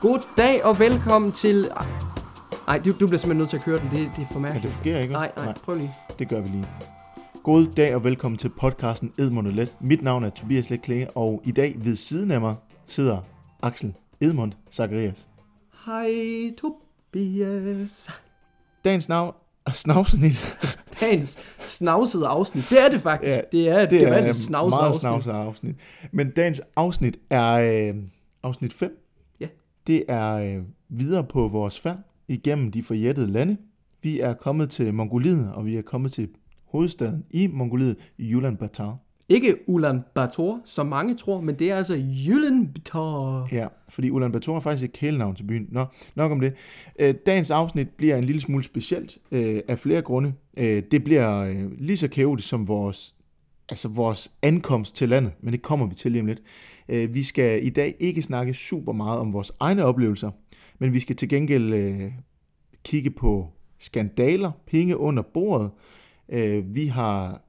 God 0.00 0.18
dag 0.36 0.64
og 0.64 0.78
velkommen 0.78 1.32
til... 1.32 1.68
Nej, 2.66 2.78
du, 2.78 2.90
du 2.90 3.06
bliver 3.06 3.18
simpelthen 3.18 3.36
nødt 3.38 3.48
til 3.50 3.56
at 3.56 3.62
køre 3.62 3.78
den. 3.78 3.90
Det, 3.90 4.10
det 4.16 4.22
er 4.22 4.26
for 4.26 4.34
Ja, 4.34 4.38
mærkeligt. 4.40 4.62
det 4.62 4.72
fungerer 4.72 5.00
ikke? 5.00 5.12
Nej, 5.12 5.30
nej, 5.36 5.54
prøv 5.64 5.74
lige. 5.74 5.94
Det 6.18 6.28
gør 6.28 6.40
vi 6.40 6.48
lige. 6.48 6.66
God 7.42 7.66
dag 7.76 7.94
og 7.94 8.04
velkommen 8.04 8.38
til 8.38 8.48
podcasten 8.48 9.12
Edmund 9.18 9.46
Let. 9.48 9.74
Mit 9.80 10.02
navn 10.02 10.24
er 10.24 10.30
Tobias 10.30 10.70
Let 10.70 10.82
Klinge, 10.82 11.10
og 11.10 11.42
i 11.44 11.52
dag 11.52 11.74
ved 11.78 11.96
siden 11.96 12.30
af 12.30 12.40
mig 12.40 12.54
sidder 12.86 13.18
Axel 13.62 13.94
Edmund 14.20 14.52
Zacharias. 14.72 15.26
Hej, 15.86 16.10
Tobias. 16.58 18.10
Dagens 18.84 19.08
navn 19.08 19.34
er 19.66 19.70
snavsnit. 19.70 20.58
Dagens 21.00 21.38
snavsede 21.60 22.26
afsnit. 22.26 22.64
Det 22.70 22.80
er 22.84 22.88
det 22.88 23.00
faktisk. 23.00 23.36
Ja, 23.36 23.40
det 23.52 23.68
er 23.68 23.78
et 23.82 23.90
Det 23.90 24.02
er 24.02 24.32
snavset 24.32 24.80
meget 24.80 25.04
afsnit. 25.14 25.34
afsnit. 25.34 25.76
Men 26.12 26.30
dagens 26.30 26.60
afsnit 26.76 27.16
er 27.30 27.52
øh, 27.52 27.94
afsnit 28.42 28.72
5. 28.72 29.04
Det 29.88 30.04
er 30.08 30.34
øh, 30.34 30.62
videre 30.88 31.24
på 31.24 31.48
vores 31.48 31.80
færd 31.80 31.98
igennem 32.28 32.70
de 32.72 32.82
forjættede 32.82 33.32
lande. 33.32 33.56
Vi 34.02 34.20
er 34.20 34.34
kommet 34.34 34.70
til 34.70 34.94
Mongoliet, 34.94 35.52
og 35.54 35.66
vi 35.66 35.76
er 35.76 35.82
kommet 35.82 36.12
til 36.12 36.28
hovedstaden 36.64 37.24
i 37.30 37.46
Mongoliet, 37.46 37.96
Ulaanbaatar. 38.34 38.96
Ikke 39.28 39.68
Ulan 39.68 40.00
Bator, 40.14 40.60
som 40.64 40.86
mange 40.86 41.14
tror, 41.14 41.40
men 41.40 41.54
det 41.54 41.70
er 41.70 41.76
altså 41.76 41.94
Ulaanbaatar. 42.34 43.48
Ja, 43.52 43.66
fordi 43.88 44.10
Ulaanbaatar 44.10 44.52
er 44.52 44.60
faktisk 44.60 44.84
et 44.84 44.92
kælenavn 44.92 45.34
til 45.34 45.44
byen. 45.44 45.66
Nå, 45.70 45.84
nok 46.14 46.32
om 46.32 46.40
det. 46.40 46.54
Øh, 46.98 47.14
dagens 47.26 47.50
afsnit 47.50 47.88
bliver 47.88 48.16
en 48.16 48.24
lille 48.24 48.40
smule 48.40 48.64
specielt 48.64 49.18
øh, 49.30 49.62
af 49.68 49.78
flere 49.78 50.02
grunde. 50.02 50.32
Øh, 50.56 50.82
det 50.90 51.04
bliver 51.04 51.38
øh, 51.38 51.78
lige 51.78 51.96
så 51.96 52.08
kaotisk 52.08 52.48
som 52.48 52.68
vores, 52.68 53.14
altså 53.68 53.88
vores 53.88 54.32
ankomst 54.42 54.96
til 54.96 55.08
landet, 55.08 55.32
men 55.40 55.52
det 55.52 55.62
kommer 55.62 55.86
vi 55.86 55.94
til 55.94 56.12
lige 56.12 56.20
om 56.20 56.26
lidt. 56.26 56.42
Øh, 56.88 57.14
vi 57.14 57.22
skal 57.22 57.66
i 57.66 57.70
dag 57.70 57.94
ikke 58.00 58.22
snakke 58.22 58.54
super 58.54 58.92
meget 58.92 59.18
om 59.18 59.32
vores 59.32 59.52
egne 59.60 59.84
oplevelser, 59.84 60.30
men 60.78 60.92
vi 60.92 61.00
skal 61.00 61.16
til 61.16 61.28
gengæld 61.28 61.72
øh, 61.72 62.12
kigge 62.84 63.10
på 63.10 63.48
skandaler, 63.78 64.50
penge 64.66 64.96
under 64.96 65.22
bordet. 65.22 65.70
Øh, 66.28 66.74
vi 66.74 66.86
har 66.86 67.42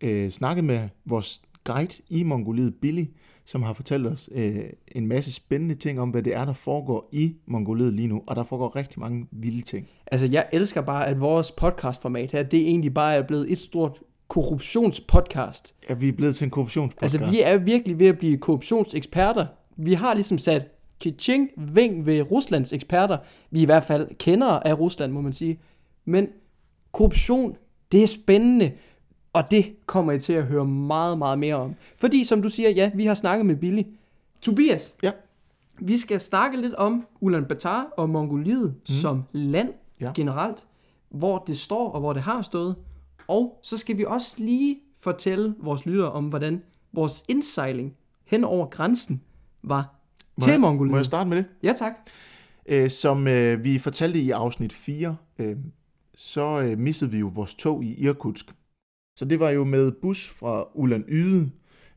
øh, 0.00 0.30
snakket 0.30 0.64
med 0.64 0.88
vores 1.04 1.42
guide 1.64 2.02
i 2.08 2.22
Mongoliet, 2.22 2.74
Billy, 2.80 3.04
som 3.44 3.62
har 3.62 3.72
fortalt 3.72 4.06
os 4.06 4.30
øh, 4.32 4.64
en 4.88 5.06
masse 5.06 5.32
spændende 5.32 5.74
ting 5.74 6.00
om, 6.00 6.10
hvad 6.10 6.22
det 6.22 6.34
er, 6.34 6.44
der 6.44 6.52
foregår 6.52 7.08
i 7.12 7.36
Mongoliet 7.46 7.92
lige 7.92 8.08
nu. 8.08 8.22
Og 8.26 8.36
der 8.36 8.42
foregår 8.42 8.76
rigtig 8.76 9.00
mange 9.00 9.26
vilde 9.30 9.62
ting. 9.62 9.88
Altså, 10.06 10.26
jeg 10.26 10.46
elsker 10.52 10.80
bare, 10.80 11.06
at 11.06 11.20
vores 11.20 11.52
podcastformat 11.52 12.32
her, 12.32 12.42
det 12.42 12.60
egentlig 12.60 12.94
bare 12.94 13.14
er 13.14 13.22
blevet 13.22 13.52
et 13.52 13.58
stort 13.58 13.98
korruptionspodcast. 14.28 15.74
Er 15.88 15.94
vi 15.94 16.12
blevet 16.12 16.36
til 16.36 16.44
en 16.44 16.50
korruptionspodcast? 16.50 17.14
Altså, 17.14 17.30
vi 17.30 17.40
er 17.42 17.56
virkelig 17.58 17.98
ved 17.98 18.06
at 18.06 18.18
blive 18.18 18.38
korruptionseksperter. 18.38 19.46
Vi 19.76 19.94
har 19.94 20.14
ligesom 20.14 20.38
sat 20.38 20.62
Kiching 21.00 21.50
Ving 21.56 22.06
ved 22.06 22.30
Ruslands 22.30 22.72
eksperter. 22.72 23.18
Vi 23.50 23.58
er 23.58 23.62
i 23.62 23.64
hvert 23.64 23.84
fald 23.84 24.08
kendere 24.18 24.66
af 24.66 24.78
Rusland, 24.78 25.12
må 25.12 25.20
man 25.20 25.32
sige. 25.32 25.60
Men 26.04 26.26
korruption, 26.92 27.56
det 27.92 28.02
er 28.02 28.06
spændende. 28.06 28.72
Og 29.32 29.50
det 29.50 29.76
kommer 29.86 30.12
I 30.12 30.18
til 30.20 30.32
at 30.32 30.44
høre 30.44 30.64
meget, 30.66 31.18
meget 31.18 31.38
mere 31.38 31.54
om. 31.54 31.74
Fordi, 31.96 32.24
som 32.24 32.42
du 32.42 32.48
siger, 32.48 32.70
ja, 32.70 32.90
vi 32.94 33.06
har 33.06 33.14
snakket 33.14 33.46
med 33.46 33.56
Billy. 33.56 33.82
Tobias, 34.42 34.96
Ja. 35.02 35.10
vi 35.80 35.96
skal 35.96 36.20
snakke 36.20 36.60
lidt 36.60 36.74
om 36.74 37.06
Ulaanbaatar 37.20 37.86
og 37.96 38.10
Mongoliet 38.10 38.74
mm. 38.78 38.86
som 38.86 39.22
land 39.32 39.72
Ja. 40.00 40.12
generelt. 40.14 40.66
Hvor 41.10 41.38
det 41.46 41.58
står 41.58 41.90
og 41.90 42.00
hvor 42.00 42.12
det 42.12 42.22
har 42.22 42.42
stået. 42.42 42.76
Og 43.28 43.58
så 43.62 43.76
skal 43.76 43.96
vi 43.98 44.04
også 44.04 44.34
lige 44.38 44.78
fortælle 45.00 45.54
vores 45.60 45.86
lyttere 45.86 46.12
om, 46.12 46.24
hvordan 46.28 46.62
vores 46.92 47.24
indsejling 47.28 47.96
hen 48.24 48.44
over 48.44 48.66
grænsen 48.66 49.22
var 49.62 49.94
Må 50.36 50.42
til 50.44 50.50
jeg- 50.50 50.60
Mongoliet. 50.60 50.90
Må 50.90 50.96
jeg 50.96 51.04
starte 51.04 51.28
med 51.28 51.36
det? 51.36 51.44
Ja, 51.62 51.72
tak. 51.78 51.92
Øh, 52.66 52.90
som 52.90 53.26
øh, 53.28 53.64
vi 53.64 53.78
fortalte 53.78 54.20
i 54.20 54.30
afsnit 54.30 54.72
4, 54.72 55.16
øh, 55.38 55.56
så 56.16 56.60
øh, 56.60 56.78
missede 56.78 57.10
vi 57.10 57.18
jo 57.18 57.30
vores 57.34 57.54
tog 57.54 57.84
i 57.84 57.94
Irkutsk. 57.94 58.46
Så 59.18 59.24
det 59.24 59.40
var 59.40 59.50
jo 59.50 59.64
med 59.64 59.92
bus 59.92 60.28
fra 60.28 60.64
Ulan 60.74 61.04
Yde, 61.08 61.50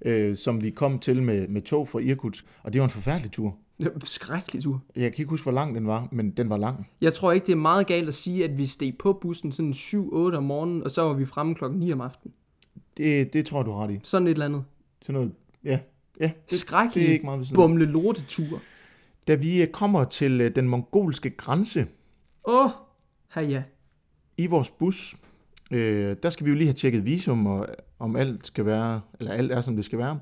øh, 0.06 0.38
som 0.38 0.64
vi 0.64 0.70
kom 0.70 1.00
til 1.00 1.24
med, 1.24 1.48
med 1.48 1.62
tog 1.62 1.88
fra 1.88 2.00
Irkutsk. 2.00 2.46
Og 2.64 2.74
det 2.74 2.82
var 2.82 2.86
en 2.88 2.92
forfærdelig 2.92 3.32
tur. 3.32 3.58
Det 3.82 3.90
var 3.90 3.96
en 3.96 4.02
Skrækkelig 4.06 4.64
tur. 4.64 4.82
Jeg 4.96 5.14
kan 5.14 5.22
ikke 5.24 5.30
huske, 5.30 5.44
hvor 5.44 5.52
lang 5.52 5.76
den 5.76 5.88
var, 5.88 6.08
men 6.12 6.32
den 6.32 6.50
var 6.50 6.58
lang. 6.58 6.88
Jeg 7.02 7.14
tror 7.14 7.32
ikke, 7.32 7.46
det 7.46 7.52
er 7.52 7.58
meget 7.58 7.88
galt 7.88 8.08
at 8.08 8.14
sige, 8.14 8.44
at 8.44 8.58
vi 8.58 8.66
steg 8.66 8.98
på 9.00 9.14
bussen 9.14 9.52
sådan 9.52 9.72
7-8 9.72 10.36
om 10.36 10.44
morgenen, 10.44 10.84
og 10.84 10.92
så 10.92 11.02
var 11.02 11.14
vi 11.14 11.26
fremme 11.26 11.56
klokken 11.56 11.80
9 11.80 11.92
om 11.92 12.02
aftenen. 12.02 12.34
Det, 12.98 13.34
det 13.34 13.46
tror 13.46 13.60
jeg, 13.60 13.66
du 13.66 13.72
har 13.72 13.84
ret 13.84 13.92
i. 13.92 14.00
Sådan 14.04 14.28
et 14.28 14.32
eller 14.32 14.46
andet. 14.46 14.64
Sådan 15.02 15.14
noget, 15.14 15.32
ja. 15.64 15.80
Ja, 16.20 16.32
det, 16.50 16.60
Skrækkelig 16.60 17.02
det 17.02 17.10
er 17.10 17.14
ikke 17.14 17.26
meget 17.26 17.52
bumle 17.56 17.86
lortetur. 17.86 18.62
Da 19.28 19.36
vi 19.36 19.62
øh, 19.62 19.68
kommer 19.68 20.04
til 20.04 20.42
øh, 20.42 20.56
den 20.56 20.68
mongolske 20.68 21.30
grænse 21.30 21.88
Åh, 22.48 22.66
oh, 23.36 23.52
ja. 23.52 23.64
i 24.38 24.48
vores 24.48 24.70
bus, 24.70 25.16
øh, 25.72 26.16
der 26.24 26.30
skal 26.30 26.46
vi 26.46 26.52
jo 26.52 26.56
lige 26.56 26.68
have 26.68 26.74
tjekket 26.74 27.06
visum, 27.06 27.46
og 27.46 27.68
om 28.00 28.16
alt 28.16 28.48
skal 28.48 28.66
være, 28.66 29.02
eller 29.20 29.32
alt 29.32 29.52
er, 29.52 29.62
som 29.62 29.76
det 29.76 29.86
skal 29.86 30.00
være. 30.00 30.20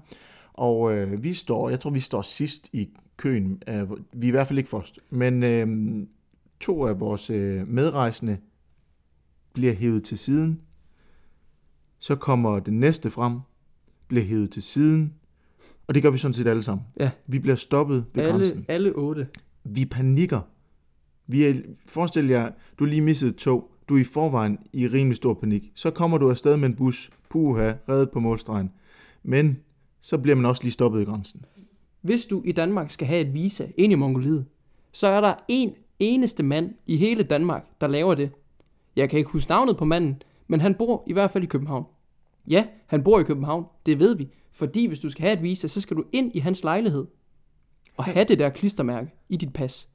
Og 0.53 0.93
øh, 0.93 1.23
vi 1.23 1.33
står, 1.33 1.69
jeg 1.69 1.79
tror, 1.79 1.89
vi 1.89 1.99
står 1.99 2.21
sidst 2.21 2.69
i 2.73 2.89
køen. 3.17 3.63
Øh, 3.67 3.89
vi 3.91 4.25
er 4.25 4.27
i 4.27 4.29
hvert 4.31 4.47
fald 4.47 4.57
ikke 4.59 4.69
først. 4.69 4.99
Men 5.09 5.43
øh, 5.43 6.07
to 6.59 6.85
af 6.85 6.99
vores 6.99 7.29
øh, 7.29 7.67
medrejsende 7.67 8.37
bliver 9.53 9.73
hævet 9.73 10.03
til 10.03 10.17
siden. 10.17 10.61
Så 11.99 12.15
kommer 12.15 12.59
den 12.59 12.79
næste 12.79 13.09
frem, 13.09 13.39
bliver 14.07 14.25
hævet 14.25 14.51
til 14.51 14.63
siden. 14.63 15.13
Og 15.87 15.95
det 15.95 16.03
gør 16.03 16.09
vi 16.09 16.17
sådan 16.17 16.33
set 16.33 16.47
alle 16.47 16.63
sammen. 16.63 16.85
Ja. 16.99 17.11
Vi 17.27 17.39
bliver 17.39 17.55
stoppet 17.55 18.05
ved 18.13 18.23
Alle, 18.23 18.33
grænsen. 18.33 18.65
alle 18.67 18.91
otte. 18.91 19.27
Vi 19.63 19.85
panikker. 19.85 20.41
Vi 21.27 21.43
er, 21.45 21.53
forestil 21.85 22.27
jer, 22.27 22.51
du 22.79 22.85
lige 22.85 23.01
misset 23.01 23.29
et 23.29 23.35
tog. 23.35 23.71
Du 23.89 23.95
er 23.95 23.99
i 23.99 24.03
forvejen 24.03 24.57
i 24.73 24.87
rimelig 24.87 25.15
stor 25.15 25.33
panik. 25.33 25.71
Så 25.75 25.91
kommer 25.91 26.17
du 26.17 26.29
afsted 26.29 26.57
med 26.57 26.69
en 26.69 26.75
bus. 26.75 27.09
Puha, 27.29 27.73
reddet 27.89 28.11
på 28.11 28.19
målstregen. 28.19 28.71
Men 29.23 29.57
så 30.01 30.17
bliver 30.17 30.35
man 30.35 30.45
også 30.45 30.63
lige 30.63 30.71
stoppet 30.71 31.01
i 31.01 31.05
grænsen. 31.05 31.45
Hvis 32.01 32.25
du 32.25 32.41
i 32.45 32.51
Danmark 32.51 32.91
skal 32.91 33.07
have 33.07 33.21
et 33.21 33.33
visa 33.33 33.67
ind 33.77 33.91
i 33.91 33.95
Mongoliet, 33.95 34.45
så 34.91 35.07
er 35.07 35.21
der 35.21 35.33
en 35.47 35.73
eneste 35.99 36.43
mand 36.43 36.73
i 36.85 36.97
hele 36.97 37.23
Danmark, 37.23 37.65
der 37.81 37.87
laver 37.87 38.15
det. 38.15 38.31
Jeg 38.95 39.09
kan 39.09 39.19
ikke 39.19 39.31
huske 39.31 39.49
navnet 39.49 39.77
på 39.77 39.85
manden, 39.85 40.21
men 40.47 40.61
han 40.61 40.75
bor 40.75 41.03
i 41.07 41.13
hvert 41.13 41.31
fald 41.31 41.43
i 41.43 41.47
København. 41.47 41.85
Ja, 42.47 42.67
han 42.87 43.03
bor 43.03 43.19
i 43.19 43.23
København, 43.23 43.65
det 43.85 43.99
ved 43.99 44.15
vi. 44.15 44.29
Fordi 44.51 44.85
hvis 44.85 44.99
du 44.99 45.09
skal 45.09 45.21
have 45.21 45.37
et 45.37 45.43
visa, 45.43 45.67
så 45.67 45.81
skal 45.81 45.97
du 45.97 46.03
ind 46.11 46.31
i 46.35 46.39
hans 46.39 46.63
lejlighed 46.63 47.07
og 47.97 48.03
have 48.03 48.25
det 48.25 48.39
der 48.39 48.49
klistermærke 48.49 49.13
i 49.29 49.37
dit 49.37 49.53
pas. 49.53 49.89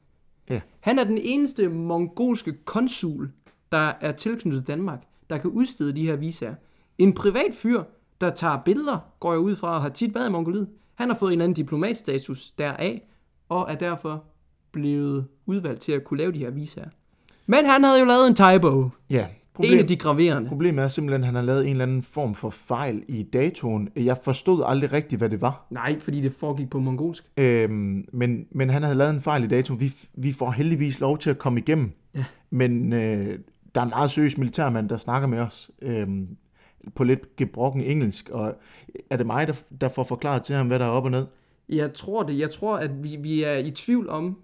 Ja. 0.51 0.61
Han 0.81 0.99
er 0.99 1.05
den 1.05 1.19
eneste 1.19 1.69
mongolske 1.69 2.53
konsul, 2.65 3.31
der 3.73 3.93
er 4.01 4.13
tilknyttet 4.13 4.67
Danmark, 4.67 5.03
der 5.31 5.39
kan 5.39 5.51
udstede 5.51 5.93
de 5.93 6.07
her 6.07 6.17
visaer. 6.17 6.55
En 6.99 7.13
privat 7.13 7.55
fyr, 7.55 7.83
der 8.21 8.31
tager 8.31 8.63
billeder, 8.65 8.99
går 9.21 9.33
jeg 9.33 9.41
ud 9.41 9.57
fra, 9.57 9.75
og 9.75 9.83
har 9.83 9.89
tit 9.89 10.15
været 10.15 10.29
i 10.29 10.33
Mongoliet. 10.33 10.69
Han 10.95 11.09
har 11.09 11.17
fået 11.17 11.33
en 11.33 11.41
anden 11.41 11.55
diplomatstatus 11.55 12.51
deraf, 12.51 13.03
og 13.49 13.67
er 13.71 13.75
derfor 13.75 14.25
blevet 14.73 15.27
udvalgt 15.47 15.81
til 15.81 15.93
at 15.93 16.05
kunne 16.05 16.19
lave 16.19 16.33
de 16.33 16.39
her 16.39 16.51
visaer. 16.51 16.89
Men 17.47 17.67
han 17.67 17.85
havde 17.85 17.99
jo 17.99 18.05
lavet 18.05 18.27
en 18.27 18.35
typo. 18.35 18.91
Ja, 19.11 19.27
Problem. 19.55 19.73
En 19.73 19.79
af 19.79 19.87
de 19.87 19.97
graverende. 19.97 20.49
problemet 20.49 20.85
er 20.85 20.89
simpelthen, 20.89 21.23
at 21.23 21.27
han 21.27 21.35
har 21.35 21.43
lavet 21.43 21.65
en 21.65 21.71
eller 21.71 21.83
anden 21.83 22.03
form 22.03 22.35
for 22.35 22.51
fejl 22.51 23.03
i 23.09 23.23
datoen. 23.23 23.89
Jeg 23.97 24.17
forstod 24.25 24.63
aldrig 24.67 24.93
rigtigt, 24.93 25.21
hvad 25.21 25.31
det 25.31 25.41
var. 25.41 25.67
Nej, 25.71 26.01
fordi 26.01 26.21
det 26.21 26.33
foregik 26.33 26.71
på 26.71 26.79
mongolsk. 26.79 27.25
Øhm, 27.37 28.05
men, 28.13 28.47
men 28.51 28.71
han 28.71 28.83
havde 28.83 28.97
lavet 28.97 29.15
en 29.15 29.21
fejl 29.21 29.45
i 29.45 29.47
datoen. 29.47 29.81
Vi, 29.81 29.93
vi 30.15 30.33
får 30.33 30.51
heldigvis 30.51 31.01
lov 31.01 31.19
til 31.19 31.31
at 31.31 31.39
komme 31.39 31.61
igennem. 31.61 31.93
Ja. 32.15 32.25
Men 32.51 32.93
øh, 32.93 33.39
der 33.75 33.81
er 33.81 33.85
en 33.85 33.91
meget 33.91 34.11
seriøs 34.11 34.39
militærmand, 34.39 34.89
der 34.89 34.97
snakker 34.97 35.29
med 35.29 35.39
os 35.39 35.71
øhm, 35.83 36.29
på 36.95 37.05
lidt 37.05 37.37
gebrokken 37.37 37.83
engelsk. 37.83 38.29
Og 38.29 38.55
er 39.11 39.17
det 39.17 39.27
mig, 39.27 39.47
der, 39.47 39.55
der 39.81 39.89
får 39.89 40.05
forklaret 40.05 40.43
til 40.43 40.55
ham, 40.57 40.67
hvad 40.67 40.79
der 40.79 40.85
er 40.85 40.89
op 40.91 41.05
og 41.05 41.11
ned? 41.11 41.27
Jeg 41.69 41.93
tror 41.95 42.23
det. 42.23 42.39
Jeg 42.39 42.51
tror, 42.51 42.77
at 42.77 43.03
vi, 43.03 43.17
vi 43.21 43.43
er 43.43 43.57
i 43.57 43.71
tvivl 43.71 44.09
om, 44.09 44.37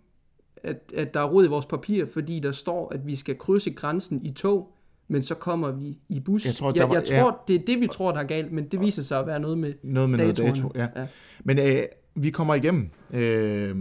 at, 0.62 0.92
at 0.96 1.14
der 1.14 1.20
er 1.20 1.24
rod 1.24 1.44
i 1.44 1.48
vores 1.48 1.66
papir, 1.66 2.06
fordi 2.12 2.40
der 2.40 2.52
står, 2.52 2.94
at 2.94 3.06
vi 3.06 3.16
skal 3.16 3.38
krydse 3.38 3.70
grænsen 3.70 4.24
i 4.24 4.30
tog, 4.32 4.72
men 5.08 5.22
så 5.22 5.34
kommer 5.34 5.70
vi 5.70 5.98
i 6.08 6.20
bus. 6.20 6.46
Jeg 6.46 6.54
tror, 6.54 6.70
der 6.70 6.80
jeg, 6.80 6.88
var- 6.88 6.94
jeg 6.94 7.04
tror 7.22 7.42
det 7.48 7.56
er 7.56 7.64
det, 7.66 7.80
vi 7.80 7.86
tror, 7.86 8.12
der 8.12 8.18
er 8.20 8.24
galt, 8.24 8.52
men 8.52 8.64
det 8.64 8.80
viser 8.80 9.02
sig 9.02 9.18
at 9.20 9.26
være 9.26 9.40
noget 9.40 9.58
med 9.58 9.74
Noget 9.82 10.10
med 10.10 10.18
noget 10.18 10.38
datoerne. 10.38 10.56
dato, 10.56 10.70
ja. 10.74 11.00
ja. 11.00 11.06
Men 11.44 11.58
øh, 11.58 11.82
vi 12.14 12.30
kommer 12.30 12.54
igennem. 12.54 12.90
Øh, 13.12 13.76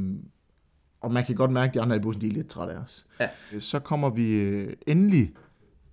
og 1.02 1.12
man 1.14 1.26
kan 1.26 1.36
godt 1.36 1.52
mærke, 1.52 1.70
at 1.70 1.74
de 1.74 1.82
andre 1.82 1.96
i 1.96 2.00
bussen 2.00 2.22
de 2.22 2.28
er 2.28 2.32
lidt 2.32 2.48
trætte 2.48 2.74
af 2.74 2.78
os. 2.78 3.08
Ja. 3.20 3.28
Så 3.60 3.80
kommer 3.80 4.10
vi 4.10 4.32
øh, 4.40 4.74
endelig, 4.88 5.32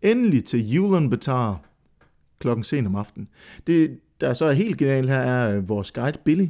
endelig 0.03 0.45
til 0.45 0.81
Ulaanbaatar 0.81 1.61
klokken 2.39 2.65
sen 2.65 2.87
om 2.87 2.95
aftenen. 2.97 3.29
Det, 3.67 4.01
der 4.21 4.35
så 4.35 4.45
er 4.45 4.53
helt 4.53 4.79
genialt 4.79 5.09
her, 5.09 5.19
er 5.19 5.49
at 5.49 5.69
vores 5.69 5.93
guide 5.93 6.19
Billy 6.25 6.47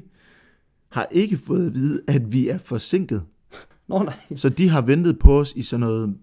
har 0.89 1.09
ikke 1.11 1.37
fået 1.37 1.67
at 1.67 1.75
vide, 1.75 2.01
at 2.09 2.33
vi 2.33 2.49
er 2.49 2.59
forsinket. 2.59 3.23
Nå 3.89 4.03
nej, 4.03 4.15
Så 4.37 4.49
de 4.49 4.69
har 4.69 4.81
ventet 4.81 5.19
på 5.19 5.41
os 5.41 5.53
i 5.57 5.63
sådan 5.63 5.81
noget 5.81 6.17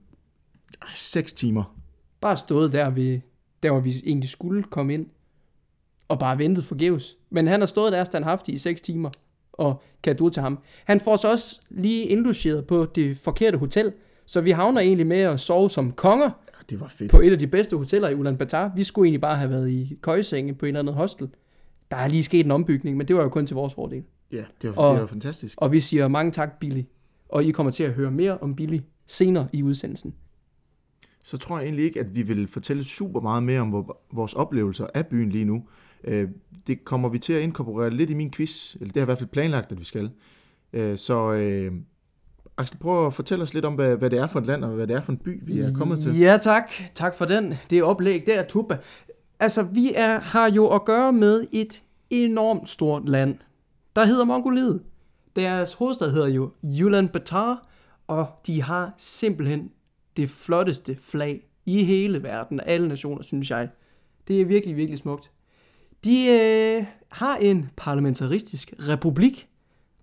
6 0.95 1.33
timer. 1.33 1.75
bare 2.21 2.37
stået 2.37 2.71
der, 2.73 2.89
vi, 2.89 3.21
der 3.63 3.71
hvor 3.71 3.79
vi 3.79 3.93
egentlig 4.05 4.29
skulle 4.29 4.63
komme 4.63 4.93
ind, 4.93 5.05
og 6.07 6.19
bare 6.19 6.37
ventet 6.37 6.63
forgæves. 6.65 7.17
Men 7.29 7.47
han 7.47 7.59
har 7.59 7.67
stået 7.67 7.91
der 7.91 8.03
standhaftigt 8.03 8.55
i 8.55 8.57
6 8.57 8.81
timer. 8.81 9.09
og 9.53 9.83
kado 10.03 10.29
til 10.29 10.41
ham. 10.41 10.59
Han 10.85 10.99
får 10.99 11.15
så 11.15 11.31
også 11.31 11.59
lige 11.69 12.03
indlogeret 12.03 12.67
på 12.67 12.85
det 12.95 13.17
forkerte 13.17 13.57
hotel, 13.57 13.93
så 14.25 14.41
vi 14.41 14.51
havner 14.51 14.81
egentlig 14.81 15.07
med 15.07 15.17
at 15.21 15.39
sove 15.39 15.69
som 15.69 15.91
konger 15.91 16.29
det 16.69 16.79
var 16.79 16.87
fedt. 16.87 17.11
på 17.11 17.19
et 17.19 17.31
af 17.31 17.39
de 17.39 17.47
bedste 17.47 17.77
hoteller 17.77 18.09
i 18.09 18.15
Ulaanbaatar. 18.15 18.71
Vi 18.75 18.83
skulle 18.83 19.05
egentlig 19.07 19.21
bare 19.21 19.35
have 19.37 19.49
været 19.49 19.69
i 19.69 19.97
køjesenge 20.01 20.53
på 20.53 20.65
en 20.65 20.67
eller 20.67 20.79
anden 20.79 20.95
hostel. 20.95 21.29
Der 21.91 21.97
er 21.97 22.07
lige 22.07 22.23
sket 22.23 22.45
en 22.45 22.51
ombygning, 22.51 22.97
men 22.97 23.07
det 23.07 23.15
var 23.15 23.23
jo 23.23 23.29
kun 23.29 23.45
til 23.45 23.55
vores 23.55 23.73
fordel. 23.73 24.03
Ja, 24.31 24.43
det 24.61 24.69
var, 24.69 24.75
Og- 24.75 24.93
det 24.93 25.01
var 25.01 25.07
fantastisk. 25.07 25.57
Og 25.61 25.71
vi 25.71 25.79
siger 25.79 26.07
mange 26.07 26.31
tak, 26.31 26.59
Billy. 26.59 26.81
Og 27.29 27.43
I 27.43 27.51
kommer 27.51 27.71
til 27.71 27.83
at 27.83 27.91
høre 27.93 28.11
mere 28.11 28.37
om 28.37 28.55
Billy 28.55 28.79
senere 29.07 29.47
i 29.53 29.63
udsendelsen. 29.63 30.13
Så 31.23 31.37
tror 31.37 31.57
jeg 31.57 31.65
egentlig 31.65 31.85
ikke, 31.85 31.99
at 31.99 32.15
vi 32.15 32.21
vil 32.21 32.47
fortælle 32.47 32.83
super 32.83 33.19
meget 33.21 33.43
mere 33.43 33.59
om 33.61 33.71
vor- 33.71 33.97
vores 34.13 34.33
oplevelser 34.33 34.87
af 34.93 35.07
byen 35.07 35.29
lige 35.29 35.45
nu. 35.45 35.63
Øh, 36.03 36.29
Det 36.67 36.85
kommer 36.85 37.09
vi 37.09 37.19
til 37.19 37.33
at 37.33 37.41
inkorporere 37.41 37.89
lidt 37.89 38.09
i 38.09 38.13
min 38.13 38.31
quiz, 38.31 38.73
eller 38.75 38.87
det 38.87 38.93
har 38.95 38.99
jeg 39.01 39.05
i 39.05 39.05
hvert 39.05 39.17
fald 39.17 39.29
planlagt, 39.29 39.71
at 39.71 39.79
vi 39.79 39.85
skal. 39.85 40.09
Øh, 40.73 40.97
Så 40.97 41.33
øh, 41.33 41.71
Axel, 42.57 42.77
prøv 42.77 43.07
at 43.07 43.13
fortælle 43.13 43.43
os 43.43 43.53
lidt 43.53 43.65
om, 43.65 43.73
hvad, 43.73 43.95
hvad 43.95 44.09
det 44.09 44.19
er 44.19 44.27
for 44.27 44.39
et 44.39 44.45
land, 44.45 44.63
og 44.63 44.71
hvad 44.71 44.87
det 44.87 44.95
er 44.95 45.01
for 45.01 45.11
en 45.11 45.17
by, 45.17 45.39
vi 45.45 45.59
er 45.59 45.73
kommet 45.73 45.99
til. 45.99 46.19
Ja 46.19 46.37
tak, 46.41 46.71
tak 46.95 47.15
for 47.15 47.25
den. 47.25 47.53
Det 47.69 47.77
er 47.77 47.83
oplæg 47.83 48.23
der, 48.25 48.43
Tuba. 48.43 48.77
Altså, 49.39 49.63
vi 49.63 49.91
er, 49.95 50.19
har 50.19 50.51
jo 50.51 50.67
at 50.67 50.85
gøre 50.85 51.13
med 51.13 51.47
et 51.51 51.83
enormt 52.09 52.69
stort 52.69 53.09
land, 53.09 53.37
der 53.95 54.05
hedder 54.05 54.25
Mongoliet. 54.25 54.81
Deres 55.35 55.73
hovedstad 55.73 56.11
hedder 56.11 56.27
jo 56.27 56.51
Ulaanbaatar, 56.83 57.67
og 58.07 58.27
de 58.47 58.61
har 58.61 58.93
simpelthen 58.97 59.71
det 60.17 60.29
flotteste 60.29 60.97
flag 61.01 61.47
i 61.65 61.83
hele 61.83 62.23
verden, 62.23 62.59
af 62.59 62.73
alle 62.73 62.87
nationer, 62.87 63.23
synes 63.23 63.51
jeg. 63.51 63.69
Det 64.27 64.41
er 64.41 64.45
virkelig, 64.45 64.75
virkelig 64.75 64.99
smukt. 64.99 65.31
De 66.03 66.27
øh, 66.27 66.85
har 67.09 67.35
en 67.35 67.69
parlamentaristisk 67.75 68.73
republik. 68.79 69.47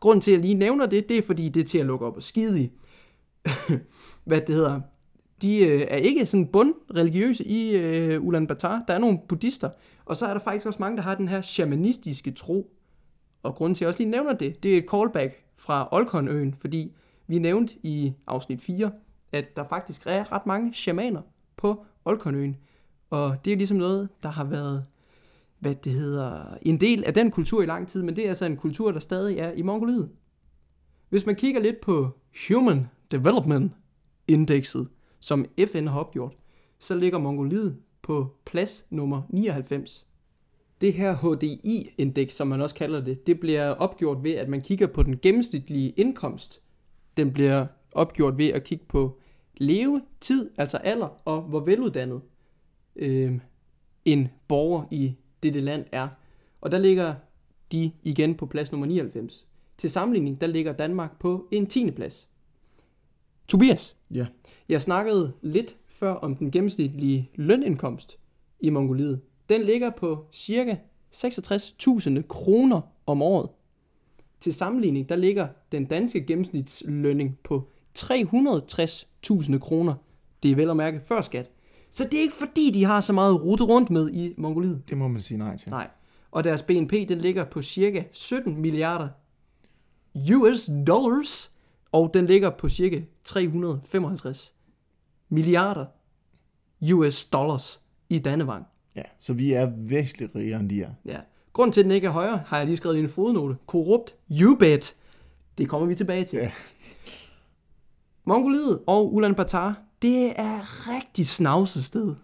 Grunden 0.01 0.21
til, 0.21 0.31
at 0.31 0.35
jeg 0.35 0.43
lige 0.43 0.55
nævner 0.55 0.87
det, 0.87 1.09
det 1.09 1.19
er, 1.19 1.23
fordi 1.23 1.49
det 1.49 1.61
er 1.61 1.65
til 1.65 1.79
at 1.79 1.87
lukke 1.87 2.07
op 2.07 2.17
og 2.17 2.23
skide 2.23 2.63
i. 2.63 2.71
Hvad 4.25 4.41
det 4.41 4.55
hedder. 4.55 4.81
De 5.43 5.59
øh, 5.59 5.81
er 5.81 5.97
ikke 5.97 6.27
sådan 6.27 6.47
bundreligiøse 6.47 7.45
i 7.45 7.77
øh, 7.77 8.23
Ulaanbaatar. 8.23 8.85
Der 8.89 8.95
er 8.95 8.99
nogle 8.99 9.19
buddhister, 9.29 9.71
og 10.05 10.17
så 10.17 10.27
er 10.27 10.33
der 10.33 10.41
faktisk 10.41 10.67
også 10.67 10.77
mange, 10.81 10.97
der 10.97 11.03
har 11.03 11.15
den 11.15 11.29
her 11.29 11.41
shamanistiske 11.41 12.31
tro. 12.31 12.73
Og 13.43 13.55
grunden 13.55 13.75
til, 13.75 13.85
at 13.85 13.87
jeg 13.87 13.89
også 13.89 13.99
lige 13.99 14.11
nævner 14.11 14.33
det, 14.33 14.63
det 14.63 14.75
er 14.75 14.79
et 14.79 14.87
callback 14.91 15.45
fra 15.57 15.89
Olkonøen, 15.93 16.55
fordi 16.55 16.93
vi 17.27 17.39
nævnte 17.39 17.75
i 17.83 18.13
afsnit 18.27 18.61
4, 18.61 18.91
at 19.33 19.57
der 19.57 19.65
faktisk 19.69 20.03
er 20.07 20.33
ret 20.33 20.47
mange 20.47 20.75
shamaner 20.75 21.23
på 21.57 21.85
Olkonøen. 22.05 22.57
Og 23.11 23.37
det 23.45 23.53
er 23.53 23.57
ligesom 23.57 23.77
noget, 23.77 24.09
der 24.23 24.29
har 24.29 24.45
været 24.45 24.85
hvad 25.61 25.75
det 25.75 25.93
hedder, 25.93 26.57
en 26.63 26.81
del 26.81 27.05
af 27.05 27.15
den 27.15 27.31
kultur 27.31 27.63
i 27.63 27.67
lang 27.67 27.89
tid, 27.89 28.03
men 28.03 28.17
det 28.17 28.25
er 28.25 28.29
altså 28.29 28.45
en 28.45 28.57
kultur, 28.57 28.93
der 28.93 29.01
stadig 29.01 29.39
er 29.39 29.53
i 29.53 29.63
Mongoliet. 29.63 30.11
Hvis 31.09 31.27
man 31.27 31.35
kigger 31.35 31.61
lidt 31.61 31.81
på 31.81 32.09
Human 32.49 32.87
Development 33.11 33.73
Indexet, 34.29 34.89
som 35.21 35.47
FN 35.67 35.87
har 35.87 36.01
opgjort, 36.01 36.37
så 36.79 36.95
ligger 36.95 37.19
Mongoliet 37.19 37.77
på 38.03 38.37
plads 38.45 38.87
nummer 38.91 39.23
99. 39.29 40.07
Det 40.81 40.93
her 40.93 41.17
HDI-indeks, 41.17 42.35
som 42.35 42.47
man 42.47 42.61
også 42.61 42.75
kalder 42.75 43.05
det, 43.05 43.27
det 43.27 43.41
bliver 43.41 43.71
opgjort 43.71 44.25
ved, 44.25 44.33
at 44.33 44.49
man 44.49 44.61
kigger 44.61 44.87
på 44.87 45.03
den 45.03 45.19
gennemsnitlige 45.19 45.91
indkomst. 45.91 46.61
Den 47.17 47.33
bliver 47.33 47.67
opgjort 47.93 48.39
ved 48.39 48.49
at 48.49 48.65
kigge 48.65 48.85
på 48.89 49.21
levetid, 49.57 50.51
altså 50.57 50.77
alder, 50.77 51.09
og 51.25 51.43
hvor 51.43 51.61
veluddannet 51.61 52.21
øh, 52.97 53.39
en 54.05 54.29
borger 54.49 54.85
i 54.91 55.15
dette 55.43 55.61
land 55.61 55.85
er. 55.93 56.09
Og 56.61 56.73
der 56.73 56.79
ligger 56.79 57.15
de 57.73 57.93
igen 58.03 58.35
på 58.35 58.47
plads 58.47 58.73
nummer 58.73 58.87
99. 58.87 59.47
Til 59.79 59.91
sammenligning, 59.91 60.41
der 60.41 60.47
ligger 60.47 60.73
Danmark 60.73 61.19
på 61.21 61.49
en 61.51 61.67
10. 61.67 61.91
plads. 61.91 62.29
Tobias, 63.49 63.97
Ja. 64.11 64.27
jeg 64.69 64.83
snakkede 64.83 65.33
lidt 65.43 65.77
før 65.89 66.13
om 66.13 66.37
den 66.37 66.51
gennemsnitlige 66.51 67.31
lønindkomst 67.35 68.19
i 68.61 68.71
Mongoliet. 68.71 69.21
Den 69.49 69.63
ligger 69.63 69.91
på 69.91 70.25
cirka 70.33 70.77
66.000 71.15 72.23
kroner 72.29 72.81
om 73.07 73.23
året. 73.23 73.49
Til 74.41 74.55
sammenligning, 74.55 75.09
der 75.09 75.17
ligger 75.17 75.49
den 75.73 75.85
danske 75.85 76.27
gennemsnitslønning 76.27 77.39
på 77.43 77.69
360.000 77.99 79.59
kroner. 79.59 79.95
Det 80.43 80.51
er 80.51 80.57
vel 80.57 80.71
at 80.71 80.77
mærke 80.77 81.01
før 81.01 81.21
skat. 81.21 81.51
Så 81.91 82.05
det 82.05 82.15
er 82.15 82.23
ikke 82.23 82.35
fordi, 82.35 82.71
de 82.71 82.85
har 82.85 83.01
så 83.01 83.13
meget 83.13 83.43
rute 83.43 83.65
rundt 83.65 83.91
med 83.91 84.11
i 84.11 84.35
Mongoliet. 84.37 84.83
Det 84.89 84.99
må 84.99 85.09
man 85.09 85.21
sige 85.21 85.39
nej 85.39 85.57
til. 85.57 85.71
Nej. 85.71 85.89
Og 86.31 86.45
deres 86.45 86.63
BNP, 86.63 86.93
den 86.93 87.19
ligger 87.19 87.45
på 87.45 87.63
cirka 87.63 88.03
17 88.13 88.61
milliarder 88.61 89.09
US 90.35 90.71
dollars, 90.87 91.53
og 91.93 92.11
den 92.15 92.27
ligger 92.27 92.51
på 92.51 92.69
cirka 92.69 93.01
355 93.25 94.55
milliarder 95.29 95.87
US 96.93 97.25
dollars 97.25 97.81
i 98.09 98.19
Dannevang. 98.19 98.67
Ja, 98.97 99.03
så 99.19 99.33
vi 99.33 99.53
er 99.53 99.71
væsentligt 99.77 100.35
rigere, 100.35 100.61
end 100.61 100.71
de 100.71 100.83
er. 100.83 100.91
Ja. 101.05 101.19
Grunden 101.53 101.73
til, 101.73 101.81
at 101.81 101.85
den 101.85 101.93
ikke 101.93 102.07
er 102.07 102.11
højere, 102.11 102.43
har 102.47 102.57
jeg 102.57 102.67
lige 102.67 102.77
skrevet 102.77 102.97
i 102.97 103.01
en 103.01 103.09
fodnote. 103.09 103.57
Korrupt, 103.67 104.15
you 104.31 104.57
bet. 104.57 104.95
Det 105.59 105.69
kommer 105.69 105.87
vi 105.87 105.95
tilbage 105.95 106.25
til. 106.25 106.39
Ja. 106.39 106.51
Mongoliet 108.25 108.81
og 108.87 109.15
Ulaanbaatar, 109.15 109.83
det 110.03 110.41
er 110.41 110.89
rigtig 110.89 111.27
snavset 111.27 111.85
sted. 111.85 112.15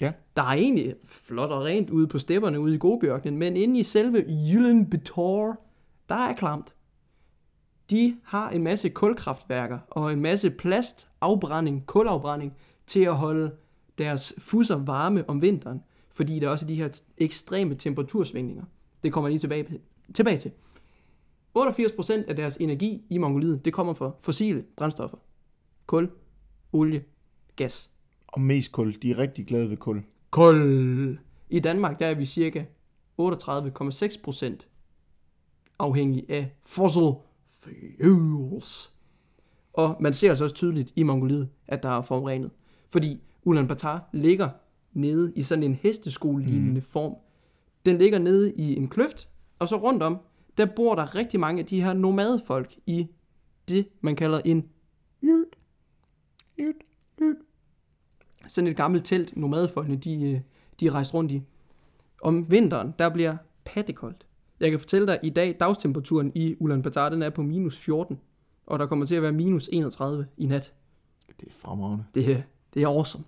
Ja. 0.00 0.12
Der 0.36 0.42
er 0.42 0.52
egentlig 0.52 0.94
flot 1.04 1.50
og 1.50 1.64
rent 1.64 1.90
ude 1.90 2.06
på 2.06 2.18
stepperne 2.18 2.60
ude 2.60 2.74
i 2.74 2.78
Gobjørkenen, 2.78 3.38
men 3.38 3.56
inde 3.56 3.80
i 3.80 3.82
selve 3.82 4.26
Ulaanbaatar, 4.56 5.56
der 6.08 6.14
er 6.14 6.34
klamt. 6.34 6.74
De 7.90 8.16
har 8.24 8.50
en 8.50 8.62
masse 8.62 8.88
kulkraftværker 8.88 9.78
og 9.90 10.12
en 10.12 10.20
masse 10.20 10.50
plastafbrænding, 10.50 11.86
kulafbrænding, 11.86 12.56
til 12.86 13.00
at 13.00 13.16
holde 13.16 13.52
deres 13.98 14.34
fusser 14.38 14.76
varme 14.76 15.28
om 15.28 15.42
vinteren, 15.42 15.82
fordi 16.10 16.38
der 16.38 16.48
også 16.48 16.64
er 16.64 16.68
de 16.68 16.74
her 16.74 17.00
ekstreme 17.18 17.74
temperatursvingninger. 17.74 18.64
Det 19.02 19.12
kommer 19.12 19.28
jeg 19.28 19.32
lige 19.32 19.40
tilbage, 19.40 19.80
tilbage 20.14 20.38
til. 20.38 20.52
88% 21.58 22.28
af 22.28 22.36
deres 22.36 22.56
energi 22.56 23.02
i 23.10 23.18
Mongoliet, 23.18 23.64
det 23.64 23.72
kommer 23.72 23.94
fra 23.94 24.10
fossile 24.20 24.64
brændstoffer. 24.76 25.18
Kul, 25.86 26.10
olie, 26.72 27.04
gas. 27.56 27.90
Og 28.26 28.40
mest 28.40 28.72
kul. 28.72 28.94
De 29.02 29.10
er 29.10 29.18
rigtig 29.18 29.46
glade 29.46 29.70
ved 29.70 29.76
kul. 29.76 30.02
Kul. 30.30 31.18
I 31.50 31.60
Danmark, 31.60 31.98
der 31.98 32.06
er 32.06 32.14
vi 32.14 32.24
cirka 32.24 32.64
38,6% 33.20 34.68
afhængige 35.78 36.24
af 36.28 36.50
fossil 36.62 37.12
fuels. 37.60 38.92
Og 39.72 39.96
man 40.00 40.12
ser 40.12 40.28
altså 40.28 40.44
også 40.44 40.56
tydeligt 40.56 40.92
i 40.96 41.02
Mongoliet, 41.02 41.48
at 41.66 41.82
der 41.82 41.88
er 41.88 42.02
forurenet. 42.02 42.50
Fordi 42.88 43.20
Ulaanbaatar 43.44 44.08
ligger 44.12 44.48
nede 44.92 45.32
i 45.36 45.42
sådan 45.42 45.62
en 45.62 45.74
hesteskolignende 45.74 46.80
mm. 46.80 46.86
form. 46.86 47.14
Den 47.86 47.98
ligger 47.98 48.18
nede 48.18 48.52
i 48.52 48.76
en 48.76 48.88
kløft, 48.88 49.28
og 49.58 49.68
så 49.68 49.76
rundt 49.76 50.02
om, 50.02 50.18
der 50.58 50.66
bor 50.76 50.94
der 50.94 51.14
rigtig 51.14 51.40
mange 51.40 51.60
af 51.60 51.66
de 51.66 51.82
her 51.82 51.92
nomadefolk 51.92 52.74
i 52.86 53.06
det, 53.68 53.88
man 54.00 54.16
kalder 54.16 54.40
en. 54.44 54.68
Yurt. 56.62 56.74
Yurt. 57.22 57.36
Sådan 58.46 58.68
et 58.70 58.76
gammelt 58.76 59.04
telt, 59.04 59.36
nomadefolkene, 59.36 59.96
de, 59.96 60.22
øh, 60.22 60.40
de 60.80 60.86
er 60.86 60.94
rejst 60.94 61.14
rundt 61.14 61.32
i. 61.32 61.42
Om 62.22 62.50
vinteren, 62.50 62.94
der 62.98 63.08
bliver 63.08 63.36
pattekoldt. 63.64 64.26
Jeg 64.60 64.70
kan 64.70 64.80
fortælle 64.80 65.06
dig, 65.06 65.18
i 65.22 65.30
dag, 65.30 65.56
dagstemperaturen 65.60 66.32
i 66.34 66.56
Ulaanbaatar, 66.60 67.08
den 67.08 67.22
er 67.22 67.30
på 67.30 67.42
minus 67.42 67.78
14, 67.78 68.18
og 68.66 68.78
der 68.78 68.86
kommer 68.86 69.06
til 69.06 69.14
at 69.14 69.22
være 69.22 69.32
minus 69.32 69.68
31 69.72 70.26
i 70.36 70.46
nat. 70.46 70.72
Det 71.40 71.48
er 71.48 71.52
fremragende. 71.58 72.04
Det, 72.14 72.32
er- 72.32 72.42
det 72.74 72.82
er 72.82 72.88
awesome. 72.88 73.24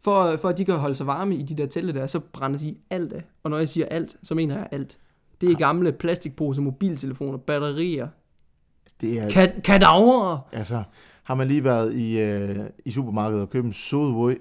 For, 0.00 0.36
for 0.36 0.48
at 0.48 0.58
de 0.58 0.64
kan 0.64 0.74
holde 0.74 0.94
sig 0.94 1.06
varme 1.06 1.36
i 1.36 1.42
de 1.42 1.54
der 1.54 1.66
telte 1.66 1.92
der, 1.92 2.06
så 2.06 2.20
brænder 2.20 2.58
de 2.58 2.76
alt 2.90 3.12
af. 3.12 3.24
Og 3.42 3.50
når 3.50 3.58
jeg 3.58 3.68
siger 3.68 3.86
alt, 3.86 4.16
så 4.22 4.34
mener 4.34 4.56
jeg 4.58 4.68
alt. 4.72 4.98
Det 5.40 5.50
er 5.50 5.54
gamle 5.56 5.92
plastikposer, 5.92 6.62
mobiltelefoner, 6.62 7.38
batterier, 7.38 8.08
Det 9.00 9.18
er, 9.18 9.30
kad- 9.30 9.60
kadaver. 9.62 10.48
altså, 10.52 10.82
har 11.26 11.34
man 11.34 11.48
lige 11.48 11.64
været 11.64 11.94
i, 11.94 12.18
øh, 12.18 12.56
i 12.84 12.90
supermarkedet 12.90 13.42
og 13.42 13.50
købt 13.50 13.66
en 13.66 13.72
sodavøj, 13.72 14.36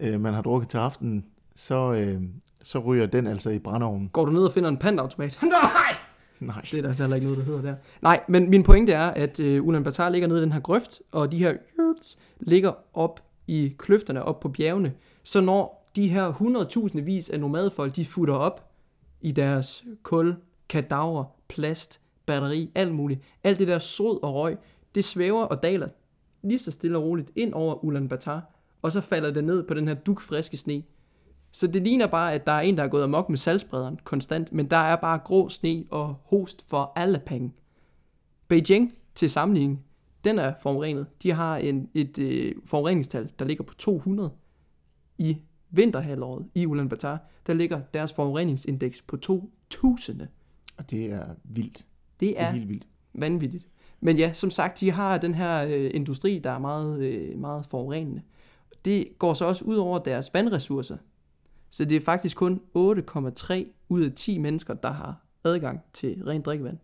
øh, 0.00 0.20
man 0.20 0.34
har 0.34 0.42
drukket 0.42 0.68
til 0.68 0.78
aftenen, 0.78 1.24
så, 1.54 1.92
øh, 1.92 2.22
så 2.62 2.78
ryger 2.78 3.06
den 3.06 3.26
altså 3.26 3.50
i 3.50 3.58
brændeovnen. 3.58 4.08
Går 4.08 4.24
du 4.24 4.32
ned 4.32 4.42
og 4.42 4.52
finder 4.52 4.68
en 4.68 4.76
pandautomat? 4.76 5.38
Nej! 5.42 5.96
Nej. 6.40 6.60
Det 6.60 6.74
er 6.74 6.80
der 6.80 6.88
altså 6.88 7.02
heller 7.02 7.16
ikke 7.16 7.26
noget, 7.26 7.38
der 7.38 7.44
hedder 7.44 7.62
der. 7.62 7.74
Nej, 8.02 8.20
men 8.28 8.50
min 8.50 8.62
pointe 8.62 8.92
er, 8.92 9.06
at 9.06 9.40
øh, 9.40 9.64
Ulaanbaatar 9.64 10.08
ligger 10.08 10.28
nede 10.28 10.40
i 10.40 10.42
den 10.42 10.52
her 10.52 10.60
grøft, 10.60 11.00
og 11.12 11.32
de 11.32 11.38
her 11.38 11.54
yurts 11.78 12.18
ligger 12.40 12.72
op 12.94 13.22
i 13.46 13.74
kløfterne, 13.78 14.22
op 14.22 14.40
på 14.40 14.48
bjergene. 14.48 14.92
Så 15.22 15.40
når 15.40 15.90
de 15.96 16.08
her 16.08 16.32
100.000 16.32 17.00
vis 17.00 17.28
af 17.30 17.40
nomadefolk, 17.40 17.96
de 17.96 18.04
futter 18.04 18.34
op 18.34 18.70
i 19.20 19.32
deres 19.32 19.84
kul, 20.02 20.36
kadaver, 20.68 21.24
plast, 21.48 22.00
batteri, 22.26 22.70
alt 22.74 22.94
muligt. 22.94 23.20
Alt 23.44 23.58
det 23.58 23.68
der 23.68 23.78
sod 23.78 24.18
og 24.22 24.34
røg, 24.34 24.56
det 24.94 25.04
svæver 25.04 25.42
og 25.44 25.62
daler 25.62 25.88
lige 26.42 26.58
så 26.58 26.70
stille 26.70 26.98
og 26.98 27.04
roligt 27.04 27.30
ind 27.36 27.52
over 27.54 27.84
Ulaanbaatar, 27.84 28.52
og 28.82 28.92
så 28.92 29.00
falder 29.00 29.30
det 29.30 29.44
ned 29.44 29.62
på 29.68 29.74
den 29.74 29.88
her 29.88 29.94
dugfriske 29.94 30.56
sne. 30.56 30.82
Så 31.52 31.66
det 31.66 31.82
ligner 31.82 32.06
bare, 32.06 32.32
at 32.34 32.46
der 32.46 32.52
er 32.52 32.60
en, 32.60 32.76
der 32.76 32.82
er 32.84 32.88
gået 32.88 33.02
amok 33.02 33.28
med 33.28 33.38
salgsprederen 33.38 33.98
konstant, 34.04 34.52
men 34.52 34.66
der 34.70 34.76
er 34.76 34.96
bare 34.96 35.18
grå 35.24 35.48
sne 35.48 35.84
og 35.90 36.14
host 36.24 36.64
for 36.68 36.92
alle 36.96 37.20
penge. 37.26 37.52
Beijing 38.48 38.92
til 39.14 39.30
sammenligning, 39.30 39.84
den 40.24 40.38
er 40.38 40.54
forurenet. 40.62 41.06
De 41.22 41.32
har 41.32 41.56
en, 41.56 41.88
et 41.94 42.18
øh, 42.18 42.54
forureningstal, 42.64 43.30
der 43.38 43.44
ligger 43.44 43.64
på 43.64 43.74
200. 43.74 44.30
I 45.18 45.36
vinterhalvåret 45.70 46.46
i 46.54 46.66
Ulaanbaatar, 46.66 47.18
der 47.46 47.54
ligger 47.54 47.80
deres 47.94 48.12
forureningsindeks 48.12 49.02
på 49.02 49.16
2000. 49.16 50.22
Og 50.76 50.90
det 50.90 51.12
er 51.12 51.24
vildt. 51.44 51.76
Det 51.78 51.86
Det 52.20 52.40
er 52.40 52.46
er 52.46 52.50
helt 52.50 52.68
vildt. 52.68 52.86
vanvittigt. 53.14 53.68
Men 54.00 54.16
ja, 54.16 54.32
som 54.32 54.50
sagt, 54.50 54.80
de 54.80 54.90
har 54.90 55.18
den 55.18 55.34
her 55.34 55.64
øh, 55.64 55.90
industri, 55.94 56.38
der 56.38 56.50
er 56.50 56.58
meget, 56.58 57.00
øh, 57.00 57.38
meget 57.38 57.66
forurenende. 57.66 58.22
Det 58.84 59.08
går 59.18 59.34
så 59.34 59.44
også 59.44 59.64
ud 59.64 59.76
over 59.76 59.98
deres 59.98 60.34
vandressourcer. 60.34 60.96
Så 61.70 61.84
det 61.84 61.96
er 61.96 62.00
faktisk 62.00 62.36
kun 62.36 62.60
8,3 62.76 63.54
ud 63.88 64.02
af 64.02 64.12
10 64.12 64.38
mennesker, 64.38 64.74
der 64.74 64.92
har 64.92 65.16
adgang 65.44 65.80
til 65.92 66.24
rent 66.24 66.44
drikkevand. 66.44 66.78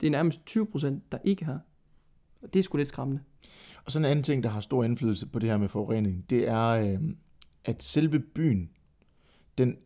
Det 0.00 0.06
er 0.06 0.10
nærmest 0.10 0.46
20 0.46 0.66
procent, 0.66 1.12
der 1.12 1.18
ikke 1.24 1.44
har. 1.44 1.60
Og 2.42 2.52
det 2.52 2.58
er 2.58 2.62
sgu 2.62 2.76
lidt 2.76 2.88
skræmmende. 2.88 3.22
Og 3.84 3.92
så 3.92 3.98
en 3.98 4.04
anden 4.04 4.22
ting, 4.22 4.42
der 4.42 4.48
har 4.48 4.60
stor 4.60 4.84
indflydelse 4.84 5.26
på 5.26 5.38
det 5.38 5.48
her 5.48 5.56
med 5.56 5.68
forurening, 5.68 6.30
det 6.30 6.48
er, 6.48 6.66
øh, 6.68 6.98
at 7.64 7.82
selve 7.82 8.18
byen, 8.18 8.70
den, 9.58 9.76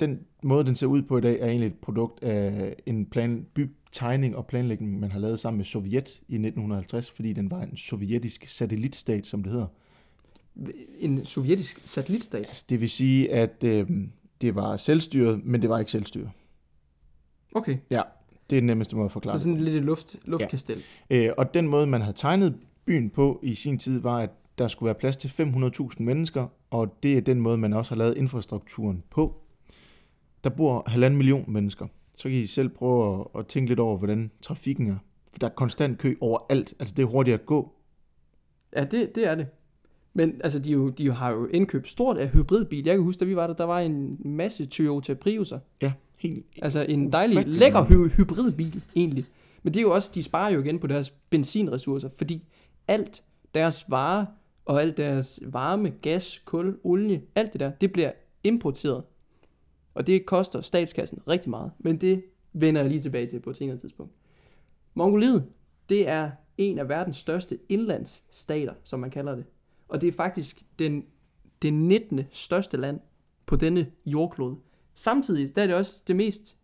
den 0.00 0.26
måde, 0.42 0.64
den 0.64 0.74
ser 0.74 0.86
ud 0.86 1.02
på 1.02 1.18
i 1.18 1.20
dag, 1.20 1.40
er 1.40 1.46
egentlig 1.46 1.66
et 1.66 1.78
produkt 1.78 2.22
af 2.22 2.76
en 2.86 3.06
plan, 3.06 3.46
by, 3.54 3.70
bytegning 3.94 4.36
og 4.36 4.46
planlægning, 4.46 5.00
man 5.00 5.12
har 5.12 5.18
lavet 5.18 5.40
sammen 5.40 5.56
med 5.56 5.64
Sovjet 5.64 6.20
i 6.28 6.34
1950, 6.34 7.10
fordi 7.10 7.32
den 7.32 7.50
var 7.50 7.62
en 7.62 7.76
sovjetisk 7.76 8.46
satellitstat, 8.46 9.26
som 9.26 9.42
det 9.42 9.52
hedder. 9.52 9.66
En 10.98 11.24
sovjetisk 11.24 11.82
satellitstat. 11.84 12.46
Altså, 12.46 12.64
det 12.68 12.80
vil 12.80 12.90
sige, 12.90 13.32
at 13.32 13.64
øh, 13.64 13.90
det 14.40 14.54
var 14.54 14.76
selvstyret, 14.76 15.44
men 15.44 15.62
det 15.62 15.70
var 15.70 15.78
ikke 15.78 15.90
selvstyret. 15.90 16.30
Okay, 17.54 17.78
Det 18.50 18.56
er 18.56 18.60
den 18.60 18.66
nemmeste 18.66 18.96
måde 18.96 19.04
at 19.04 19.12
forklare 19.12 19.38
så 19.38 19.42
sådan 19.42 19.60
lidt 19.60 19.76
et 19.76 19.82
luft, 19.82 20.16
luftkastel. 20.24 20.82
Øh, 21.10 21.30
og 21.38 21.54
den 21.54 21.68
måde, 21.68 21.86
man 21.86 22.00
havde 22.00 22.16
tegnet 22.16 22.58
byen 22.84 23.10
på 23.10 23.40
i 23.42 23.54
sin 23.54 23.78
tid, 23.78 24.00
var, 24.00 24.18
at 24.18 24.30
der 24.58 24.68
skulle 24.68 24.86
være 24.86 24.94
plads 24.94 25.16
til 25.16 25.28
500.000 25.28 26.02
mennesker, 26.02 26.46
og 26.70 26.98
det 27.02 27.16
er 27.16 27.20
den 27.20 27.40
måde, 27.40 27.56
man 27.56 27.72
også 27.72 27.94
har 27.94 27.98
lavet 27.98 28.16
infrastrukturen 28.16 29.02
på. 29.10 29.40
Der 30.44 30.50
bor 30.50 30.84
halvanden 30.86 31.18
million 31.18 31.44
mennesker. 31.52 31.86
Så 32.16 32.22
kan 32.22 32.32
I 32.38 32.46
selv 32.46 32.68
prøve 32.68 33.20
at, 33.20 33.40
at 33.40 33.46
tænke 33.46 33.68
lidt 33.68 33.80
over, 33.80 33.98
hvordan 33.98 34.30
trafikken 34.42 34.88
er. 34.88 34.96
For 35.32 35.38
der 35.38 35.46
er 35.46 35.50
konstant 35.50 35.98
kø 35.98 36.14
overalt. 36.20 36.74
Altså, 36.78 36.94
det 36.96 37.02
er 37.02 37.06
hurtigt 37.06 37.34
at 37.34 37.46
gå. 37.46 37.72
Ja, 38.76 38.84
det, 38.84 39.14
det 39.14 39.26
er 39.26 39.34
det. 39.34 39.46
Men 40.14 40.40
altså, 40.44 40.58
de, 40.58 40.72
jo, 40.72 40.88
de 40.88 41.12
har 41.12 41.30
jo 41.30 41.46
indkøbt 41.46 41.88
stort 41.88 42.16
af 42.18 42.28
hybridbil. 42.28 42.84
Jeg 42.84 42.94
kan 42.94 43.02
huske, 43.02 43.20
da 43.20 43.24
vi 43.24 43.36
var 43.36 43.46
der, 43.46 43.54
der 43.54 43.64
var 43.64 43.80
en 43.80 44.18
masse 44.24 44.66
Toyota 44.66 45.14
Prius'er. 45.26 45.58
Ja, 45.82 45.92
helt... 46.18 46.46
Altså 46.62 46.86
en 46.88 47.12
dejlig, 47.12 47.46
lækker 47.46 47.84
hy- 47.84 48.16
hybridbil, 48.16 48.82
egentlig. 48.96 49.24
Men 49.62 49.74
det 49.74 49.80
er 49.80 49.82
jo 49.82 49.94
også, 49.94 50.10
de 50.14 50.22
sparer 50.22 50.50
jo 50.50 50.60
igen 50.60 50.78
på 50.78 50.86
deres 50.86 51.10
benzinressourcer, 51.10 52.08
fordi 52.08 52.44
alt 52.88 53.22
deres 53.54 53.84
varer 53.88 54.26
og 54.64 54.82
alt 54.82 54.96
deres 54.96 55.40
varme, 55.46 55.92
gas, 56.02 56.42
kul, 56.44 56.78
olie, 56.84 57.22
alt 57.34 57.52
det 57.52 57.60
der, 57.60 57.70
det 57.70 57.92
bliver 57.92 58.12
importeret. 58.44 59.04
Og 59.94 60.06
det 60.06 60.26
koster 60.26 60.60
statskassen 60.60 61.18
rigtig 61.28 61.50
meget. 61.50 61.70
Men 61.78 61.96
det 61.96 62.24
vender 62.52 62.80
jeg 62.80 62.90
lige 62.90 63.00
tilbage 63.00 63.26
til 63.26 63.40
på 63.40 63.50
et 63.50 63.56
senere 63.56 63.78
tidspunkt. 63.78 64.12
Mongoliet, 64.94 65.46
det 65.88 66.08
er 66.08 66.30
en 66.58 66.78
af 66.78 66.88
verdens 66.88 67.16
største 67.16 67.58
indlandsstater, 67.68 68.74
som 68.84 69.00
man 69.00 69.10
kalder 69.10 69.34
det. 69.34 69.44
Og 69.88 70.00
det 70.00 70.08
er 70.08 70.12
faktisk 70.12 70.62
den, 70.78 71.04
det 71.62 71.72
19. 71.72 72.20
største 72.30 72.76
land 72.76 73.00
på 73.46 73.56
denne 73.56 73.90
jordklode. 74.06 74.56
Samtidig 74.94 75.56
der 75.56 75.62
er 75.62 75.66
det 75.66 75.76
også 75.76 76.02
det 76.06 76.16
mest, 76.16 76.56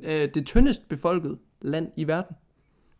øh, 0.00 0.34
det 0.34 0.46
tyndest 0.46 0.88
befolkede 0.88 1.38
land 1.60 1.92
i 1.96 2.06
verden. 2.06 2.36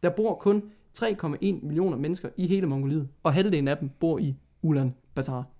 Der 0.03 0.11
bor 0.11 0.35
kun 0.35 0.63
3,1 0.99 1.37
millioner 1.41 1.97
mennesker 1.97 2.29
i 2.37 2.47
hele 2.47 2.67
Mongoliet, 2.67 3.09
og 3.23 3.35
halvdelen 3.35 3.69
af 3.69 3.79
dem 3.79 3.89
bor 3.89 4.19
i 4.19 4.35
Ulan 4.63 4.95
Bator. 5.15 5.51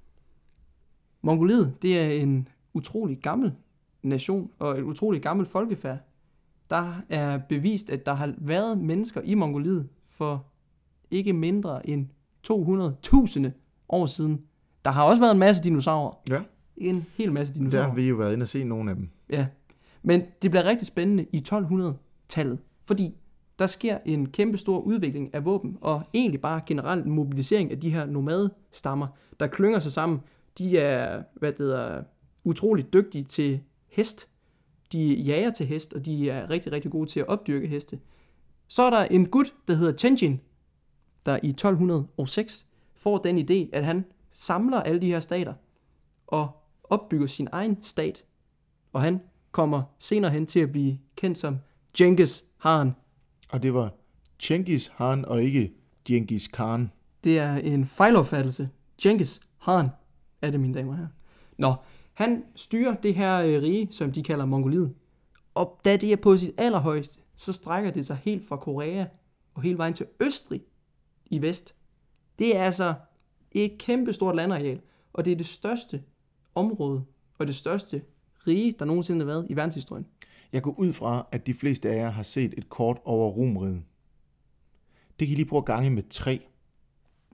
Mongoliet, 1.23 1.75
det 1.83 1.99
er 1.99 2.23
en 2.23 2.49
utrolig 2.75 3.19
gammel 3.19 3.53
nation 4.05 4.51
og 4.59 4.79
et 4.79 4.83
utrolig 4.83 5.23
gammel 5.23 5.47
folkefærd. 5.47 5.99
Der 6.71 6.95
er 7.09 7.39
bevist, 7.49 7.91
at 7.91 8.07
der 8.07 8.15
har 8.15 8.35
været 8.39 8.79
mennesker 8.79 9.21
i 9.21 9.35
Mongoliet 9.35 9.89
for 10.05 10.47
ikke 11.11 11.33
mindre 11.33 11.89
end 11.89 12.07
200.000 12.51 13.51
år 13.89 14.07
siden. 14.07 14.41
Der 14.85 14.91
har 14.91 15.05
også 15.05 15.21
været 15.23 15.33
en 15.33 15.39
masse 15.39 15.63
dinosaurer. 15.63 16.15
Ja. 16.31 16.43
En 16.77 17.07
hel 17.19 17.33
masse 17.33 17.55
Der 17.55 17.59
dinosaurer. 17.59 17.85
har 17.89 17.95
vi 17.95 18.09
jo 18.09 18.17
været 18.17 18.33
inde 18.33 18.45
og 18.45 18.49
se 18.49 18.65
nogle 18.65 18.91
af 18.91 18.97
dem. 18.97 19.09
Ja, 19.31 19.47
men 20.03 20.23
det 20.43 20.51
bliver 20.51 20.65
rigtig 20.65 20.87
spændende 20.87 21.27
i 21.33 21.45
1200-tallet, 21.49 22.59
fordi 22.85 23.15
der 23.59 23.67
sker 23.67 23.99
en 24.05 24.29
kæmpe 24.29 24.59
stor 24.59 24.79
udvikling 24.81 25.35
af 25.35 25.45
våben, 25.45 25.79
og 25.81 26.03
egentlig 26.15 26.41
bare 26.41 26.61
generelt 26.67 27.07
en 27.07 27.13
mobilisering 27.13 27.71
af 27.71 27.81
de 27.81 27.91
her 27.91 28.07
nomadestammer, 28.07 29.07
der 29.41 29.47
klynger 29.47 29.81
sig 29.81 29.93
sammen. 29.93 30.21
De 30.59 30.79
er, 30.79 31.23
hvad 31.35 31.53
det 31.53 31.59
hedder, 31.59 32.03
utroligt 32.45 32.93
dygtige 32.93 33.25
til 33.25 33.61
hest. 33.95 34.29
De 34.93 35.15
jager 35.15 35.51
til 35.51 35.67
hest, 35.67 35.95
og 35.95 36.07
de 36.07 36.31
er 36.31 36.51
rigtig, 36.51 36.73
rigtig 36.73 36.91
gode 36.91 37.11
til 37.11 37.21
at 37.21 37.29
opdyrke 37.29 37.69
heste. 37.69 37.99
Så 38.69 38.83
er 38.83 38.91
der 38.91 39.05
en 39.05 39.29
gut, 39.29 39.55
der 39.69 39.75
hedder 39.75 39.97
Chenjin, 39.97 40.41
der 41.27 41.39
i 41.43 41.49
1206 41.49 42.67
får 42.95 43.19
den 43.19 43.39
idé, 43.39 43.77
at 43.77 43.85
han 43.85 44.05
samler 44.31 44.81
alle 44.81 45.01
de 45.01 45.07
her 45.07 45.21
stater 45.21 45.55
og 46.27 46.51
opbygger 46.85 47.27
sin 47.27 47.49
egen 47.53 47.83
stat. 47.83 48.25
Og 48.93 49.03
han 49.03 49.21
kommer 49.53 49.83
senere 49.99 50.31
hen 50.31 50.47
til 50.47 50.61
at 50.61 50.73
blive 50.73 50.99
kendt 51.17 51.39
som 51.39 51.59
Genghis 51.97 52.45
Khan. 52.61 52.93
Og 53.49 53.63
det 53.63 53.75
var 53.75 53.93
Genghis 54.43 54.93
Khan 54.97 55.25
og 55.25 55.43
ikke 55.43 55.73
Genghis 56.05 56.49
Khan. 56.49 56.91
Det 57.25 57.39
er 57.39 57.55
en 57.55 57.87
fejlopfattelse. 57.87 58.69
Genghis 59.03 59.41
Khan 59.63 59.89
er 60.43 60.51
det, 60.51 60.61
mine 60.61 60.75
damer 60.75 60.93
og 60.93 60.97
herrer. 60.97 61.09
Nå, 61.59 61.75
han 62.15 62.45
styrer 62.55 62.95
det 62.95 63.15
her 63.15 63.41
øh, 63.41 63.63
rige, 63.63 63.89
som 63.91 64.13
de 64.13 64.23
kalder 64.23 64.45
Mongoliet. 64.45 64.95
Og 65.55 65.81
da 65.85 65.97
det 65.97 66.13
er 66.13 66.17
på 66.17 66.37
sit 66.37 66.55
allerhøjeste, 66.59 67.21
så 67.37 67.53
strækker 67.53 67.91
det 67.91 68.07
sig 68.07 68.19
helt 68.23 68.49
fra 68.49 68.57
Korea 68.57 69.07
og 69.55 69.63
hele 69.63 69.79
vejen 69.79 69.95
til 69.95 70.07
Østrig 70.21 70.63
i 71.27 71.43
vest. 71.43 71.75
Det 72.39 72.57
er 72.57 72.63
altså 72.63 72.95
et 73.53 73.79
kæmpe 73.79 74.13
stort 74.13 74.37
landareal, 74.37 74.81
og 75.13 75.25
det 75.25 75.33
er 75.33 75.37
det 75.37 75.47
største 75.47 76.03
område 76.55 77.05
og 77.39 77.47
det 77.47 77.55
største 77.55 78.03
rige, 78.47 78.75
der 78.79 78.85
nogensinde 78.85 79.21
har 79.21 79.27
været 79.27 79.47
i 79.51 79.57
verdenshistorien. 79.57 80.07
Jeg 80.53 80.63
går 80.63 80.79
ud 80.79 80.93
fra, 80.93 81.27
at 81.33 81.47
de 81.47 81.55
fleste 81.55 81.91
af 81.91 81.97
jer 81.97 82.11
har 82.11 82.23
set 82.23 82.55
et 82.57 82.69
kort 82.69 82.99
over 83.05 83.31
Romriget. 83.31 83.83
Det 85.21 85.29
kan 85.29 85.33
I 85.33 85.37
lige 85.37 85.49
prøve 85.49 85.59
at 85.61 85.67
gange 85.67 85.91
med 85.91 86.03
tre. 86.11 86.47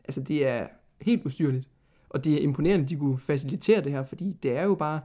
Altså, 0.04 0.20
det 0.20 0.46
er 0.46 0.66
helt 1.00 1.24
ustyrligt. 1.24 1.69
Og 2.10 2.24
det 2.24 2.34
er 2.34 2.38
imponerende, 2.38 2.84
at 2.84 2.88
de 2.88 2.96
kunne 2.96 3.18
facilitere 3.18 3.84
det 3.84 3.92
her, 3.92 4.04
fordi 4.04 4.36
det 4.42 4.56
er 4.56 4.62
jo 4.62 4.74
bare... 4.74 5.00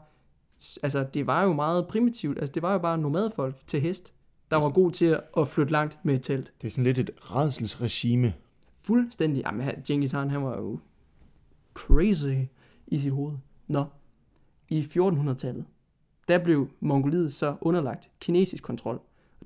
Altså, 0.83 1.05
det 1.13 1.27
var 1.27 1.43
jo 1.43 1.53
meget 1.53 1.87
primitivt. 1.87 2.39
Altså, 2.39 2.53
det 2.53 2.61
var 2.61 2.73
jo 2.73 2.79
bare 2.79 2.97
nomadfolk 2.97 3.67
til 3.67 3.81
hest, 3.81 4.13
der 4.51 4.57
var 4.57 4.71
god 4.71 4.91
til 4.91 5.19
at 5.37 5.47
flytte 5.47 5.71
langt 5.71 5.99
med 6.03 6.15
et 6.15 6.23
telt. 6.23 6.53
Det 6.61 6.67
er 6.67 6.71
sådan 6.71 6.83
lidt 6.83 6.99
et 6.99 7.11
redselsregime. 7.21 8.33
Fuldstændig. 8.77 9.43
Jamen, 9.45 9.69
Genghis 9.87 10.11
Khan, 10.11 10.29
han 10.29 10.43
var 10.43 10.57
jo 10.57 10.79
crazy 11.73 12.49
i 12.87 12.99
sit 12.99 13.11
hoved. 13.11 13.33
Nå, 13.67 13.85
i 14.69 14.81
1400-tallet, 14.81 15.65
der 16.27 16.43
blev 16.43 16.69
Mongoliet 16.79 17.33
så 17.33 17.55
underlagt 17.61 18.09
kinesisk 18.19 18.63
kontrol. 18.63 18.99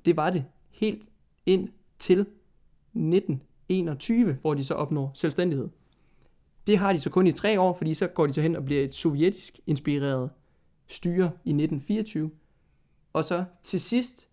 Det 0.04 0.16
var 0.16 0.30
det 0.30 0.44
helt 0.70 1.08
ind 1.46 1.68
til 1.98 2.20
1921, 2.20 4.38
hvor 4.40 4.54
de 4.54 4.64
så 4.64 4.74
opnår 4.74 5.10
selvstændighed. 5.14 5.68
Det 6.70 6.78
har 6.78 6.92
de 6.92 7.00
så 7.00 7.10
kun 7.10 7.26
i 7.26 7.32
tre 7.32 7.60
år, 7.60 7.76
fordi 7.78 7.94
så 7.94 8.06
går 8.06 8.26
de 8.26 8.32
så 8.32 8.40
hen 8.40 8.56
og 8.56 8.64
bliver 8.64 8.84
et 8.84 8.94
sovjetisk 8.94 9.60
inspireret 9.66 10.30
styre 10.88 11.24
i 11.24 11.50
1924. 11.50 12.30
Og 13.12 13.24
så 13.24 13.44
til 13.62 13.80
sidst 13.80 14.28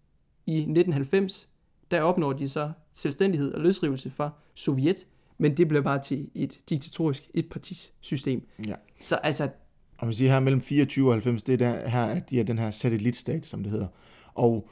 i 0.45 0.57
1990, 0.57 1.49
der 1.91 2.01
opnår 2.01 2.33
de 2.33 2.49
så 2.49 2.71
selvstændighed 2.93 3.53
og 3.53 3.61
løsrivelse 3.61 4.09
fra 4.09 4.29
Sovjet, 4.55 5.07
men 5.37 5.57
det 5.57 5.67
bliver 5.67 5.81
bare 5.81 6.01
til 6.01 6.29
et 6.35 6.59
diktatorisk 6.69 7.29
etpartisystem. 7.33 8.47
Ja. 8.67 8.75
Så 8.99 9.15
altså, 9.15 9.49
Og 9.97 10.07
man 10.07 10.13
siger 10.13 10.31
her 10.31 10.39
mellem 10.39 10.61
24 10.61 11.07
og 11.07 11.13
90, 11.13 11.43
det 11.43 11.53
er 11.53 11.57
der, 11.57 11.89
her, 11.89 12.05
at 12.05 12.29
de 12.29 12.39
er 12.39 12.43
den 12.43 12.57
her 12.57 12.71
satellitstat, 12.71 13.45
som 13.45 13.63
det 13.63 13.71
hedder. 13.71 13.87
Og 14.33 14.69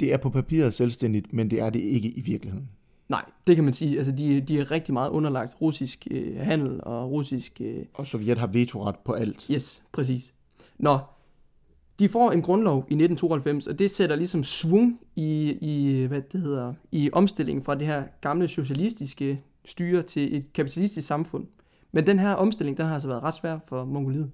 det 0.00 0.12
er 0.12 0.16
på 0.16 0.30
papiret 0.30 0.74
selvstændigt, 0.74 1.32
men 1.32 1.50
det 1.50 1.60
er 1.60 1.70
det 1.70 1.80
ikke 1.80 2.08
i 2.08 2.20
virkeligheden. 2.20 2.68
Nej, 3.08 3.24
det 3.46 3.54
kan 3.54 3.64
man 3.64 3.72
sige. 3.72 3.96
Altså, 3.96 4.12
de, 4.12 4.40
de 4.40 4.58
er 4.58 4.70
rigtig 4.70 4.92
meget 4.92 5.10
underlagt 5.10 5.56
russisk 5.60 6.06
øh, 6.10 6.36
handel 6.40 6.80
og 6.82 7.10
russisk... 7.10 7.60
Øh, 7.60 7.84
Og 7.94 8.06
Sovjet 8.06 8.38
har 8.38 8.46
vetoret 8.46 8.96
på 9.04 9.12
alt. 9.12 9.46
yes, 9.50 9.82
præcis. 9.92 10.34
Nå, 10.78 10.98
de 11.98 12.08
får 12.08 12.30
en 12.30 12.42
grundlov 12.42 12.76
i 12.76 12.94
1992, 12.94 13.66
og 13.66 13.78
det 13.78 13.90
sætter 13.90 14.16
ligesom 14.16 14.44
svung 14.44 15.00
i, 15.16 15.58
i, 15.60 16.04
hvad 16.04 16.22
det 16.32 16.40
hedder, 16.40 16.74
i 16.92 17.10
omstillingen 17.12 17.64
fra 17.64 17.74
det 17.74 17.86
her 17.86 18.04
gamle 18.20 18.48
socialistiske 18.48 19.42
styre 19.64 20.02
til 20.02 20.36
et 20.36 20.52
kapitalistisk 20.52 21.06
samfund. 21.06 21.46
Men 21.92 22.06
den 22.06 22.18
her 22.18 22.32
omstilling, 22.32 22.76
den 22.76 22.86
har 22.86 22.92
altså 22.92 23.08
været 23.08 23.22
ret 23.22 23.34
svær 23.34 23.58
for 23.68 23.84
Mongoliet. 23.84 24.30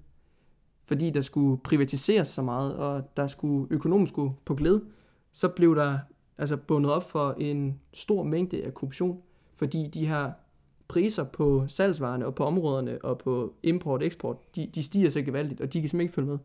Fordi 0.85 1.09
der 1.09 1.21
skulle 1.21 1.57
privatiseres 1.63 2.27
så 2.27 2.41
meget, 2.41 2.75
og 2.75 3.03
der 3.17 3.27
skulle 3.27 3.67
økonomisk 3.71 4.13
gå 4.13 4.33
på 4.45 4.55
glæde, 4.55 4.83
så 5.33 5.47
blev 5.47 5.75
der 5.75 5.97
altså 6.37 6.57
bundet 6.57 6.91
op 6.91 7.09
for 7.09 7.35
en 7.37 7.79
stor 7.93 8.23
mængde 8.23 8.63
af 8.63 8.73
korruption, 8.73 9.21
fordi 9.55 9.87
de 9.87 10.07
her 10.07 10.31
priser 10.87 11.23
på 11.23 11.63
salgsvarerne 11.67 12.25
og 12.25 12.35
på 12.35 12.43
områderne 12.43 13.05
og 13.05 13.17
på 13.17 13.53
import 13.63 14.01
og 14.01 14.05
eksport, 14.05 14.55
de, 14.55 14.69
de 14.75 14.83
stiger 14.83 15.09
så 15.09 15.21
gevaldigt, 15.21 15.61
og 15.61 15.73
de 15.73 15.81
kan 15.81 15.89
simpelthen 15.89 16.01
ikke 16.01 16.13
følge 16.13 16.29
med. 16.29 16.37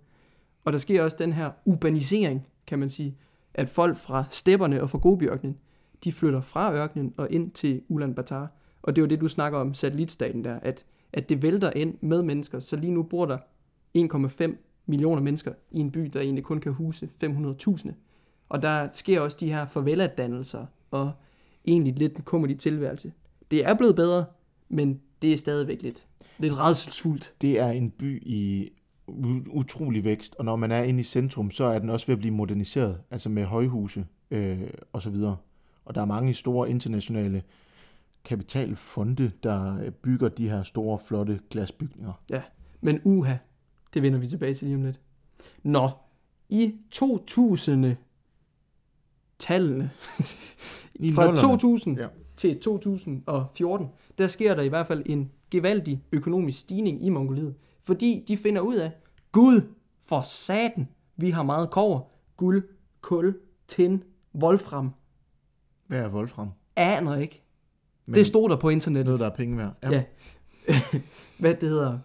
Og 0.64 0.72
der 0.72 0.78
sker 0.78 1.02
også 1.02 1.16
den 1.20 1.32
her 1.32 1.50
urbanisering, 1.64 2.46
kan 2.66 2.78
man 2.78 2.90
sige, 2.90 3.16
at 3.54 3.68
folk 3.68 3.96
fra 3.96 4.24
stepperne 4.30 4.82
og 4.82 4.90
fra 4.90 4.98
Gobiørkenen, 4.98 5.58
de 6.04 6.12
flytter 6.12 6.40
fra 6.40 6.74
ørkenen 6.74 7.14
og 7.16 7.30
ind 7.30 7.50
til 7.50 7.82
Ulaanbaatar. 7.88 8.52
Og 8.82 8.96
det 8.96 9.02
er 9.02 9.06
jo 9.06 9.08
det, 9.08 9.20
du 9.20 9.28
snakker 9.28 9.58
om, 9.58 9.74
satellitstaten 9.74 10.44
der, 10.44 10.58
at, 10.62 10.84
at 11.12 11.28
det 11.28 11.42
vælter 11.42 11.70
ind 11.76 11.94
med 12.00 12.22
mennesker. 12.22 12.60
Så 12.60 12.76
lige 12.76 12.92
nu 12.92 13.02
bor 13.02 13.26
der 13.26 13.38
1,5 13.98 14.56
millioner 14.86 15.22
mennesker 15.22 15.52
i 15.70 15.80
en 15.80 15.90
by, 15.90 16.00
der 16.00 16.20
egentlig 16.20 16.44
kun 16.44 16.60
kan 16.60 16.72
huse 16.72 17.10
500.000. 17.24 17.92
Og 18.48 18.62
der 18.62 18.88
sker 18.92 19.20
også 19.20 19.36
de 19.40 19.52
her 19.52 19.66
farveladannelser 19.66 20.66
og 20.90 21.12
egentlig 21.66 21.98
lidt 21.98 22.16
en 22.16 22.22
kummerlig 22.22 22.58
tilværelse. 22.58 23.12
Det 23.50 23.64
er 23.64 23.74
blevet 23.74 23.96
bedre, 23.96 24.24
men 24.68 25.00
det 25.22 25.32
er 25.32 25.36
stadigvæk 25.36 25.82
lidt, 25.82 26.06
lidt 26.38 26.58
redselsfuldt. 26.58 27.32
Det 27.40 27.60
er 27.60 27.70
en 27.70 27.90
by 27.90 28.22
i 28.26 28.70
utrolig 29.50 30.04
vækst, 30.04 30.36
og 30.38 30.44
når 30.44 30.56
man 30.56 30.72
er 30.72 30.82
inde 30.82 31.00
i 31.00 31.04
centrum, 31.04 31.50
så 31.50 31.64
er 31.64 31.78
den 31.78 31.90
også 31.90 32.06
ved 32.06 32.12
at 32.12 32.18
blive 32.18 32.34
moderniseret, 32.34 33.00
altså 33.10 33.28
med 33.28 33.44
højhuse 33.44 34.06
øh, 34.30 34.60
og 34.92 35.02
så 35.02 35.10
videre. 35.10 35.36
Og 35.84 35.94
der 35.94 36.00
er 36.00 36.04
mange 36.04 36.34
store 36.34 36.70
internationale 36.70 37.42
kapitalfonde, 38.24 39.30
der 39.42 39.90
bygger 39.90 40.28
de 40.28 40.48
her 40.48 40.62
store, 40.62 40.98
flotte 40.98 41.40
glasbygninger. 41.50 42.12
Men 42.80 43.00
uha, 43.04 43.34
det 43.94 44.02
vender 44.02 44.18
vi 44.18 44.26
tilbage 44.26 44.54
til 44.54 44.66
lige 44.66 44.76
om 44.76 44.84
lidt. 44.84 45.00
Nå, 45.62 45.90
i 46.48 46.74
2000 46.90 47.96
tallene, 49.38 49.90
I 50.94 51.12
fra 51.12 51.22
nullerne. 51.26 51.38
2000 51.48 51.98
Ja. 51.98 52.06
til 52.36 52.60
2014, 52.60 53.86
der 54.18 54.26
sker 54.26 54.54
der 54.54 54.62
i 54.62 54.68
hvert 54.68 54.86
fald 54.86 55.02
en 55.06 55.30
gevaldig 55.50 56.02
økonomisk 56.12 56.58
stigning 56.60 57.04
i 57.04 57.08
Mongoliet, 57.08 57.54
fordi 57.82 58.24
de 58.28 58.36
finder 58.36 58.60
ud 58.60 58.74
af, 58.76 58.90
Gud 59.32 59.60
for 60.04 60.20
saten, 60.20 60.88
vi 61.16 61.30
har 61.30 61.42
meget 61.42 61.70
kover, 61.70 62.00
guld, 62.36 62.68
kul, 63.00 63.36
tin, 63.68 64.02
wolfram, 64.34 64.90
Hvad 65.86 65.98
er 65.98 66.08
Wolfram? 66.08 66.48
aner 66.76 67.16
ikke. 67.16 67.42
Men 68.06 68.14
Det 68.14 68.26
stod 68.26 68.48
der 68.48 68.56
på 68.56 68.68
internettet. 68.68 69.06
noget, 69.06 69.20
der 69.20 69.26
er 69.26 69.34
penge 69.34 69.56
værd. 69.56 69.74
Ja. 69.82 70.04
Hvad 71.40 71.54
det 71.54 71.68
hedder. 71.68 71.98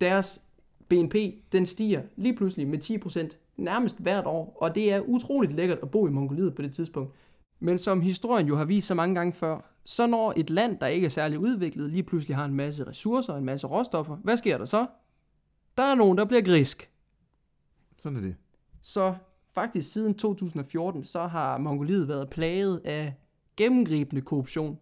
Deres 0.00 0.42
BNP, 0.88 1.14
den 1.52 1.66
stiger 1.66 2.02
lige 2.16 2.36
pludselig 2.36 2.68
med 2.68 2.78
10% 3.32 3.36
nærmest 3.56 3.98
hvert 3.98 4.26
år, 4.26 4.58
og 4.60 4.74
det 4.74 4.92
er 4.92 5.00
utroligt 5.00 5.52
lækkert 5.52 5.78
at 5.82 5.90
bo 5.90 6.06
i 6.06 6.10
Mongoliet 6.10 6.54
på 6.54 6.62
det 6.62 6.72
tidspunkt. 6.72 7.14
Men 7.60 7.78
som 7.78 8.00
historien 8.00 8.46
jo 8.48 8.56
har 8.56 8.64
vist 8.64 8.86
så 8.86 8.94
mange 8.94 9.14
gange 9.14 9.32
før, 9.32 9.74
så 9.84 10.06
når 10.06 10.32
et 10.36 10.50
land, 10.50 10.78
der 10.78 10.86
ikke 10.86 11.04
er 11.04 11.10
særlig 11.10 11.38
udviklet, 11.38 11.90
lige 11.90 12.02
pludselig 12.02 12.36
har 12.36 12.44
en 12.44 12.54
masse 12.54 12.86
ressourcer 12.86 13.32
og 13.32 13.38
en 13.38 13.44
masse 13.44 13.66
råstoffer, 13.66 14.16
hvad 14.16 14.36
sker 14.36 14.58
der 14.58 14.64
så? 14.64 14.86
Der 15.76 15.82
er 15.82 15.94
nogen, 15.94 16.18
der 16.18 16.24
bliver 16.24 16.42
grisk. 16.42 16.90
Sådan 17.96 18.16
er 18.16 18.20
det. 18.20 18.36
Så 18.82 19.14
faktisk 19.54 19.92
siden 19.92 20.14
2014, 20.14 21.04
så 21.04 21.26
har 21.26 21.58
Mongoliet 21.58 22.08
været 22.08 22.30
plaget 22.30 22.80
af 22.84 23.14
gennemgribende 23.56 24.22
korruption, 24.22 24.78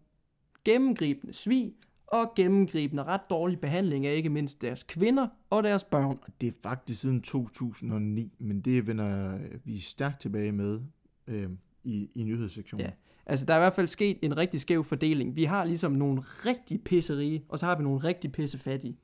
gennemgribende 0.64 1.32
svig 1.34 1.74
og 2.12 2.32
gennemgribende 2.36 3.02
ret 3.02 3.20
dårlig 3.30 3.60
behandling 3.60 4.06
af 4.06 4.14
ikke 4.14 4.28
mindst 4.28 4.62
deres 4.62 4.82
kvinder 4.82 5.26
og 5.50 5.62
deres 5.62 5.84
børn. 5.84 6.18
Det 6.40 6.48
er 6.48 6.52
faktisk 6.62 7.00
siden 7.00 7.22
2009, 7.22 8.32
men 8.38 8.60
det 8.60 8.86
vender 8.86 9.38
vi 9.64 9.78
stærkt 9.78 10.20
tilbage 10.20 10.52
med 10.52 10.80
øh, 11.26 11.50
i, 11.84 12.10
i 12.14 12.22
nyhedssektionen. 12.22 12.86
Ja. 12.86 12.92
Altså, 13.26 13.46
der 13.46 13.54
er 13.54 13.58
i 13.58 13.60
hvert 13.60 13.72
fald 13.72 13.86
sket 13.86 14.18
en 14.22 14.36
rigtig 14.36 14.60
skæv 14.60 14.84
fordeling. 14.84 15.36
Vi 15.36 15.44
har 15.44 15.64
ligesom 15.64 15.92
nogle 15.92 16.20
rigtig 16.20 16.84
pisserige, 16.84 17.44
og 17.48 17.58
så 17.58 17.66
har 17.66 17.76
vi 17.76 17.82
nogle 17.82 17.98
rigtig 17.98 18.32
pissefattige. 18.32 18.96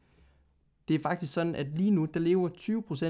Det 0.88 0.94
er 0.94 0.98
faktisk 1.02 1.32
sådan, 1.32 1.54
at 1.54 1.66
lige 1.78 1.90
nu, 1.90 2.04
der 2.04 2.20
lever 2.20 2.48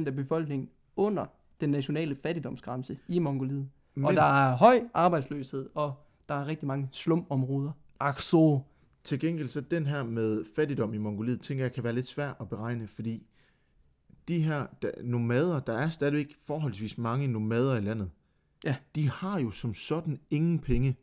20% 0.03 0.07
af 0.07 0.16
befolkningen 0.16 0.68
under 0.96 1.27
den 1.61 1.70
nationale 1.70 2.16
fattigdomsgrænse 2.16 2.99
i 3.09 3.18
Mongoliet. 3.18 3.68
Men, 3.94 4.05
Og 4.05 4.14
der 4.14 4.23
er 4.23 4.57
høj 4.57 4.81
arbejdsløshed, 4.94 5.68
og 5.75 5.94
der 6.29 6.35
er 6.35 6.46
rigtig 6.46 6.66
mange 6.66 6.88
slumområder. 6.92 7.70
Akso. 8.01 8.61
Til 9.09 9.21
gengæld 9.21 9.49
så 9.49 9.61
den 9.61 9.87
her 9.87 10.03
med 10.03 10.44
fattigdom 10.57 10.94
i 10.94 10.99
Mongoliet, 10.99 11.40
tænker 11.40 11.64
jeg 11.64 11.73
kan 11.73 11.85
være 11.85 11.92
lidt 11.92 12.07
svær 12.07 12.33
at 12.40 12.49
beregne, 12.49 12.87
fordi 12.88 13.27
de 14.29 14.42
her 14.42 14.66
der, 14.83 14.90
nomader, 15.03 15.61
der 15.61 15.73
er 15.73 15.88
stadigvæk 15.90 16.37
forholdsvis 16.47 16.99
mange 16.99 17.29
nomader 17.29 17.77
i 17.77 17.81
landet, 17.81 18.11
Ja. 18.64 18.77
de 18.94 19.11
har 19.11 19.40
jo 19.40 19.51
som 19.51 19.75
sådan 19.75 20.21
ingen 20.31 20.59
penge. 20.59 20.97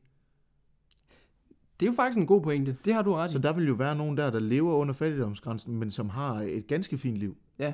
Det 1.80 1.86
er 1.86 1.90
jo 1.92 1.96
faktisk 1.96 2.18
en 2.20 2.28
god 2.28 2.42
pointe. 2.42 2.78
Det 2.86 2.94
har 2.94 3.02
du 3.02 3.14
ret 3.14 3.30
i. 3.30 3.32
Så 3.34 3.40
der 3.40 3.54
vil 3.54 3.68
jo 3.68 3.74
være 3.74 3.96
nogen 3.96 4.18
der, 4.18 4.30
der 4.30 4.40
lever 4.40 4.74
under 4.76 4.94
fattigdomsgrænsen, 4.94 5.76
men 5.76 5.92
som 5.92 6.10
har 6.10 6.34
et 6.42 6.68
ganske 6.68 6.98
fint 6.98 7.18
liv. 7.18 7.38
Ja, 7.60 7.74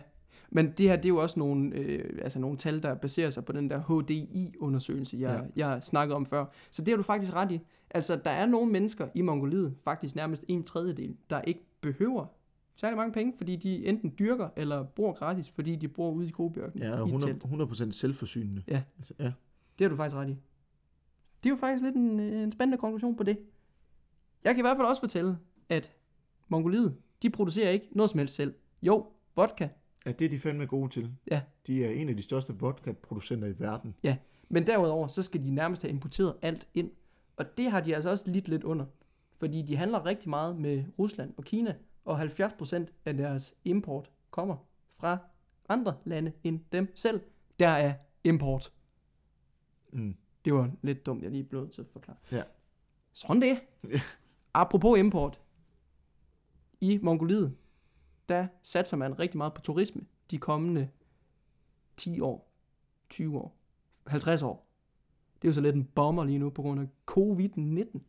men 0.54 0.72
det 0.72 0.90
her 0.90 0.96
det 0.96 1.06
er 1.06 1.10
jo 1.10 1.18
også 1.18 1.40
nogle, 1.40 1.76
øh, 1.76 2.20
altså 2.22 2.40
nogle 2.40 2.58
tal, 2.58 2.84
der 2.84 2.94
baserer 2.94 3.30
sig 3.30 3.46
på 3.46 3.52
den 3.52 3.70
der 3.70 3.80
HDI-undersøgelse, 3.80 5.18
jeg, 5.20 5.50
ja. 5.56 5.70
jeg 5.72 5.84
snakkede 5.84 6.16
om 6.16 6.26
før. 6.26 6.46
Så 6.72 6.82
det 6.82 6.88
har 6.92 6.98
du 6.98 7.04
faktisk 7.04 7.34
ret 7.34 7.52
i. 7.52 7.60
Altså, 7.90 8.16
der 8.16 8.32
er 8.32 8.46
nogle 8.46 8.72
mennesker 8.72 9.08
i 9.16 9.22
Mongoliet, 9.22 9.76
faktisk 9.84 10.16
nærmest 10.16 10.46
en 10.48 10.64
tredjedel, 10.64 11.16
der 11.30 11.42
ikke 11.42 11.66
behøver 11.82 12.26
særlig 12.74 12.98
mange 12.98 13.14
penge, 13.14 13.34
fordi 13.38 13.56
de 13.56 13.86
enten 13.86 14.14
dyrker 14.20 14.50
eller 14.56 14.84
bor 14.84 15.14
gratis, 15.14 15.50
fordi 15.50 15.76
de 15.76 15.88
bor 15.88 16.12
ude 16.12 16.28
i 16.28 16.32
Kobjørken 16.32 16.80
Ja, 16.80 16.88
i 16.88 16.92
og 16.92 17.08
et 17.08 17.14
100, 17.14 17.34
telt. 17.34 17.44
100% 17.44 17.92
selvforsynende. 17.92 18.64
Ja. 18.68 18.84
Altså, 18.98 19.14
ja. 19.20 19.32
Det 19.80 19.86
har 19.86 19.90
du 19.90 19.96
faktisk 19.96 20.16
ret 20.16 20.30
i. 20.30 20.38
Det 21.44 21.50
er 21.50 21.54
jo 21.54 21.56
faktisk 21.56 21.84
lidt 21.84 21.96
en, 21.96 22.20
øh, 22.20 22.44
en 22.44 22.52
spændende 22.52 22.78
konklusion 22.78 23.16
på 23.16 23.24
det. 23.24 23.38
Jeg 24.44 24.56
kan 24.56 24.60
i 24.60 24.66
hvert 24.66 24.78
fald 24.78 24.88
også 24.88 25.02
fortælle, 25.02 25.38
at 25.70 25.94
Mongoliet, 26.48 26.96
de 27.22 27.30
producerer 27.30 27.70
ikke 27.70 27.88
noget 27.92 28.10
som 28.10 28.18
helst 28.18 28.36
selv. 28.36 28.54
Jo, 28.82 29.06
vodka, 29.36 29.68
ja, 30.06 30.12
det 30.12 30.26
er 30.26 30.30
de 30.30 30.40
fandme 30.40 30.66
gode 30.66 30.90
til. 30.90 31.12
Ja. 31.32 31.42
De 31.68 31.86
er 31.86 31.90
en 31.90 32.10
af 32.10 32.16
de 32.16 32.24
største 32.24 32.54
vodka-producenter 32.54 33.48
i 33.48 33.54
verden. 33.58 33.96
Men 34.50 34.68
derudover, 34.68 35.08
så 35.08 35.24
skal 35.24 35.44
de 35.44 35.52
nærmest 35.52 35.82
have 35.82 35.90
importeret 35.90 36.36
alt 36.42 36.68
ind. 36.74 36.92
Og 37.38 37.58
det 37.58 37.72
har 37.72 37.82
de 37.82 37.96
altså 37.96 38.10
også 38.10 38.32
lidt 38.32 38.48
lidt 38.48 38.64
under. 38.64 38.86
Fordi 39.40 39.62
de 39.62 39.76
handler 39.76 40.06
rigtig 40.06 40.30
meget 40.30 40.58
med 40.58 40.84
Rusland 41.00 41.34
og 41.38 41.44
Kina, 41.44 41.76
og 42.06 42.22
70% 42.22 42.86
af 43.06 43.18
deres 43.18 43.56
import 43.64 44.12
kommer 44.32 44.56
fra 44.98 45.18
andre 45.70 45.96
lande 46.06 46.32
end 46.44 46.60
dem 46.72 46.92
selv. 46.96 47.22
Der 47.60 47.68
er 47.68 47.94
import. 48.24 48.74
Mm. 49.94 50.16
Det 50.46 50.54
var 50.54 50.72
lidt 50.82 51.06
dumt, 51.06 51.24
jeg 51.24 51.32
lige 51.32 51.44
blev 51.44 51.70
til 51.70 51.82
at 51.82 51.88
forklare. 51.88 52.18
Ja. 52.32 52.44
Sådan 53.14 53.42
det. 53.42 53.60
Ja. 53.90 54.02
Apropos 54.54 55.00
import. 55.00 55.42
I 56.82 57.00
Mongoliet, 57.02 57.56
der 58.32 58.48
satser 58.64 58.98
man 58.98 59.20
rigtig 59.20 59.38
meget 59.38 59.54
på 59.54 59.62
turisme 59.62 60.02
de 60.32 60.38
kommende 60.38 60.90
10 61.98 62.20
år, 62.20 62.52
20 63.10 63.38
år, 63.38 63.58
50 64.08 64.44
år. 64.44 64.68
Det 65.42 65.48
er 65.48 65.50
jo 65.50 65.54
så 65.54 65.62
lidt 65.62 65.76
en 65.76 65.84
bomber 65.84 66.24
lige 66.24 66.40
nu 66.40 66.50
på 66.50 66.62
grund 66.62 66.82
af 66.82 66.88
covid-19. 67.12 68.00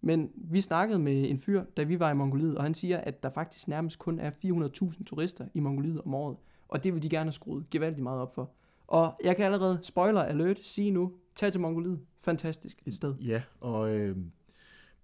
Men 0.00 0.30
vi 0.34 0.60
snakkede 0.60 0.98
med 0.98 1.30
en 1.30 1.38
fyr, 1.38 1.64
da 1.76 1.82
vi 1.82 2.00
var 2.00 2.10
i 2.10 2.14
Mongoliet, 2.14 2.56
og 2.56 2.62
han 2.62 2.74
siger, 2.74 2.98
at 2.98 3.22
der 3.22 3.30
faktisk 3.30 3.68
nærmest 3.68 3.98
kun 3.98 4.18
er 4.18 4.30
400.000 4.30 5.04
turister 5.04 5.48
i 5.54 5.60
Mongoliet 5.60 6.00
om 6.00 6.14
året. 6.14 6.36
Og 6.68 6.84
det 6.84 6.94
vil 6.94 7.02
de 7.02 7.08
gerne 7.08 7.24
have 7.24 7.32
skruet 7.32 7.70
gevaldigt 7.70 8.02
meget 8.02 8.20
op 8.20 8.34
for. 8.34 8.50
Og 8.86 9.20
jeg 9.24 9.36
kan 9.36 9.44
allerede, 9.44 9.78
spoiler 9.82 10.22
alert, 10.22 10.64
sige 10.64 10.90
nu, 10.90 11.12
tag 11.34 11.52
til 11.52 11.60
Mongoliet. 11.60 12.00
Fantastisk 12.18 12.82
et 12.86 12.94
sted. 12.94 13.14
Ja, 13.14 13.42
og 13.60 13.90
øh, 13.90 14.16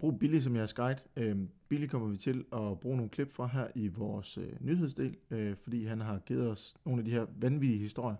brug 0.03 0.19
Billy 0.19 0.39
som 0.39 0.55
jeres 0.55 0.73
guide. 0.73 0.99
Øh, 1.15 1.37
Billy 1.69 1.87
kommer 1.87 2.07
vi 2.07 2.17
til 2.17 2.45
at 2.53 2.79
bruge 2.79 2.97
nogle 2.97 3.09
klip 3.09 3.33
fra 3.33 3.47
her 3.47 3.67
i 3.75 3.87
vores 3.87 4.37
øh, 4.37 4.49
nyhedsdel, 4.59 5.15
øh, 5.31 5.55
fordi 5.63 5.85
han 5.85 6.01
har 6.01 6.19
givet 6.19 6.49
os 6.49 6.75
nogle 6.85 6.99
af 6.99 7.05
de 7.05 7.11
her 7.11 7.25
vanvittige 7.35 7.79
historier, 7.79 8.15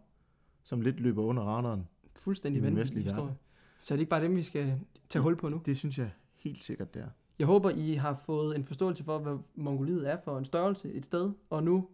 som 0.63 0.81
lidt 0.81 0.99
løber 0.99 1.23
under 1.23 1.43
radaren. 1.43 1.87
Fuldstændig 2.15 2.57
I 2.57 2.61
den 2.61 2.65
vanvittig 2.65 2.81
vestlige 2.83 3.03
historie. 3.03 3.25
verden. 3.25 3.39
Så 3.77 3.93
er 3.93 3.95
det 3.95 4.01
ikke 4.01 4.09
bare 4.09 4.23
dem, 4.23 4.35
vi 4.35 4.43
skal 4.43 4.79
tage 5.09 5.23
hul 5.23 5.35
på 5.35 5.49
nu? 5.49 5.61
Det 5.65 5.77
synes 5.77 5.97
jeg 5.99 6.11
helt 6.35 6.63
sikkert, 6.63 6.93
det 6.93 7.01
er. 7.01 7.09
Jeg 7.39 7.47
håber, 7.47 7.69
I 7.69 7.93
har 7.93 8.15
fået 8.15 8.55
en 8.55 8.63
forståelse 8.65 9.03
for, 9.03 9.19
hvad 9.19 9.37
Mongoliet 9.55 10.11
er 10.11 10.17
for 10.23 10.37
en 10.37 10.45
størrelse, 10.45 10.93
et 10.93 11.05
sted. 11.05 11.31
Og 11.49 11.63
nu 11.63 11.87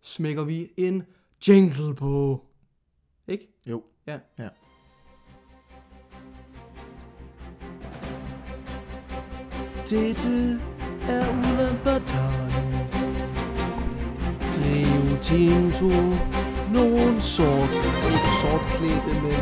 smækker 0.00 0.44
vi 0.44 0.70
en 0.76 1.02
jingle 1.48 1.94
på. 1.94 2.44
Ikke? 3.28 3.48
Jo. 3.66 3.82
Ja. 4.06 4.18
Ja. 4.38 4.48
Dette 9.94 10.60
er 11.08 11.24
Ulaanbaatar. 11.30 12.50
Rio 14.58 15.22
Tinto. 15.22 15.90
Nogle 16.72 17.20
sort, 17.22 17.70
ikke 18.12 18.30
sortklædte, 18.42 19.12
men 19.24 19.40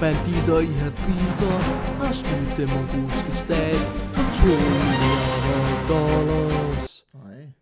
banditter 0.00 0.58
i 0.58 0.72
habiter 0.82 1.56
har 2.00 2.12
snydt 2.12 2.56
den 2.56 2.68
mongolske 2.74 3.32
stat 3.32 3.82
for 4.14 4.22
2 4.32 4.46
milliarder 4.46 5.88
dollars. 5.88 7.04
Nej. 7.14 7.52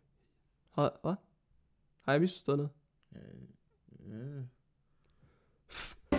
Har, 0.75 0.99
hvad? 1.03 1.14
Har 2.05 2.12
jeg 2.12 2.21
misforstået 2.21 2.59
noget? 2.59 2.71
Øh. 4.07 4.45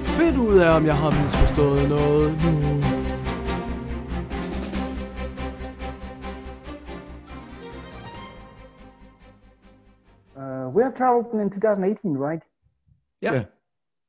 Find 0.03 0.37
ud 0.37 0.57
af, 0.57 0.75
om 0.75 0.85
jeg 0.85 0.97
har 0.97 1.23
misforstået 1.23 1.89
noget 1.89 2.43
nu. 2.43 2.98
We 10.73 10.83
have 10.83 10.95
traveled 10.95 11.33
in 11.33 11.49
2018, 11.49 12.13
right? 12.13 12.41
Yeah. 13.21 13.33
Yeah. 13.33 13.45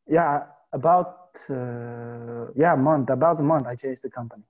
Yeah, 0.09 0.43
about 0.73 1.17
uh, 1.49 2.47
yeah, 2.57 2.75
a 2.75 2.77
month. 2.77 3.11
About 3.11 3.39
a 3.41 3.43
month, 3.43 3.67
I 3.67 3.77
changed 3.77 4.03
the 4.03 4.11
company. 4.11 4.43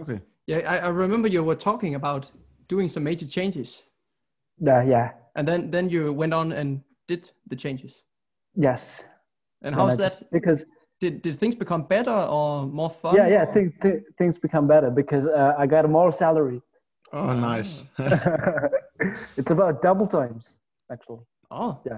Okay. 0.00 0.20
Yeah, 0.46 0.58
I, 0.72 0.78
I 0.78 0.88
remember 0.88 1.28
you 1.28 1.42
were 1.44 1.54
talking 1.56 1.94
about 1.94 2.30
doing 2.68 2.88
some 2.88 3.04
major 3.04 3.26
changes. 3.26 3.82
Yeah, 4.58 4.82
yeah, 4.82 5.10
And 5.34 5.46
then, 5.48 5.70
then 5.70 5.90
you 5.90 6.12
went 6.12 6.32
on 6.32 6.52
and 6.52 6.80
did 7.08 7.30
the 7.48 7.56
changes. 7.56 8.04
yes. 8.56 9.04
And 9.62 9.74
And 9.74 9.74
how's 9.74 9.96
that? 9.98 10.10
just- 10.12 10.30
Because 10.30 10.64
Did, 11.00 11.22
did 11.22 11.36
things 11.36 11.54
become 11.56 11.82
better 11.82 12.18
or 12.36 12.66
more 12.66 12.88
fun? 12.90 13.16
yeah, 13.16 13.28
yeah, 13.28 13.44
or- 13.44 13.52
th- 13.52 13.72
th- 13.82 14.02
things 14.18 14.38
become 14.38 14.66
better 14.68 14.90
because 14.90 15.26
uh, 15.26 15.54
I 15.58 15.66
got 15.66 15.88
more 15.90 16.12
salary. 16.12 16.60
Oh, 17.12 17.32
nice. 17.34 17.84
it's 19.36 19.50
about 19.50 19.82
double 19.82 20.06
times, 20.06 20.52
actually. 20.90 21.22
Åh. 21.50 21.74
Ja. 21.86 21.96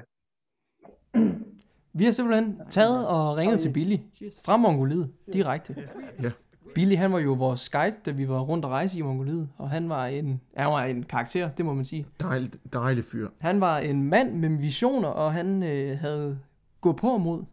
Vi 1.92 2.04
har 2.04 2.12
simpelthen 2.12 2.60
taget 2.70 3.08
og 3.08 3.36
ringet 3.36 3.60
til 3.60 3.72
Billy 3.72 3.98
fra 4.44 4.56
Mongoliet 4.56 5.12
direkte. 5.32 5.88
Ja. 6.22 6.30
Billy, 6.74 6.96
han 6.96 7.12
var 7.12 7.18
jo 7.18 7.32
vores 7.32 7.70
guide, 7.70 7.96
da 8.06 8.10
vi 8.10 8.28
var 8.28 8.40
rundt 8.40 8.64
og 8.64 8.70
rejse 8.70 8.98
i 8.98 9.02
Mongoliet, 9.02 9.48
og 9.58 9.70
han 9.70 9.88
var 9.88 10.06
en, 10.06 10.40
han 10.56 10.66
var 10.66 10.84
en 10.84 11.02
karakter, 11.02 11.50
det 11.50 11.64
må 11.64 11.74
man 11.74 11.84
sige. 11.84 12.06
Dejlig, 12.20 12.52
dejlig 12.72 13.04
fyr. 13.04 13.28
Han 13.40 13.60
var 13.60 13.78
en 13.78 14.02
mand 14.02 14.34
med 14.34 14.58
visioner, 14.58 15.08
og 15.08 15.32
han 15.32 15.62
øh, 15.62 15.98
havde 15.98 16.38
gået 16.80 16.96
på 16.96 17.18
mod. 17.18 17.44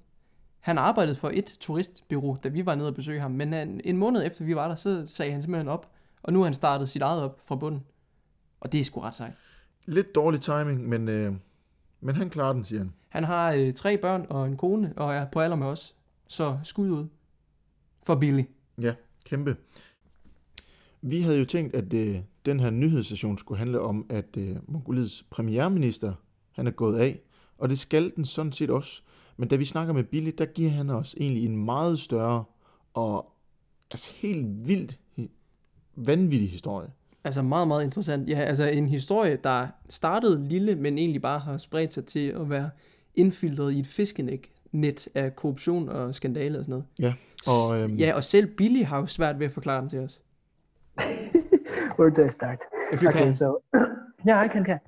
Han 0.59 0.77
arbejdede 0.77 1.15
for 1.15 1.31
et 1.33 1.45
turistbyrå, 1.59 2.37
da 2.43 2.49
vi 2.49 2.65
var 2.65 2.75
nede 2.75 2.87
og 2.87 2.95
besøge 2.95 3.19
ham, 3.19 3.31
men 3.31 3.53
han, 3.53 3.81
en 3.83 3.97
måned 3.97 4.25
efter 4.25 4.45
vi 4.45 4.55
var 4.55 4.67
der, 4.67 4.75
så 4.75 5.07
sagde 5.07 5.31
han 5.31 5.41
simpelthen 5.41 5.67
op, 5.67 5.91
og 6.23 6.33
nu 6.33 6.39
har 6.39 6.43
han 6.43 6.53
startet 6.53 6.89
sit 6.89 7.01
eget 7.01 7.23
op 7.23 7.39
fra 7.45 7.55
bunden. 7.55 7.83
Og 8.59 8.71
det 8.71 8.79
er 8.79 8.83
sgu 8.83 8.99
ret 8.99 9.15
sejt. 9.15 9.33
Lidt 9.85 10.15
dårlig 10.15 10.41
timing, 10.41 10.89
men, 10.89 11.09
øh, 11.09 11.33
men 12.01 12.15
han 12.15 12.29
klarer 12.29 12.53
den, 12.53 12.63
siger 12.63 12.79
han. 12.79 12.93
Han 13.09 13.23
har 13.23 13.53
øh, 13.53 13.73
tre 13.73 13.97
børn 13.97 14.25
og 14.29 14.47
en 14.47 14.57
kone, 14.57 14.93
og 14.97 15.13
er 15.13 15.25
på 15.31 15.39
alder 15.39 15.55
med 15.55 15.67
os. 15.67 15.95
Så 16.27 16.59
skud 16.63 16.89
ud 16.89 17.07
for 18.03 18.15
Billy. 18.15 18.43
Ja, 18.81 18.93
kæmpe. 19.25 19.57
Vi 21.01 21.21
havde 21.21 21.37
jo 21.37 21.45
tænkt, 21.45 21.75
at 21.75 21.93
øh, 21.93 22.19
den 22.45 22.59
her 22.59 22.69
nyhedsstation 22.69 23.37
skulle 23.37 23.57
handle 23.57 23.79
om, 23.79 24.05
at 24.09 24.37
øh, 24.37 24.55
Mongoliets 24.67 25.25
premierminister, 25.29 26.13
han 26.51 26.67
er 26.67 26.71
gået 26.71 26.99
af, 26.99 27.19
og 27.57 27.69
det 27.69 27.79
skal 27.79 28.15
den 28.15 28.25
sådan 28.25 28.51
set 28.51 28.69
også. 28.69 29.01
Men 29.37 29.49
da 29.49 29.55
vi 29.55 29.65
snakker 29.65 29.93
med 29.93 30.03
Billy, 30.03 30.31
der 30.37 30.45
giver 30.45 30.69
han 30.69 30.89
os 30.89 31.15
egentlig 31.19 31.45
en 31.45 31.65
meget 31.65 31.99
større 31.99 32.43
og 32.93 33.33
altså 33.91 34.11
helt 34.15 34.67
vildt 34.67 34.99
vanvittig 35.95 36.49
historie. 36.49 36.89
Altså 37.25 37.41
meget, 37.41 37.67
meget 37.67 37.83
interessant. 37.83 38.29
Ja, 38.29 38.39
altså 38.39 38.63
en 38.63 38.87
historie, 38.87 39.37
der 39.43 39.67
startede 39.89 40.47
lille, 40.47 40.75
men 40.75 40.97
egentlig 40.97 41.21
bare 41.21 41.39
har 41.39 41.57
spredt 41.57 41.93
sig 41.93 42.05
til 42.05 42.27
at 42.29 42.49
være 42.49 42.69
indfiltret 43.15 43.73
i 43.73 43.79
et 43.79 43.87
fiskenet 43.87 44.39
net 44.71 45.07
af 45.15 45.35
korruption 45.35 45.89
og 45.89 46.15
skandale 46.15 46.59
og 46.59 46.65
sådan 46.65 46.71
noget. 46.71 46.85
Ja, 46.99 47.13
og 47.47 47.79
øhm, 47.81 47.95
Ja, 47.95 48.13
og 48.15 48.23
selv 48.23 48.47
Billy 48.55 48.83
har 48.83 48.97
jo 48.99 49.05
svært 49.05 49.39
ved 49.39 49.45
at 49.45 49.51
forklare 49.51 49.81
den 49.81 49.89
til 49.89 49.99
os. 49.99 50.21
Where 51.99 52.13
do 52.15 52.25
I 52.25 52.29
start? 52.29 52.59
If 52.93 53.03
you 53.03 53.09
okay, 53.09 53.19
can. 53.19 53.35
so 53.35 53.57
yeah, 54.29 54.45
I 54.45 54.49
can. 54.49 54.65
can. 54.65 54.79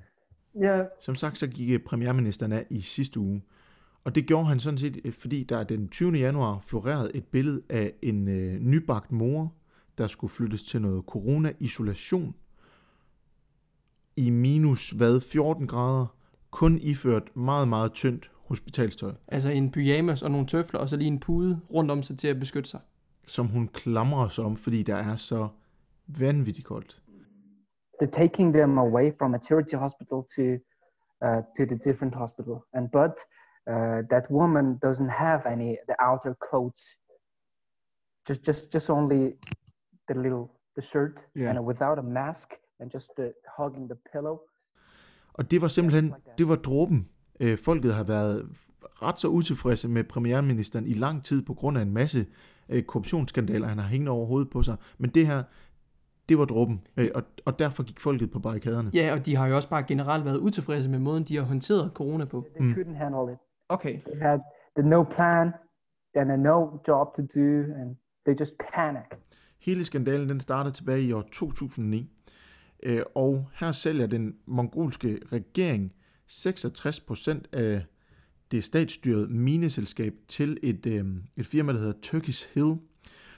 Yeah, 0.62 0.84
Som 1.00 1.14
sagt, 1.14 1.38
så 1.38 1.46
gik 1.46 1.70
øh, 1.70 1.80
premierministeren 1.80 2.52
af 2.52 2.66
i 2.70 2.80
sidste 2.80 3.20
uge. 3.20 3.42
Og 4.04 4.14
det 4.14 4.26
gjorde 4.26 4.46
han 4.46 4.60
sådan 4.60 4.78
set, 4.78 5.00
øh, 5.04 5.12
fordi 5.12 5.42
der 5.44 5.64
den 5.64 5.88
20. 5.88 6.12
januar 6.12 6.62
florerede 6.66 7.10
et 7.14 7.24
billede 7.24 7.62
af 7.70 7.92
en 8.02 8.28
øh, 8.28 8.60
nybagt 8.60 9.12
mor, 9.12 9.52
der 9.98 10.06
skulle 10.06 10.30
flyttes 10.30 10.62
til 10.62 10.82
noget 10.82 11.04
corona-isolation 11.04 12.34
i 14.16 14.30
minus 14.30 14.90
hvad, 14.90 15.20
14 15.20 15.66
grader, 15.66 16.06
kun 16.50 16.78
iført 16.78 17.36
meget, 17.36 17.68
meget 17.68 17.92
tyndt 17.92 18.30
hospitalstøj, 18.46 19.12
Altså 19.28 19.50
en 19.50 19.70
pyjamas 19.70 20.22
og 20.22 20.30
nogle 20.30 20.46
tøfler, 20.46 20.80
og 20.80 20.88
så 20.88 20.96
lige 20.96 21.08
en 21.08 21.20
pude 21.20 21.60
rundt 21.74 21.90
om 21.90 22.02
sig 22.02 22.18
til 22.18 22.28
at 22.28 22.40
beskytte 22.40 22.70
sig. 22.70 22.80
som 23.26 23.46
hun 23.46 23.68
klamrer 23.68 24.28
sig 24.28 24.44
om, 24.44 24.56
fordi 24.56 24.82
der 24.82 24.96
er 24.96 25.16
så 25.16 25.48
vanvittigt 26.06 26.66
koldt. 26.66 27.02
they're 27.98 28.06
taking 28.06 28.52
them 28.52 28.78
away 28.78 29.10
from 29.10 29.34
a 29.34 29.38
charity 29.38 29.76
hospital 29.76 30.26
to 30.36 30.58
uh, 31.24 31.40
to 31.56 31.66
the 31.66 31.76
different 31.76 32.14
hospital, 32.14 32.64
and 32.74 32.90
but 32.90 33.18
uh, 33.70 34.02
that 34.10 34.30
woman 34.30 34.78
doesn't 34.82 35.08
have 35.08 35.46
any 35.46 35.78
the 35.88 35.96
outer 35.98 36.36
clothes. 36.48 36.96
Just 38.28 38.44
just 38.44 38.72
just 38.72 38.90
only 38.90 39.34
the 40.08 40.22
little 40.22 40.44
the 40.78 40.82
shirt 40.82 41.26
Yeah. 41.36 41.50
and 41.56 41.66
without 41.66 41.98
a 41.98 42.02
mask 42.02 42.48
and 42.80 42.90
just 42.94 43.10
the 43.18 43.32
hugging 43.58 43.88
the 43.90 43.98
pillow. 44.12 44.38
Og 45.32 45.50
det 45.50 45.62
var 45.62 45.68
simpelthen, 45.68 46.14
det 46.38 46.48
var 46.48 46.56
dråben. 46.56 47.08
Øh, 47.40 47.58
folket 47.58 47.94
har 47.94 48.04
været 48.04 48.48
ret 49.02 49.20
så 49.20 49.28
utilfredse 49.28 49.88
med 49.88 50.04
premierministeren 50.04 50.86
i 50.86 50.92
lang 50.92 51.24
tid 51.24 51.42
på 51.42 51.54
grund 51.54 51.78
af 51.78 51.82
en 51.82 51.92
masse 51.94 52.26
øh, 52.68 52.82
korruptionsskandaler, 52.82 53.66
han 53.68 53.78
har 53.78 53.88
hængende 53.88 54.12
over 54.12 54.26
hovedet 54.26 54.50
på 54.50 54.62
sig. 54.62 54.76
Men 54.98 55.10
det 55.10 55.26
her, 55.26 55.42
det 56.28 56.38
var 56.38 56.44
dråben, 56.44 56.86
øh, 56.96 57.08
og, 57.14 57.22
og 57.44 57.58
derfor 57.58 57.82
gik 57.82 58.00
folket 58.00 58.30
på 58.30 58.38
barrikaderne. 58.38 58.90
Ja, 58.94 59.12
og 59.12 59.26
de 59.26 59.36
har 59.36 59.46
jo 59.48 59.56
også 59.56 59.68
bare 59.68 59.82
generelt 59.82 60.24
været 60.24 60.38
utilfredse 60.38 60.90
med 60.90 60.98
måden, 60.98 61.24
de 61.24 61.36
har 61.36 61.44
håndteret 61.44 61.90
corona 61.94 62.24
på. 62.24 62.46
They 62.60 62.74
couldn't 62.74 62.96
handle 62.96 63.32
it. 63.32 63.38
Okay. 63.68 64.00
They 64.00 64.20
had 64.20 64.38
the 64.78 64.88
no 64.88 65.02
plan 65.02 65.52
and 66.14 66.32
a 66.32 66.36
no 66.36 66.78
job 66.88 67.06
to 67.16 67.22
do, 67.22 67.48
and 67.80 67.96
they 68.26 68.34
just 68.40 68.54
panic. 68.74 69.04
Hele 69.66 69.84
skandalen 69.84 70.28
den 70.28 70.40
startede 70.40 70.74
tilbage 70.74 71.02
i 71.02 71.12
år 71.12 71.28
2009, 71.32 72.10
øh, 72.82 73.02
og 73.14 73.48
her 73.54 73.72
sælger 73.72 74.06
den 74.06 74.34
mongolske 74.46 75.18
regering 75.32 75.92
66% 76.28 77.40
af 77.52 77.84
det 78.50 78.64
statsstyrede 78.64 79.26
mineselskab 79.26 80.14
til 80.28 80.58
et, 80.62 80.86
øh, 80.86 81.04
et 81.36 81.46
firma, 81.46 81.72
der 81.72 81.78
hedder 81.78 81.92
Turkish 82.02 82.48
Hill. 82.54 82.74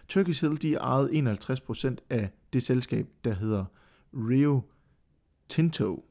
Turkish 0.09 0.45
Hill 0.45 0.63
de 0.63 0.75
ejede 0.75 1.11
51% 1.13 1.97
af 2.11 2.31
det 2.53 2.63
selskab, 2.63 3.07
der 3.25 3.35
hedder 3.35 3.65
Rio 4.15 4.61
Tinto, 5.49 6.05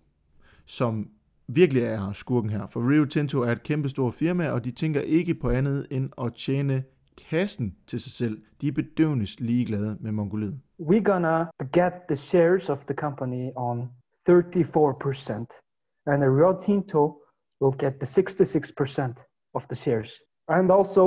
som 0.66 1.10
virkelig 1.48 1.84
er 1.84 2.12
skurken 2.14 2.50
her. 2.50 2.68
For 2.68 2.90
Rio 2.90 3.06
Tinto 3.06 3.42
er 3.42 3.52
et 3.52 3.64
kæmpestort 3.64 4.14
firma, 4.14 4.50
og 4.50 4.66
de 4.66 4.72
tænker 4.72 5.02
ikke 5.02 5.34
på 5.34 5.50
andet 5.50 5.88
end 5.92 6.10
at 6.22 6.34
tjene 6.34 6.84
kassen 7.30 7.76
til 7.88 8.00
sig 8.00 8.12
selv. 8.12 8.42
De 8.62 8.68
er 8.68 8.72
bedøvende 8.72 9.26
ligeglade 9.40 9.98
med 10.00 10.12
Mongoliet. 10.12 10.60
we're 10.80 11.02
gonna 11.02 11.50
get 11.72 12.08
the 12.08 12.16
shares 12.16 12.70
of 12.70 12.86
the 12.86 12.94
company 12.94 13.52
on 13.56 13.90
34%, 14.26 15.48
and 16.06 16.22
the 16.22 16.30
Rio 16.30 16.54
Tinto 16.54 17.22
will 17.60 17.72
get 17.72 18.00
the 18.00 18.06
66% 18.06 19.16
of 19.54 19.68
the 19.68 19.76
shares. 19.76 20.22
And 20.48 20.72
also, 20.72 21.04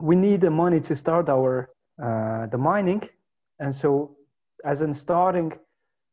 we 0.00 0.16
need 0.16 0.40
the 0.40 0.50
money 0.50 0.80
to 0.80 0.96
start 0.96 1.28
our 1.28 1.68
uh, 2.02 2.46
the 2.46 2.58
mining, 2.58 3.02
and 3.58 3.74
so 3.74 4.16
as 4.64 4.82
a 4.82 4.94
starting 4.94 5.52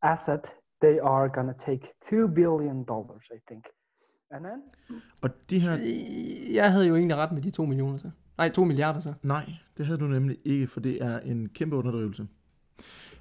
asset, 0.03 0.51
they 0.81 0.99
are 0.99 1.29
gonna 1.29 1.55
take 1.57 1.93
two 2.09 2.27
billion 2.27 2.83
dollars, 2.83 3.25
I 3.31 3.39
think, 3.47 3.63
and 4.31 4.45
then 4.45 4.63
Og 5.21 5.29
de 5.49 5.59
her... 5.59 5.77
Jeg 6.53 6.71
havde 6.71 6.87
jo 6.87 6.95
egentlig 6.95 7.17
ret 7.17 7.31
med 7.31 7.41
de 7.41 7.51
to 7.51 7.65
millioner 7.65 7.97
så. 7.97 8.09
Nej, 8.37 8.49
to 8.49 8.63
milliarder 8.63 8.99
så. 8.99 9.13
Nej, 9.23 9.53
det 9.77 9.85
havde 9.85 9.99
du 9.99 10.07
nemlig 10.07 10.37
ikke, 10.45 10.67
for 10.67 10.79
det 10.79 11.03
er 11.03 11.19
en 11.19 11.49
kæmpe 11.49 11.75
underdrivelse. 11.75 12.27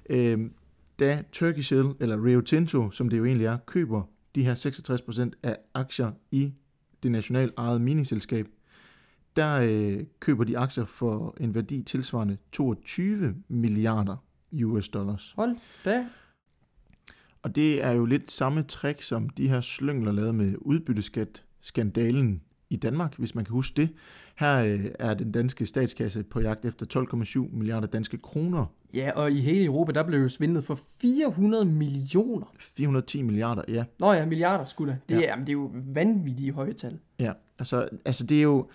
Øhm, 0.09 0.53
da 0.99 1.23
Turkish 1.31 1.73
Hill, 1.73 1.93
eller 1.99 2.25
Rio 2.25 2.41
Tinto, 2.41 2.91
som 2.91 3.09
det 3.09 3.17
jo 3.17 3.25
egentlig 3.25 3.45
er, 3.45 3.57
køber 3.57 4.03
de 4.35 4.43
her 4.43 4.55
66% 5.33 5.39
af 5.43 5.57
aktier 5.73 6.11
i 6.31 6.53
det 7.03 7.11
nationalt 7.11 7.53
ejede 7.57 7.79
miningsselskab, 7.79 8.47
der 9.35 9.59
øh, 9.59 10.05
køber 10.19 10.43
de 10.43 10.57
aktier 10.57 10.85
for 10.85 11.37
en 11.39 11.55
værdi 11.55 11.81
tilsvarende 11.81 12.37
22 12.51 13.35
milliarder 13.47 14.15
US 14.63 14.89
dollars. 14.89 15.33
Hold 15.35 15.57
da. 15.85 16.07
Og 17.41 17.55
det 17.55 17.83
er 17.83 17.91
jo 17.91 18.05
lidt 18.05 18.31
samme 18.31 18.63
trick, 18.63 19.01
som 19.01 19.29
de 19.29 19.49
her 19.49 19.61
slyngler 19.61 20.11
lavede 20.11 20.33
med 20.33 20.55
udbytteskat-skandalen 20.57 22.41
i 22.69 22.75
Danmark, 22.75 23.15
hvis 23.17 23.35
man 23.35 23.45
kan 23.45 23.51
huske 23.51 23.81
det. 23.81 23.89
Her 24.35 24.57
øh, 24.57 24.85
er 24.99 25.13
den 25.13 25.31
danske 25.31 25.65
statskasse 25.65 26.23
på 26.23 26.39
jagt 26.39 26.65
efter 26.65 27.05
12,7 27.45 27.55
milliarder 27.57 27.87
danske 27.87 28.17
kroner. 28.17 28.65
Ja, 28.93 29.11
og 29.15 29.31
i 29.31 29.41
hele 29.41 29.65
Europa, 29.65 29.91
der 29.91 30.03
blev 30.03 30.19
jo 30.19 30.29
svindlet 30.29 30.63
for 30.63 30.79
400 31.01 31.65
millioner. 31.65 32.53
410 32.59 33.21
milliarder, 33.21 33.61
ja. 33.67 33.85
Nå 33.99 34.13
ja, 34.13 34.25
milliarder 34.25 34.65
skulle 34.65 34.93
det. 34.93 35.01
Det, 35.09 35.15
Ja. 35.15 35.19
ja. 35.19 35.27
jamen, 35.27 35.45
det 35.45 35.51
er 35.51 35.53
jo 35.53 35.71
vanvittige 35.73 36.51
høje 36.51 36.73
tal. 36.73 36.99
ja. 37.19 37.33
Altså, 37.59 37.89
altså, 38.05 38.25
det 38.25 38.37
er 38.37 38.41
jo 38.43 38.67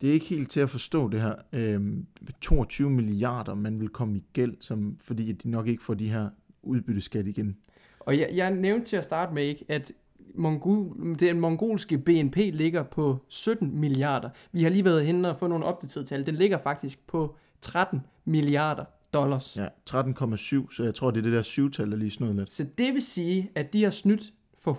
det 0.00 0.08
er 0.08 0.12
ikke 0.12 0.26
helt 0.26 0.50
til 0.50 0.60
at 0.60 0.70
forstå 0.70 1.08
det 1.08 1.20
her. 1.20 1.34
Øhm, 1.52 2.06
22 2.40 2.90
milliarder, 2.90 3.54
man 3.54 3.80
vil 3.80 3.88
komme 3.88 4.16
i 4.16 4.24
gæld, 4.32 4.54
som, 4.60 4.96
fordi 5.04 5.32
de 5.32 5.50
nok 5.50 5.66
ikke 5.68 5.82
får 5.82 5.94
de 5.94 6.08
her 6.08 6.28
udbytteskat 6.62 7.26
igen. 7.26 7.56
Og 8.00 8.18
jeg, 8.18 8.30
jeg 8.34 8.50
nævnte 8.50 8.86
til 8.86 8.96
at 8.96 9.04
starte 9.04 9.34
med 9.34 9.42
ikke, 9.42 9.64
at 9.68 9.92
mongol, 10.36 11.16
den 11.18 11.40
mongolske 11.40 11.98
BNP 11.98 12.36
ligger 12.36 12.82
på 12.82 13.18
17 13.28 13.80
milliarder. 13.80 14.30
Vi 14.52 14.62
har 14.62 14.70
lige 14.70 14.84
været 14.84 15.06
henne 15.06 15.30
og 15.30 15.36
få 15.36 15.46
nogle 15.46 15.64
opdaterede 15.64 16.08
tal. 16.08 16.26
Den 16.26 16.34
ligger 16.34 16.58
faktisk 16.58 17.06
på 17.06 17.36
13 17.60 18.00
milliarder 18.24 18.84
dollars. 19.12 19.56
Ja, 19.56 19.66
13,7, 19.90 20.74
så 20.74 20.82
jeg 20.84 20.94
tror, 20.94 21.10
det 21.10 21.18
er 21.18 21.22
det 21.22 21.32
der 21.32 21.42
syvtal, 21.42 21.90
der 21.90 21.96
lige 21.96 22.10
snød 22.10 22.34
lidt. 22.34 22.52
Så 22.52 22.66
det 22.78 22.94
vil 22.94 23.02
sige, 23.02 23.50
at 23.54 23.72
de 23.72 23.82
har 23.82 23.90
snydt 23.90 24.32
for 24.58 24.72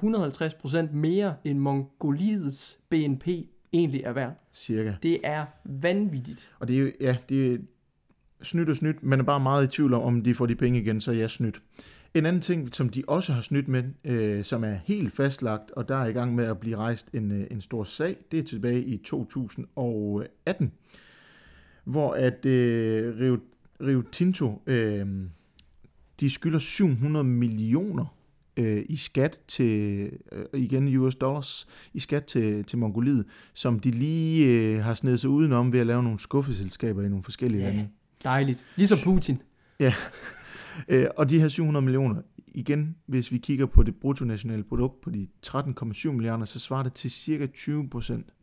150% 0.89 0.95
mere 0.95 1.35
end 1.43 1.59
Mongoliets 1.59 2.79
BNP 2.89 3.27
egentlig 3.73 4.01
er 4.03 4.11
værd. 4.11 4.33
Cirka. 4.53 4.93
Det 5.03 5.19
er 5.23 5.45
vanvittigt. 5.65 6.51
Og 6.59 6.67
det 6.67 6.75
er 6.75 6.79
jo, 6.79 6.91
ja, 7.01 7.17
det 7.29 7.53
er 7.53 7.57
snydt 8.41 8.69
og 8.69 8.75
snydt. 8.75 9.03
Man 9.03 9.19
er 9.19 9.23
bare 9.23 9.39
meget 9.39 9.63
i 9.63 9.67
tvivl 9.67 9.93
om, 9.93 10.01
om 10.01 10.21
de 10.21 10.35
får 10.35 10.45
de 10.45 10.55
penge 10.55 10.79
igen, 10.81 11.01
så 11.01 11.11
er 11.11 11.15
jeg 11.15 11.29
snydt. 11.29 11.61
En 12.17 12.25
anden 12.25 12.41
ting, 12.41 12.75
som 12.75 12.89
de 12.89 13.03
også 13.07 13.33
har 13.33 13.41
snydt 13.41 13.67
med, 13.67 13.83
øh, 14.03 14.43
som 14.43 14.63
er 14.63 14.75
helt 14.85 15.15
fastlagt, 15.15 15.71
og 15.71 15.87
der 15.89 15.95
er 15.95 16.05
i 16.05 16.11
gang 16.11 16.35
med 16.35 16.45
at 16.45 16.57
blive 16.59 16.77
rejst 16.77 17.09
en, 17.13 17.31
øh, 17.31 17.47
en 17.51 17.61
stor 17.61 17.83
sag, 17.83 18.15
det 18.31 18.39
er 18.39 18.43
tilbage 18.43 18.83
i 18.83 18.97
2018, 18.97 20.71
hvor 21.83 22.13
at 22.13 22.45
øh, 22.45 23.19
Rio, 23.19 23.37
Rio 23.81 24.01
Tinto, 24.01 24.61
øh, 24.67 25.05
de 26.19 26.29
skylder 26.29 26.59
700 26.59 27.23
millioner 27.23 28.15
øh, 28.57 28.83
i 28.89 28.95
skat 28.95 29.41
til, 29.47 30.09
øh, 30.31 30.45
igen 30.61 30.97
US 30.97 31.15
dollars, 31.15 31.67
i 31.93 31.99
skat 31.99 32.25
til, 32.25 32.63
til 32.63 32.77
Mongoliet, 32.77 33.25
som 33.53 33.79
de 33.79 33.91
lige 33.91 34.45
øh, 34.45 34.83
har 34.83 34.93
snedet 34.93 35.19
sig 35.19 35.29
udenom 35.29 35.71
ved 35.73 35.79
at 35.79 35.87
lave 35.87 36.03
nogle 36.03 36.19
skuffeselskaber 36.19 37.03
i 37.03 37.09
nogle 37.09 37.23
forskellige 37.23 37.63
Ja. 37.63 37.69
lande. 37.69 37.87
Dejligt. 38.23 38.63
Ligesom 38.75 38.97
Putin. 39.03 39.41
Øh, 40.87 41.07
og 41.17 41.29
de 41.29 41.39
her 41.39 41.47
700 41.47 41.85
millioner, 41.85 42.21
igen, 42.47 42.95
hvis 43.05 43.31
vi 43.31 43.37
kigger 43.37 43.65
på 43.65 43.83
det 43.83 43.95
bruttonationale 43.95 44.63
produkt 44.63 45.01
på 45.01 45.09
de 45.09 45.27
13,7 45.47 46.11
milliarder, 46.11 46.45
så 46.45 46.59
svarer 46.59 46.83
det 46.83 46.93
til 46.93 47.11
cirka 47.11 47.45
20 47.47 47.89
procent. 47.89 48.33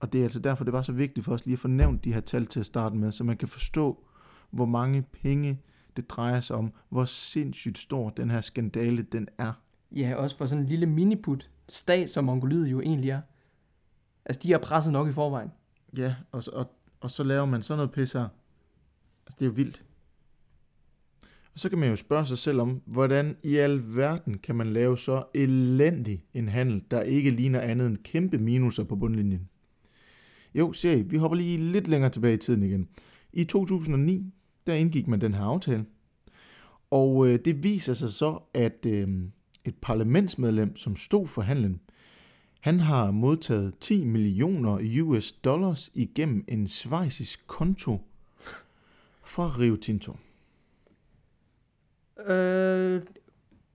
Og 0.00 0.12
det 0.12 0.18
er 0.20 0.24
altså 0.24 0.40
derfor, 0.40 0.64
det 0.64 0.72
var 0.72 0.82
så 0.82 0.92
vigtigt 0.92 1.24
for 1.24 1.32
os 1.34 1.44
lige 1.46 1.52
at 1.52 1.58
få 1.58 1.68
nævnt 1.68 2.04
de 2.04 2.12
her 2.12 2.20
tal 2.20 2.46
til 2.46 2.60
at 2.60 2.66
starte 2.66 2.96
med, 2.96 3.12
så 3.12 3.24
man 3.24 3.36
kan 3.36 3.48
forstå, 3.48 4.04
hvor 4.50 4.66
mange 4.66 5.02
penge 5.02 5.60
det 5.96 6.10
drejer 6.10 6.40
sig 6.40 6.56
om, 6.56 6.72
hvor 6.88 7.04
sindssygt 7.04 7.78
stor 7.78 8.10
den 8.10 8.30
her 8.30 8.40
skandale 8.40 9.02
den 9.02 9.28
er. 9.38 9.52
Ja, 9.96 10.14
også 10.16 10.36
for 10.36 10.46
sådan 10.46 10.62
en 10.64 10.68
lille 10.68 10.86
miniput 10.86 11.50
stat, 11.68 12.10
som 12.10 12.24
Mongoliet 12.24 12.66
jo 12.66 12.80
egentlig 12.80 13.10
er. 13.10 13.20
Altså, 14.24 14.40
de 14.42 14.52
har 14.52 14.58
presset 14.58 14.92
nok 14.92 15.08
i 15.08 15.12
forvejen. 15.12 15.48
Ja, 15.98 16.14
og, 16.32 16.42
så- 16.42 16.50
og, 16.50 16.70
og 17.00 17.10
så 17.10 17.22
laver 17.24 17.44
man 17.46 17.62
sådan 17.62 17.76
noget 17.78 17.90
pis 17.90 18.12
her. 18.12 18.28
Altså, 19.26 19.36
det 19.40 19.42
er 19.42 19.46
jo 19.46 19.52
vildt. 19.52 19.84
Og 21.52 21.58
så 21.58 21.68
kan 21.68 21.78
man 21.78 21.88
jo 21.88 21.96
spørge 21.96 22.26
sig 22.26 22.38
selv 22.38 22.60
om, 22.60 22.82
hvordan 22.86 23.36
i 23.42 23.56
al 23.56 23.82
verden 23.96 24.38
kan 24.38 24.54
man 24.54 24.72
lave 24.72 24.98
så 24.98 25.24
elendig 25.34 26.24
en 26.34 26.48
handel, 26.48 26.82
der 26.90 27.02
ikke 27.02 27.30
ligner 27.30 27.60
andet 27.60 27.86
end 27.86 27.96
kæmpe 27.96 28.38
minuser 28.38 28.84
på 28.84 28.96
bundlinjen. 28.96 29.48
Jo, 30.54 30.72
ser 30.72 30.92
I, 30.92 31.02
vi 31.02 31.16
hopper 31.16 31.36
lige 31.36 31.58
lidt 31.58 31.88
længere 31.88 32.10
tilbage 32.10 32.34
i 32.34 32.36
tiden 32.36 32.62
igen. 32.62 32.88
I 33.32 33.44
2009, 33.44 34.32
der 34.66 34.74
indgik 34.74 35.08
man 35.08 35.20
den 35.20 35.34
her 35.34 35.42
aftale. 35.42 35.84
Og 36.90 37.28
øh, 37.28 37.38
det 37.44 37.64
viser 37.64 37.94
sig 37.94 38.10
så, 38.10 38.38
at 38.54 38.86
øh, 38.86 39.08
et 39.64 39.74
parlamentsmedlem, 39.82 40.76
som 40.76 40.96
stod 40.96 41.26
for 41.26 41.42
handlen, 41.42 41.80
han 42.60 42.80
har 42.80 43.10
modtaget 43.10 43.74
10 43.80 44.04
millioner 44.04 45.02
US 45.02 45.32
dollars 45.32 45.90
igennem 45.94 46.44
en 46.48 46.68
svejsisk 46.68 47.46
konto 47.46 48.00
fra 49.24 49.48
Rio 49.58 49.76
Tinto. 49.76 50.16
Øh, 52.26 53.02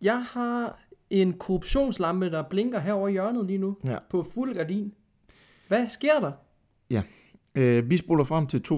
jeg 0.02 0.24
har 0.24 0.80
en 1.10 1.34
korruptionslampe, 1.34 2.32
der 2.32 2.44
blinker 2.50 2.80
herovre 2.80 3.10
i 3.10 3.14
hjørnet 3.14 3.46
lige 3.46 3.58
nu. 3.58 3.78
Ja. 3.84 3.98
På 4.10 4.24
fuld 4.34 4.56
gardin. 4.56 4.94
Hvad 5.68 5.90
sker 5.90 6.20
der? 6.20 6.32
Øh, 7.58 7.90
vi 7.90 7.98
spoler 7.98 8.24
frem 8.24 8.48
til 8.48 8.64
2020-21. 8.68 8.72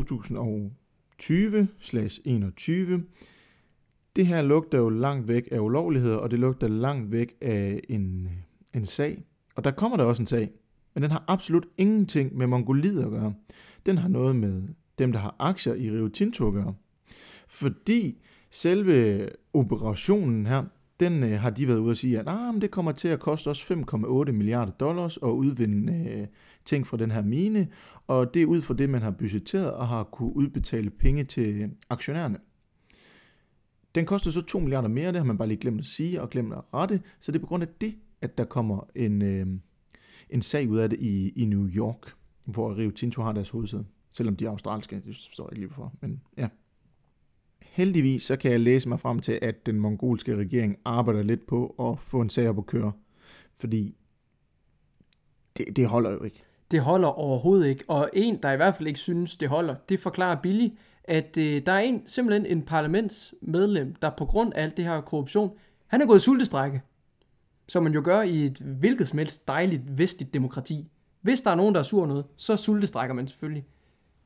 Det 4.15 4.27
her 4.27 4.41
lugter 4.41 4.77
jo 4.77 4.89
langt 4.89 5.27
væk 5.27 5.47
af 5.51 5.59
ulovligheder, 5.59 6.17
og 6.17 6.31
det 6.31 6.39
lugter 6.39 6.67
langt 6.67 7.11
væk 7.11 7.35
af 7.41 7.81
en, 7.89 8.29
en 8.73 8.85
sag. 8.85 9.23
Og 9.55 9.63
der 9.63 9.71
kommer 9.71 9.97
der 9.97 10.03
også 10.03 10.23
en 10.23 10.27
sag, 10.27 10.51
men 10.93 11.03
den 11.03 11.11
har 11.11 11.23
absolut 11.27 11.65
ingenting 11.77 12.37
med 12.37 12.47
Mongoliet 12.47 13.03
at 13.03 13.09
gøre. 13.09 13.33
Den 13.85 13.97
har 13.97 14.09
noget 14.09 14.35
med 14.35 14.67
dem, 14.99 15.11
der 15.11 15.19
har 15.19 15.35
aktier 15.39 15.73
i 15.73 15.91
Rio 15.91 16.07
Tinto 16.07 16.47
at 16.47 16.53
gøre. 16.53 16.73
Fordi 17.47 18.21
selve 18.49 19.29
operationen 19.53 20.45
her, 20.45 20.63
den 20.99 21.23
øh, 21.23 21.39
har 21.39 21.49
de 21.49 21.67
været 21.67 21.77
ude 21.77 21.91
og 21.91 21.97
sige, 21.97 22.19
at 22.19 22.27
ah, 22.27 22.53
men 22.53 22.61
det 22.61 22.71
kommer 22.71 22.91
til 22.91 23.07
at 23.07 23.19
koste 23.19 23.47
os 23.47 23.71
5,8 23.71 24.31
milliarder 24.31 24.71
dollars 24.71 25.17
at 25.17 25.27
udvinde 25.27 26.09
øh, 26.09 26.27
ting 26.65 26.87
fra 26.87 26.97
den 26.97 27.11
her 27.11 27.21
mine, 27.21 27.67
og 28.07 28.33
det 28.33 28.41
er 28.41 28.45
ud 28.45 28.61
fra 28.61 28.73
det, 28.73 28.89
man 28.89 29.01
har 29.01 29.11
budgetteret 29.11 29.71
og 29.71 29.87
har 29.87 30.03
kunne 30.03 30.35
udbetale 30.35 30.89
penge 30.89 31.23
til 31.23 31.69
aktionærerne. 31.89 32.37
Den 33.95 34.05
koster 34.05 34.31
så 34.31 34.41
2 34.41 34.59
milliarder 34.59 34.87
mere, 34.87 35.07
det 35.07 35.15
har 35.15 35.25
man 35.25 35.37
bare 35.37 35.47
lige 35.47 35.57
glemt 35.57 35.79
at 35.79 35.85
sige 35.85 36.21
og 36.21 36.29
glemt 36.29 36.53
at 36.53 36.61
rette, 36.73 37.01
så 37.19 37.31
det 37.31 37.39
er 37.39 37.41
på 37.41 37.47
grund 37.47 37.63
af 37.63 37.69
det, 37.81 37.95
at 38.21 38.37
der 38.37 38.45
kommer 38.45 38.89
en, 38.95 39.21
øh, 39.21 39.47
en 40.29 40.41
sag 40.41 40.69
ud 40.69 40.77
af 40.77 40.89
det 40.89 40.99
i, 40.99 41.29
i 41.29 41.45
New 41.45 41.67
York, 41.67 42.13
hvor 42.45 42.77
Rio 42.77 42.91
Tinto 42.91 43.21
har 43.21 43.31
deres 43.31 43.49
hovedsæde. 43.49 43.85
Selvom 44.11 44.35
de 44.35 44.45
er 44.45 44.49
australske, 44.49 45.01
det 45.05 45.15
står 45.15 45.43
jeg 45.43 45.51
ikke 45.51 45.67
lige 45.67 45.73
for, 45.73 45.93
men 46.01 46.21
ja. 46.37 46.47
Heldigvis 47.79 48.23
så 48.23 48.35
kan 48.35 48.51
jeg 48.51 48.59
læse 48.59 48.89
mig 48.89 48.99
frem 48.99 49.19
til, 49.19 49.39
at 49.41 49.65
den 49.65 49.79
mongolske 49.79 50.35
regering 50.35 50.77
arbejder 50.85 51.23
lidt 51.23 51.47
på 51.47 51.75
at 51.79 51.99
få 51.99 52.21
en 52.21 52.29
sag 52.29 52.49
op 52.49 52.57
at 52.57 52.65
køre, 52.65 52.91
fordi 53.57 53.95
det, 55.57 55.75
det 55.75 55.87
holder 55.87 56.11
jo 56.11 56.23
ikke. 56.23 56.43
Det 56.71 56.81
holder 56.81 57.07
overhovedet 57.07 57.67
ikke. 57.67 57.83
Og 57.87 58.09
en, 58.13 58.41
der 58.43 58.51
i 58.51 58.55
hvert 58.55 58.75
fald 58.75 58.87
ikke 58.87 58.99
synes, 58.99 59.37
det 59.37 59.49
holder, 59.49 59.75
det 59.89 59.99
forklarer 59.99 60.41
Billy, 60.41 60.69
at 61.03 61.37
øh, 61.37 61.61
der 61.65 61.71
er 61.71 61.79
en, 61.79 62.03
simpelthen 62.05 62.45
en 62.45 62.61
parlamentsmedlem, 62.61 63.95
der 63.95 64.09
på 64.09 64.25
grund 64.25 64.53
af 64.53 64.63
alt 64.63 64.77
det 64.77 64.85
her 64.85 65.01
korruption, 65.01 65.51
han 65.87 66.01
er 66.01 66.07
gået 66.07 66.19
i 66.19 66.21
sultestrække. 66.21 66.81
Som 67.67 67.83
man 67.83 67.93
jo 67.93 68.01
gør 68.03 68.21
i 68.21 68.45
et 68.45 68.59
hvilket 68.59 69.07
som 69.07 69.19
helst 69.19 69.47
dejligt 69.47 69.97
vestligt 69.97 70.33
demokrati. 70.33 70.91
Hvis 71.21 71.41
der 71.41 71.51
er 71.51 71.55
nogen, 71.55 71.75
der 71.75 71.79
er 71.79 71.85
sur 71.85 72.05
noget, 72.05 72.25
så 72.37 72.57
sultestrækker 72.57 73.15
man 73.15 73.27
selvfølgelig. 73.27 73.65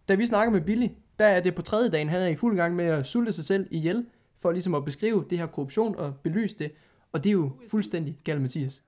Da 0.07 0.15
vi 0.15 0.25
snakker 0.25 0.51
med 0.51 0.61
Billy, 0.61 0.87
der 1.19 1.25
er 1.25 1.39
det 1.39 1.55
på 1.55 1.61
tredje 1.61 1.89
dagen, 1.89 2.09
han 2.09 2.21
er 2.21 2.27
i 2.27 2.35
fuld 2.35 2.55
gang 2.55 2.75
med 2.75 2.85
at 2.85 3.05
sulte 3.05 3.31
sig 3.31 3.45
selv 3.45 3.67
ihjel, 3.71 4.09
for 4.35 4.51
ligesom 4.51 4.75
at 4.75 4.85
beskrive 4.85 5.25
det 5.29 5.37
her 5.37 5.47
korruption 5.47 5.95
og 5.95 6.15
belyse 6.23 6.57
det. 6.57 6.75
Og 7.11 7.23
det 7.23 7.29
er 7.29 7.33
jo 7.33 7.51
fuldstændig 7.69 8.19
galt, 8.23 8.41
Mathias. 8.41 8.83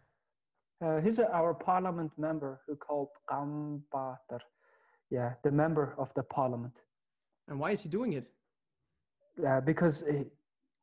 Uh, 0.82 0.98
he's 0.98 1.20
a, 1.20 1.42
our 1.42 1.54
parliament 1.54 2.18
member 2.18 2.58
who 2.68 2.76
called 2.76 3.10
Gambatar. 3.32 4.42
Yeah, 5.12 5.32
the 5.44 5.52
member 5.52 5.86
of 5.98 6.10
the 6.16 6.24
parliament. 6.24 6.74
And 7.48 7.60
why 7.60 7.72
is 7.72 7.84
he 7.84 7.90
doing 7.90 8.14
it? 8.14 8.26
Yeah, 9.40 9.60
because 9.66 10.04
uh, 10.04 10.24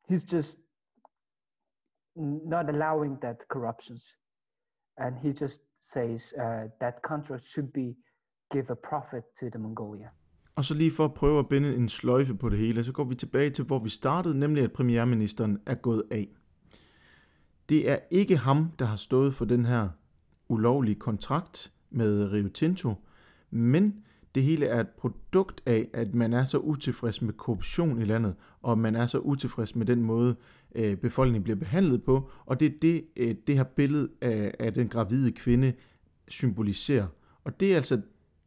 he's 0.09 0.23
just 0.23 0.57
not 2.15 2.69
allowing 2.69 3.19
that 3.21 3.47
corruptions, 3.49 4.13
and 4.97 5.17
he 5.17 5.33
just 5.33 5.61
says 5.79 6.33
uh, 6.39 6.69
that 6.79 7.01
country 7.01 7.39
should 7.43 7.71
be 7.73 7.95
give 8.51 8.69
a 8.71 8.75
profit 8.75 9.23
to 9.39 9.49
the 9.49 9.59
Mongolia. 9.59 10.11
Og 10.55 10.65
så 10.65 10.73
lige 10.73 10.91
for 10.91 11.05
at 11.05 11.13
prøve 11.13 11.39
at 11.39 11.49
binde 11.49 11.75
en 11.75 11.89
sløjfe 11.89 12.35
på 12.35 12.49
det 12.49 12.59
hele, 12.59 12.83
så 12.83 12.91
går 12.91 13.03
vi 13.03 13.15
tilbage 13.15 13.49
til, 13.49 13.63
hvor 13.63 13.79
vi 13.79 13.89
startede, 13.89 14.39
nemlig 14.39 14.63
at 14.63 14.71
premierministeren 14.71 15.59
er 15.65 15.75
gået 15.75 16.03
af. 16.11 16.27
Det 17.69 17.89
er 17.89 17.97
ikke 18.11 18.37
ham, 18.37 18.71
der 18.79 18.85
har 18.85 18.95
stået 18.95 19.33
for 19.33 19.45
den 19.45 19.65
her 19.65 19.89
ulovlige 20.49 20.95
kontrakt 20.95 21.71
med 21.89 22.31
Rio 22.31 22.49
Tinto, 22.49 22.93
men 23.51 23.95
det 24.35 24.43
hele 24.43 24.65
er 24.65 24.79
et 24.79 24.89
produkt 24.89 25.61
af, 25.65 25.89
at 25.93 26.15
man 26.15 26.33
er 26.33 26.43
så 26.43 26.57
utilfreds 26.57 27.21
med 27.21 27.33
korruption 27.33 28.01
i 28.01 28.05
landet, 28.05 28.35
og 28.61 28.77
man 28.77 28.95
er 28.95 29.05
så 29.05 29.19
utilfreds 29.19 29.75
med 29.75 29.85
den 29.85 30.03
måde, 30.03 30.35
øh, 30.75 30.95
befolkningen 30.95 31.43
bliver 31.43 31.57
behandlet 31.57 32.03
på, 32.03 32.29
og 32.45 32.59
det 32.59 32.65
er 32.65 32.79
det, 32.81 33.05
øh, 33.17 33.35
det 33.47 33.55
her 33.55 33.63
billede 33.63 34.09
af, 34.21 34.53
af 34.59 34.73
den 34.73 34.87
gravide 34.87 35.31
kvinde 35.31 35.73
symboliserer. 36.27 37.07
Og 37.43 37.59
det 37.59 37.71
er 37.71 37.75
altså 37.75 38.01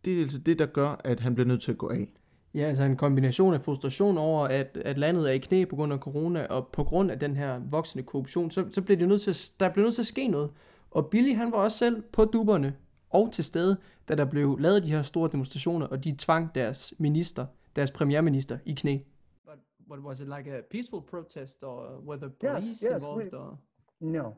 det 0.06 0.16
er 0.16 0.20
altså 0.22 0.38
det, 0.38 0.58
der 0.58 0.66
gør, 0.66 1.00
at 1.04 1.20
han 1.20 1.34
bliver 1.34 1.48
nødt 1.48 1.62
til 1.62 1.72
at 1.72 1.78
gå 1.78 1.88
af. 1.88 2.12
Ja, 2.54 2.60
altså 2.60 2.82
en 2.84 2.96
kombination 2.96 3.54
af 3.54 3.60
frustration 3.60 4.18
over, 4.18 4.44
at, 4.46 4.76
at 4.76 4.98
landet 4.98 5.28
er 5.30 5.32
i 5.34 5.38
knæ 5.38 5.64
på 5.64 5.76
grund 5.76 5.92
af 5.92 5.98
corona, 5.98 6.46
og 6.46 6.68
på 6.72 6.84
grund 6.84 7.10
af 7.10 7.18
den 7.18 7.36
her 7.36 7.60
voksende 7.70 8.04
korruption, 8.04 8.50
så, 8.50 8.68
så 8.70 8.82
bliver 8.82 8.98
det 8.98 9.08
nødt 9.08 9.22
til, 9.22 9.30
at- 9.30 9.52
der 9.60 9.72
bliver 9.72 9.84
nødt 9.86 9.94
til 9.94 10.02
at 10.02 10.06
ske 10.06 10.28
noget. 10.28 10.50
Og 10.90 11.10
Billy, 11.10 11.34
han 11.34 11.52
var 11.52 11.58
også 11.58 11.78
selv 11.78 12.02
på 12.12 12.24
dupperne 12.24 12.76
og 13.10 13.32
til 13.32 13.44
stede, 13.44 13.76
da 14.08 14.14
der 14.14 14.24
blev 14.24 14.58
lavet 14.60 14.82
de 14.82 14.88
her 14.88 15.02
store 15.02 15.28
demonstrationer, 15.32 15.86
og 15.86 16.04
de 16.04 16.14
tvang 16.18 16.54
deres 16.54 16.94
minister, 16.98 17.46
deres 17.76 17.90
premierminister, 17.90 18.58
i 18.66 18.72
knæ. 18.74 18.98
But, 19.44 19.58
but 19.88 19.98
was 19.98 20.20
it 20.20 20.26
like 20.38 20.50
a 20.58 20.60
peaceful 20.70 21.00
protest, 21.10 21.62
or 21.64 22.00
were 22.06 22.16
the 22.18 22.30
police 22.30 22.86
yes, 22.86 23.02
involved? 23.02 23.32
we- 23.32 23.38
or? 23.38 23.58
No, 24.00 24.30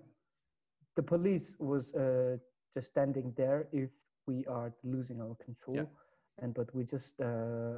the 0.96 1.02
police 1.06 1.56
was 1.60 1.94
uh, 1.94 2.38
just 2.76 2.86
standing 2.88 3.36
there 3.36 3.60
if 3.72 3.90
we 4.28 4.44
are 4.46 4.70
losing 4.94 5.20
our 5.20 5.36
control, 5.46 5.76
Yeah. 5.76 5.88
and 6.42 6.54
but 6.54 6.68
we 6.74 6.82
just 6.84 7.20
uh, 7.20 7.74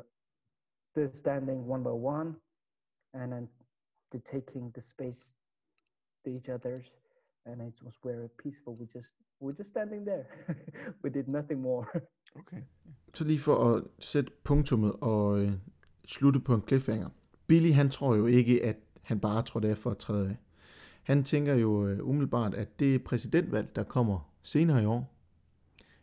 they're 0.94 1.14
standing 1.24 1.58
one 1.74 1.82
by 1.82 1.90
one, 2.14 2.28
and 3.14 3.32
then 3.32 3.48
they're 4.10 4.30
taking 4.40 4.72
the 4.74 4.80
space 4.80 5.22
to 6.24 6.30
each 6.36 6.48
other's, 6.56 6.86
and 7.46 7.56
it 7.62 7.82
was 7.84 7.94
very 8.04 8.28
peaceful. 8.42 8.72
We 8.80 8.86
just 8.86 9.10
we 9.40 9.46
were 9.46 9.56
just 9.58 9.70
standing 9.70 10.04
there. 10.10 10.26
we 11.02 11.10
did 11.10 11.28
nothing 11.28 11.60
more. 11.62 11.86
Okay. 12.36 12.62
Så 13.14 13.24
lige 13.24 13.38
for 13.38 13.74
at 13.74 13.84
sætte 13.98 14.32
punktummet 14.44 14.92
og 15.00 15.40
øh, 15.40 15.52
slutte 16.04 16.40
på 16.40 16.54
en 16.54 16.62
cliffhanger. 16.68 17.08
Billy, 17.46 17.72
han 17.72 17.90
tror 17.90 18.14
jo 18.16 18.26
ikke, 18.26 18.64
at 18.64 18.76
han 19.02 19.20
bare 19.20 19.42
tror 19.42 19.60
det 19.60 19.70
er 19.70 19.74
for 19.74 19.90
at 19.90 19.98
træde 19.98 20.28
af. 20.28 20.36
Han 21.02 21.24
tænker 21.24 21.54
jo 21.54 21.86
øh, 21.86 22.08
umiddelbart, 22.08 22.54
at 22.54 22.80
det 22.80 23.04
præsidentvalg, 23.04 23.76
der 23.76 23.82
kommer 23.84 24.32
senere 24.42 24.82
i 24.82 24.86
år, 24.86 25.14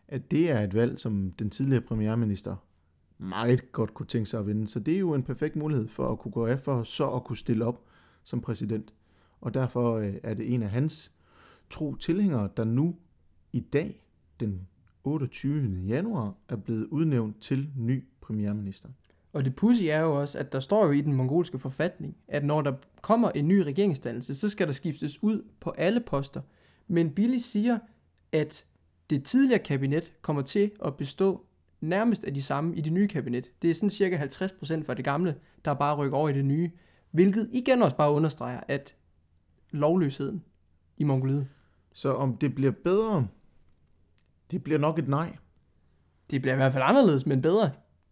at 0.07 0.31
det 0.31 0.51
er 0.51 0.59
et 0.59 0.73
valg, 0.73 0.99
som 0.99 1.31
den 1.31 1.49
tidligere 1.49 1.81
premierminister 1.81 2.55
meget 3.17 3.71
godt 3.71 3.93
kunne 3.93 4.05
tænke 4.05 4.29
sig 4.29 4.39
at 4.39 4.47
vinde. 4.47 4.67
Så 4.67 4.79
det 4.79 4.93
er 4.93 4.99
jo 4.99 5.13
en 5.13 5.23
perfekt 5.23 5.55
mulighed 5.55 5.87
for 5.87 6.11
at 6.11 6.19
kunne 6.19 6.31
gå 6.31 6.45
af 6.45 6.59
for 6.59 6.83
så 6.83 7.09
at 7.09 7.23
kunne 7.23 7.37
stille 7.37 7.65
op 7.65 7.83
som 8.23 8.41
præsident. 8.41 8.93
Og 9.41 9.53
derfor 9.53 9.95
øh, 9.95 10.13
er 10.23 10.33
det 10.33 10.53
en 10.53 10.63
af 10.63 10.69
hans 10.69 11.11
tro 11.69 11.95
tilhængere, 11.95 12.49
der 12.57 12.63
nu 12.63 12.95
i 13.53 13.59
dag, 13.59 14.03
den 14.39 14.67
28. 15.03 15.81
januar, 15.87 16.33
er 16.49 16.55
blevet 16.55 16.85
udnævnt 16.85 17.41
til 17.41 17.69
ny 17.77 18.03
premierminister. 18.21 18.89
Og 19.33 19.45
det 19.45 19.55
pussy 19.55 19.83
er 19.83 19.99
jo 19.99 20.21
også, 20.21 20.39
at 20.39 20.51
der 20.51 20.59
står 20.59 20.85
jo 20.85 20.91
i 20.91 21.01
den 21.01 21.15
mongolske 21.15 21.59
forfatning, 21.59 22.17
at 22.27 22.45
når 22.45 22.61
der 22.61 22.73
kommer 23.01 23.29
en 23.29 23.47
ny 23.47 23.59
regeringsdannelse, 23.59 24.35
så 24.35 24.49
skal 24.49 24.67
der 24.67 24.73
skiftes 24.73 25.23
ud 25.23 25.43
på 25.59 25.69
alle 25.69 25.99
poster. 25.99 26.41
Men 26.87 27.11
Billy 27.11 27.37
siger, 27.37 27.79
at 28.31 28.65
det 29.09 29.23
tidligere 29.23 29.59
kabinet 29.63 30.13
kommer 30.21 30.41
til 30.41 30.71
at 30.85 30.97
bestå 30.97 31.45
nærmest 31.81 32.23
af 32.23 32.33
de 32.33 32.41
samme 32.41 32.75
i 32.75 32.81
det 32.81 32.93
nye 32.93 33.07
kabinet. 33.07 33.51
Det 33.61 33.69
er 33.69 33.73
sådan 33.75 33.89
cirka 33.89 34.17
50% 34.17 34.83
fra 34.85 34.93
det 34.93 35.05
gamle, 35.05 35.35
der 35.65 35.73
bare 35.73 35.95
rykker 35.95 36.17
over 36.17 36.29
i 36.29 36.33
det 36.33 36.45
nye. 36.45 36.71
Hvilket 37.11 37.49
igen 37.53 37.81
også 37.81 37.95
bare 37.97 38.11
understreger, 38.11 38.59
at 38.67 38.95
lovløsheden 39.71 40.43
i 40.97 41.03
Mongoliet, 41.03 41.47
Så 41.93 42.13
om 42.13 42.37
det 42.37 42.55
bliver 42.55 42.71
bedre, 42.71 43.27
det 44.51 44.63
bliver 44.63 44.79
nok 44.79 44.99
et 44.99 45.07
nej. 45.07 45.35
det 46.31 46.41
bliver 46.41 46.53
i 46.53 46.57
hvert 46.57 46.73
fald 46.73 46.83
anderledes, 46.87 47.25
men 47.25 47.41
bedre. 47.41 47.71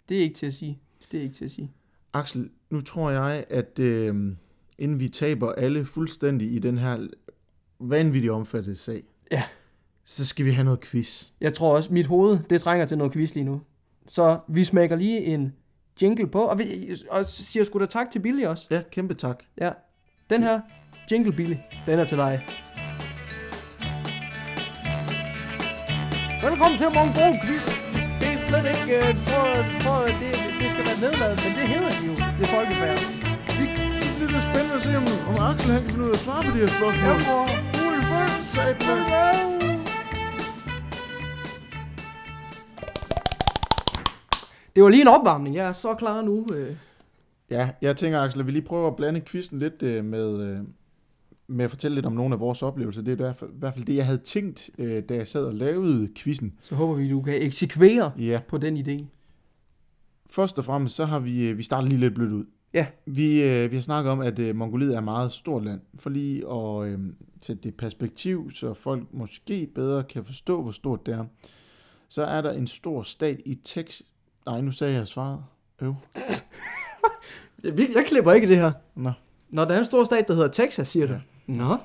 Det 0.09 0.17
er 0.17 0.21
ikke 0.21 0.35
til 0.35 0.45
at 0.45 0.53
sige. 0.53 0.79
Det 1.11 1.17
er 1.17 1.21
ikke 1.23 1.35
til 1.35 1.45
at 1.45 1.51
sige. 1.51 1.71
Axel, 2.13 2.49
nu 2.69 2.81
tror 2.81 3.09
jeg, 3.09 3.45
at 3.49 3.79
øh, 3.79 4.35
inden 4.77 4.99
vi 4.99 5.07
taber 5.07 5.51
alle 5.51 5.85
fuldstændig 5.85 6.51
i 6.53 6.59
den 6.59 6.77
her 6.77 7.07
vanvittigt 7.79 8.31
omfattede 8.31 8.75
sag, 8.75 9.03
Ja. 9.31 9.43
Så 10.05 10.25
skal 10.25 10.45
vi 10.45 10.51
have 10.51 10.65
noget 10.65 10.81
quiz. 10.81 11.23
Jeg 11.41 11.53
tror 11.53 11.75
også, 11.75 11.93
mit 11.93 12.05
hoved, 12.05 12.39
det 12.49 12.61
trænger 12.61 12.85
til 12.85 12.97
noget 12.97 13.13
quiz 13.13 13.33
lige 13.33 13.43
nu. 13.43 13.61
Så 14.07 14.39
vi 14.47 14.63
smækker 14.63 14.95
lige 14.95 15.23
en 15.25 15.53
jingle 16.01 16.27
på, 16.27 16.41
og, 16.41 16.59
vi, 16.59 16.95
og 17.09 17.29
siger 17.29 17.63
sgu 17.63 17.79
da 17.79 17.85
tak 17.85 18.11
til 18.11 18.19
Billy 18.19 18.45
også. 18.45 18.67
Ja, 18.71 18.81
kæmpe 18.91 19.13
tak. 19.13 19.43
Ja. 19.61 19.71
Den 20.29 20.43
her, 20.43 20.61
Jingle 21.11 21.31
Billy, 21.31 21.55
den 21.85 21.99
er 21.99 22.05
til 22.05 22.17
dig. 22.17 22.45
Velkommen 26.43 26.77
til 26.79 26.87
Mongol 26.95 27.35
Quiz. 27.45 27.65
Det 28.19 28.27
er 28.33 28.39
slet 28.47 28.65
ikke 28.73 28.85
uh, 28.99 29.17
for, 29.29 29.45
for 29.85 29.97
det, 30.21 30.33
det 30.61 30.67
skal 30.73 30.83
være 30.89 30.99
nedladet, 31.05 31.39
men 31.45 31.51
det 31.59 31.67
hedder 31.73 31.91
de 31.99 32.05
jo. 32.09 32.13
Det 32.37 32.43
er 32.47 32.51
folkefærd. 32.57 32.99
Vi, 33.57 33.63
så 34.05 34.11
bliver 34.17 34.31
det 34.35 34.41
spændende 34.49 34.75
at 34.75 34.83
se, 34.83 34.91
om, 35.01 35.05
om 35.29 35.35
Axel 35.49 35.71
han 35.71 35.81
kan 35.81 35.89
finde 35.91 36.05
ud 36.05 36.09
af 36.09 36.13
at 36.13 36.23
svare 36.25 36.43
på 36.43 36.51
de 36.55 36.59
her 36.63 36.67
spørgsmål. 36.67 37.09
Jeg 37.09 37.21
får 37.27 37.43
ulve. 37.87 39.54
Det 44.75 44.83
var 44.83 44.89
lige 44.89 45.01
en 45.01 45.07
opvarmning. 45.07 45.55
Jeg 45.55 45.67
er 45.67 45.71
så 45.71 45.93
klar 45.93 46.21
nu. 46.21 46.45
øh. 46.55 46.75
Ja, 47.49 47.69
jeg 47.81 47.97
tænker, 47.97 48.19
Axel, 48.21 48.39
at 48.39 48.45
vi 48.47 48.51
lige 48.51 48.61
prøver 48.61 48.87
at 48.87 48.95
blande 48.95 49.21
quizzen 49.21 49.59
lidt 49.59 49.83
øh, 49.83 50.05
med, 50.05 50.39
øh, 50.41 50.59
med 51.47 51.65
at 51.65 51.71
fortælle 51.71 51.95
lidt 51.95 52.05
om 52.05 52.13
nogle 52.13 52.33
af 52.33 52.39
vores 52.39 52.63
oplevelser. 52.63 53.01
Det 53.01 53.11
er 53.11 53.15
i 53.15 53.33
hvert 53.59 53.73
fald, 53.75 53.85
det, 53.85 53.95
jeg 53.95 54.05
havde 54.05 54.17
tænkt, 54.17 54.69
øh, 54.77 55.03
da 55.09 55.15
jeg 55.15 55.27
sad 55.27 55.45
og 55.45 55.53
lavede 55.53 56.09
quizzen. 56.15 56.53
Så 56.61 56.75
håber 56.75 56.93
vi, 56.93 57.09
du 57.09 57.21
kan 57.21 57.41
eksekvere 57.41 58.11
Ja, 58.19 58.41
på 58.47 58.57
den 58.57 58.77
idé. 58.77 59.05
først 60.29 60.57
og 60.59 60.65
fremmest, 60.65 60.95
så 60.95 61.05
har 61.05 61.19
vi, 61.19 61.53
vi 61.53 61.63
startet 61.63 61.89
lige 61.89 61.99
lidt 61.99 62.15
blødt 62.15 62.31
ud. 62.33 62.45
Ja. 62.73 62.85
Vi, 63.05 63.41
øh, 63.43 63.71
vi 63.71 63.75
har 63.75 63.81
snakket 63.81 64.11
om, 64.11 64.19
at 64.19 64.39
øh, 64.39 64.55
Mongoliet 64.55 64.93
er 64.93 64.97
et 64.97 65.03
meget 65.03 65.31
stort 65.31 65.63
land. 65.65 65.81
For 65.99 66.09
lige 66.09 66.51
at 66.51 66.87
øh, 66.87 66.99
sætte 67.41 67.63
det 67.63 67.69
i 67.69 67.71
perspektiv, 67.71 68.51
så 68.51 68.73
folk 68.73 69.03
måske 69.13 69.67
bedre 69.75 70.03
kan 70.03 70.25
forstå, 70.25 70.61
hvor 70.61 70.71
stort 70.71 71.05
det 71.05 71.13
er. 71.13 71.25
Så 72.09 72.23
er 72.23 72.41
der 72.41 72.51
en 72.51 72.67
stor 72.67 73.01
stat 73.03 73.41
i 73.45 73.55
Tex... 73.63 74.01
Nej, 74.45 74.61
nu 74.61 74.71
sagde 74.71 74.93
jeg 74.93 75.07
svaret. 75.07 75.43
Øv. 75.81 75.95
Jeg, 77.63 77.89
jeg 77.95 78.05
klipper 78.07 78.31
ikke 78.31 78.47
det 78.47 78.57
her. 78.57 78.71
Nå. 78.95 79.11
Når 79.49 79.65
der 79.65 79.73
er 79.73 79.79
en 79.79 79.85
stor 79.85 80.03
stat, 80.03 80.27
der 80.27 80.33
hedder 80.33 80.47
Texas, 80.47 80.87
siger 80.87 81.07
du. 81.07 81.13
Ja. 81.13 81.19
Nå. 81.47 81.77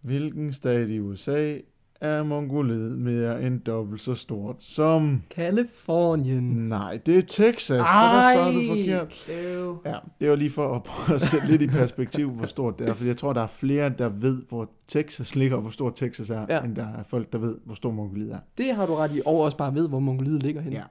Hvilken 0.00 0.52
stat 0.52 0.88
i 0.88 1.00
USA 1.00 1.56
er 2.00 2.22
Mongoliet 2.22 2.98
mere 2.98 3.42
end 3.42 3.60
dobbelt 3.60 4.00
så 4.00 4.14
stort 4.14 4.56
som... 4.64 5.22
Kalifornien. 5.30 6.42
Nej, 6.68 7.00
det 7.06 7.16
er 7.18 7.22
Texas. 7.22 7.66
Så 7.66 7.74
der 7.74 7.82
svarede 7.82 8.54
du 8.54 8.60
forkert. 8.68 9.26
Øv. 9.30 9.82
Ja, 9.84 9.96
det 10.20 10.30
var 10.30 10.36
lige 10.36 10.50
for 10.50 10.74
at 10.74 10.82
prøve 10.82 11.14
at 11.14 11.20
sætte 11.20 11.46
lidt 11.46 11.62
i 11.62 11.66
perspektiv, 11.66 12.30
hvor 12.30 12.46
stort 12.46 12.78
det 12.78 12.88
er. 12.88 12.92
For 12.92 13.04
jeg 13.04 13.16
tror, 13.16 13.32
der 13.32 13.40
er 13.40 13.46
flere, 13.46 13.88
der 13.88 14.08
ved, 14.08 14.42
hvor 14.48 14.70
Texas 14.88 15.36
ligger, 15.36 15.56
og 15.56 15.62
hvor 15.62 15.70
stort 15.70 15.94
Texas 15.94 16.30
er, 16.30 16.46
ja. 16.48 16.60
end 16.60 16.76
der 16.76 16.86
er 16.98 17.02
folk, 17.02 17.32
der 17.32 17.38
ved, 17.38 17.56
hvor 17.64 17.74
stor 17.74 17.90
Mongoliet 17.90 18.32
er. 18.32 18.38
Det 18.58 18.74
har 18.74 18.86
du 18.86 18.94
ret 18.94 19.12
i, 19.14 19.20
og 19.26 19.40
også 19.40 19.56
bare 19.56 19.74
ved, 19.74 19.88
hvor 19.88 20.00
Mongoliet 20.00 20.42
ligger 20.42 20.60
henne. 20.60 20.76
Ja. 20.76 20.84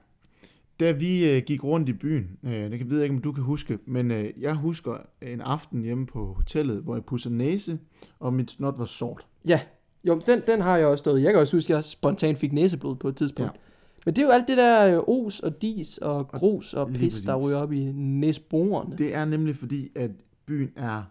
Da 0.80 0.92
vi 0.92 1.30
øh, 1.30 1.42
gik 1.46 1.64
rundt 1.64 1.88
i 1.88 1.92
byen, 1.92 2.30
øh, 2.42 2.52
det 2.52 2.78
kan- 2.78 2.90
ved 2.90 2.96
jeg 2.96 3.04
ikke, 3.04 3.16
om 3.16 3.22
du 3.22 3.32
kan 3.32 3.44
huske, 3.44 3.78
men 3.86 4.10
øh, 4.10 4.24
jeg 4.40 4.54
husker 4.54 4.96
en 5.22 5.40
aften 5.40 5.82
hjemme 5.82 6.06
på 6.06 6.32
hotellet, 6.32 6.82
hvor 6.82 6.94
jeg 6.94 7.04
pudsede 7.04 7.36
næse, 7.36 7.78
og 8.18 8.34
mit 8.34 8.50
snot 8.50 8.78
var 8.78 8.84
sort. 8.84 9.26
ja. 9.46 9.60
Jo, 10.04 10.20
den, 10.26 10.40
den 10.46 10.60
har 10.60 10.76
jeg 10.76 10.86
også 10.86 11.02
stået. 11.02 11.22
Jeg 11.22 11.32
kan 11.32 11.40
også 11.40 11.56
huske, 11.56 11.72
at 11.72 11.76
jeg 11.76 11.84
spontant 11.84 12.38
fik 12.38 12.52
næseblod 12.52 12.96
på 12.96 13.08
et 13.08 13.16
tidspunkt. 13.16 13.52
Ja. 13.54 13.58
Men 14.06 14.16
det 14.16 14.22
er 14.22 14.26
jo 14.26 14.32
alt 14.32 14.48
det 14.48 14.56
der 14.56 14.96
øh, 14.96 15.02
os 15.26 15.40
og 15.40 15.62
dis 15.62 15.98
og 15.98 16.28
grus 16.28 16.74
og 16.74 16.90
lige 16.90 16.98
pis, 17.00 17.22
der 17.22 17.36
ryger 17.36 17.56
op 17.56 17.72
i 17.72 17.92
næsborene. 17.94 18.96
Det 18.96 19.14
er 19.14 19.24
nemlig 19.24 19.56
fordi, 19.56 19.88
at 19.96 20.10
byen 20.46 20.70
er 20.76 21.02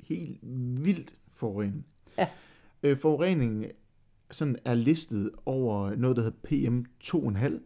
helt 0.00 0.38
vildt 0.84 1.14
forurenet. 1.34 1.82
Ja. 2.18 2.26
Øh, 2.82 2.98
forureningen 2.98 3.64
sådan 4.30 4.56
er 4.64 4.74
listet 4.74 5.30
over 5.46 5.96
noget, 5.96 6.16
der 6.16 6.22
hedder 6.22 6.36
PM2,5. 6.46 7.60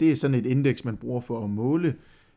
Det 0.00 0.10
er 0.10 0.16
sådan 0.16 0.34
et 0.34 0.46
indeks, 0.46 0.84
man 0.84 0.96
bruger 0.96 1.20
for 1.20 1.44
at 1.44 1.50
måle 1.50 1.94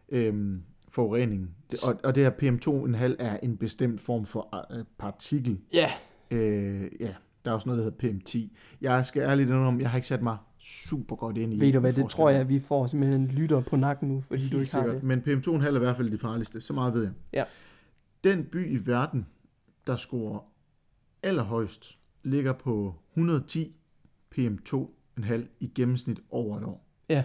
øhm, 0.09 0.61
forureningen. 0.89 1.49
Det, 1.71 1.79
og, 1.89 1.99
og 2.03 2.15
det 2.15 2.23
her 2.23 2.31
PM2,5 2.31 3.15
er 3.19 3.37
en 3.43 3.57
bestemt 3.57 4.01
form 4.01 4.25
for 4.25 4.75
øh, 4.77 4.85
partikel. 4.97 5.59
Ja, 5.73 5.91
Øh, 6.31 6.81
ja, 6.99 7.15
der 7.45 7.51
er 7.51 7.55
også 7.55 7.69
noget, 7.69 7.83
der 7.83 7.83
hedder 7.83 8.19
PM10. 8.47 8.55
Jeg 8.81 9.05
skal 9.05 9.21
ærligt 9.21 9.49
indrømme, 9.49 9.81
jeg 9.81 9.89
har 9.89 9.97
ikke 9.97 10.07
sat 10.07 10.21
mig 10.21 10.37
super 10.59 11.15
godt 11.15 11.37
ind 11.37 11.53
i 11.53 11.59
ved 11.59 11.73
du 11.73 11.79
hvad, 11.79 11.93
det 11.93 12.09
tror 12.09 12.29
jeg, 12.29 12.49
vi 12.49 12.59
får 12.59 12.87
simpelthen 12.87 13.21
en 13.21 13.27
lytter 13.27 13.61
på 13.61 13.75
nakken 13.75 14.09
nu, 14.09 14.21
fordi 14.27 14.41
du 14.41 14.57
Helt 14.57 14.61
ikke 14.61 14.75
har 14.75 14.83
sikkert. 14.83 14.95
det. 14.95 15.03
Men 15.03 15.19
PM2,5 15.19 15.65
er 15.67 15.75
i 15.75 15.79
hvert 15.79 15.97
fald 15.97 16.11
de 16.11 16.17
farligste. 16.17 16.61
Så 16.61 16.73
meget 16.73 16.93
ved 16.93 17.03
jeg. 17.03 17.11
Ja. 17.33 17.43
Den 18.23 18.43
by 18.43 18.71
i 18.71 18.87
verden, 18.87 19.25
der 19.87 19.95
scorer 19.95 20.39
allerhøjst, 21.23 21.99
ligger 22.23 22.53
på 22.53 22.95
110 23.13 23.75
PM2,5 24.37 25.33
i 25.59 25.71
gennemsnit 25.75 26.19
over 26.29 26.57
et 26.57 26.63
år. 26.63 26.85
Ja. 27.09 27.23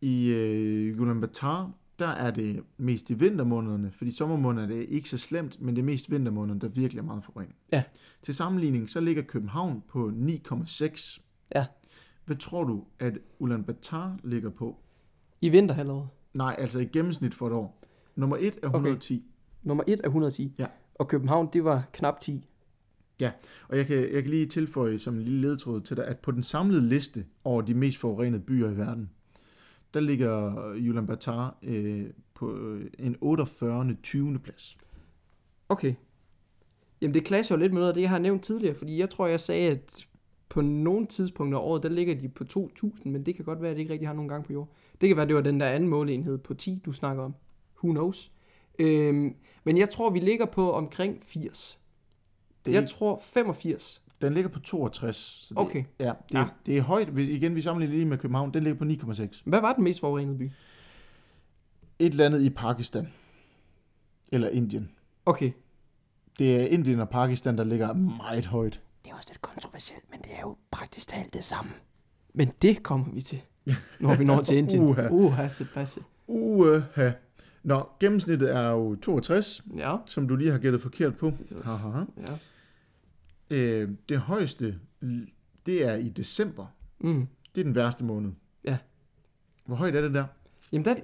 I 0.00 0.28
øh, 0.28 1.00
Ulaanbaatar, 1.00 1.70
der 1.98 2.08
er 2.08 2.30
det 2.30 2.62
mest 2.76 3.10
i 3.10 3.14
vintermånederne, 3.14 3.90
fordi 3.90 4.10
sommermånederne 4.10 4.74
er 4.74 4.78
det 4.78 4.86
ikke 4.88 5.08
så 5.08 5.18
slemt, 5.18 5.60
men 5.60 5.76
det 5.76 5.82
er 5.82 5.86
mest 5.86 6.10
vintermånederne, 6.10 6.60
der 6.60 6.68
virkelig 6.68 6.98
er 7.00 7.04
meget 7.04 7.24
forurenet. 7.24 7.54
Ja. 7.72 7.82
Til 8.22 8.34
sammenligning, 8.34 8.90
så 8.90 9.00
ligger 9.00 9.22
København 9.22 9.82
på 9.88 10.12
9,6. 10.16 11.20
Ja. 11.54 11.66
Hvad 12.24 12.36
tror 12.36 12.64
du, 12.64 12.84
at 12.98 13.18
Ulaanbaatar 13.38 14.18
ligger 14.24 14.50
på? 14.50 14.76
I 15.40 15.48
vinterhalvåret. 15.48 16.08
Nej, 16.34 16.56
altså 16.58 16.78
i 16.80 16.84
gennemsnit 16.84 17.34
for 17.34 17.46
et 17.46 17.52
år. 17.52 17.82
Nummer 18.16 18.36
1 18.40 18.58
er 18.62 18.66
Okay. 18.68 18.76
110. 18.76 19.24
Nummer 19.62 19.84
1 19.86 20.00
er 20.04 20.08
110. 20.08 20.54
Ja. 20.58 20.66
Og 20.94 21.08
København, 21.08 21.48
det 21.52 21.64
var 21.64 21.84
knap 21.92 22.20
10. 22.20 22.48
Ja, 23.22 23.32
Og 23.68 23.76
jeg 23.76 23.86
kan, 23.86 23.96
jeg 23.96 24.22
kan 24.22 24.30
lige 24.30 24.46
tilføje 24.46 24.98
som 24.98 25.14
en 25.14 25.22
lille 25.22 25.40
ledtråd 25.40 25.80
til 25.80 25.96
dig, 25.96 26.06
at 26.06 26.18
på 26.18 26.30
den 26.30 26.42
samlede 26.42 26.88
liste 26.88 27.24
over 27.44 27.62
de 27.62 27.74
mest 27.74 27.98
forurenede 27.98 28.42
byer 28.42 28.70
i 28.70 28.76
verden, 28.76 29.10
der 29.94 30.00
ligger 30.00 30.54
Ulaanbaatar 30.90 31.58
øh, 31.62 32.06
på 32.34 32.56
øh, 32.56 32.90
en 32.98 33.16
48. 33.20 33.96
20. 34.02 34.38
plads. 34.38 34.78
Okay. 35.68 35.94
Jamen 37.00 37.14
det 37.14 37.24
klasser 37.24 37.54
jo 37.54 37.60
lidt 37.60 37.72
med 37.72 37.80
noget 37.80 37.88
af 37.88 37.94
det, 37.94 38.00
jeg 38.00 38.10
har 38.10 38.18
nævnt 38.18 38.42
tidligere, 38.42 38.74
fordi 38.74 38.98
jeg 38.98 39.10
tror, 39.10 39.26
jeg 39.26 39.40
sagde, 39.40 39.70
at 39.70 40.06
på 40.48 40.60
nogle 40.60 41.06
tidspunkter 41.06 41.58
af 41.58 41.62
året, 41.62 41.82
der 41.82 41.88
ligger 41.88 42.14
de 42.14 42.28
på 42.28 42.44
2.000, 42.44 43.08
men 43.08 43.26
det 43.26 43.36
kan 43.36 43.44
godt 43.44 43.62
være, 43.62 43.70
at 43.70 43.76
det 43.76 43.80
ikke 43.80 43.92
rigtig 43.92 44.08
har 44.08 44.14
nogen 44.14 44.28
gang 44.28 44.44
på 44.44 44.52
jord. 44.52 44.68
Det 45.00 45.08
kan 45.08 45.16
være, 45.16 45.26
det 45.26 45.34
var 45.34 45.40
den 45.40 45.60
der 45.60 45.66
anden 45.66 45.88
måleenhed 45.88 46.38
på 46.38 46.54
10, 46.54 46.82
du 46.84 46.92
snakker 46.92 47.22
om. 47.22 47.34
Who 47.84 47.92
knows? 47.92 48.32
Øhm, 48.78 49.34
men 49.64 49.78
jeg 49.78 49.90
tror, 49.90 50.10
vi 50.10 50.18
ligger 50.18 50.46
på 50.46 50.72
omkring 50.72 51.18
80. 51.22 51.81
Det, 52.64 52.72
Jeg 52.72 52.88
tror 52.88 53.20
85. 53.24 54.02
Den 54.20 54.34
ligger 54.34 54.50
på 54.50 54.60
62. 54.60 55.16
Så 55.16 55.54
det, 55.54 55.58
Okay. 55.58 55.84
Ja, 55.98 56.04
det, 56.04 56.14
Ja. 56.34 56.44
det 56.66 56.78
er 56.78 56.82
højt. 56.82 57.08
Igen, 57.18 57.54
vi 57.54 57.60
sammenligner 57.62 57.94
lige 57.96 58.06
med 58.06 58.18
København. 58.18 58.54
Den 58.54 58.62
ligger 58.62 58.78
på 58.78 58.84
9,6. 58.84 59.42
Hvad 59.44 59.60
var 59.60 59.72
den 59.72 59.84
mest 59.84 60.00
forurenede 60.00 60.38
by? 60.38 60.50
Et 61.98 62.10
eller 62.12 62.26
andet 62.26 62.42
i 62.42 62.50
Pakistan. 62.50 63.08
Eller 64.32 64.48
Indien. 64.48 64.90
Okay. 65.26 65.52
Det 66.38 66.56
er 66.60 66.66
Indien 66.66 67.00
og 67.00 67.08
Pakistan, 67.08 67.58
der 67.58 67.64
ligger 67.64 67.92
meget 67.92 68.46
højt. 68.46 68.80
Det 69.04 69.10
er 69.10 69.14
også 69.16 69.28
lidt 69.32 69.42
kontroversielt, 69.42 70.04
men 70.10 70.20
det 70.20 70.30
er 70.36 70.40
jo 70.40 70.56
praktisk 70.70 71.08
talt 71.08 71.34
det 71.34 71.44
samme. 71.44 71.70
Men 72.34 72.52
det 72.62 72.82
kommer 72.82 73.06
vi 73.12 73.20
til, 73.20 73.40
når 74.00 74.16
vi 74.16 74.24
når 74.24 74.42
til 74.42 74.56
Indien. 74.56 74.82
Uha. 74.82 75.08
Uha, 75.10 75.48
Sebastian. 75.48 76.06
Uha. 76.26 77.10
Nå, 77.62 77.88
gennemsnittet 78.00 78.54
er 78.56 78.68
jo 78.68 78.94
62, 78.94 79.62
Ja. 79.76 79.96
som 80.06 80.28
du 80.28 80.36
lige 80.36 80.50
har 80.50 80.58
gættet 80.58 80.82
forkert 80.82 81.16
på. 81.18 81.32
Haha. 81.64 82.04
ja. 83.50 83.56
Øh, 83.56 83.88
det 84.08 84.18
højeste, 84.18 84.78
det 85.66 85.86
er 85.88 85.94
i 85.94 86.08
december. 86.08 86.66
Mm. 87.00 87.26
Det 87.54 87.60
er 87.60 87.64
den 87.64 87.74
værste 87.74 88.04
måned. 88.04 88.30
Ja. 88.64 88.78
Hvor 89.66 89.76
højt 89.76 89.96
er 89.96 90.00
det 90.00 90.14
der? 90.14 90.24
Jamen, 90.72 90.84
der, 90.84 90.94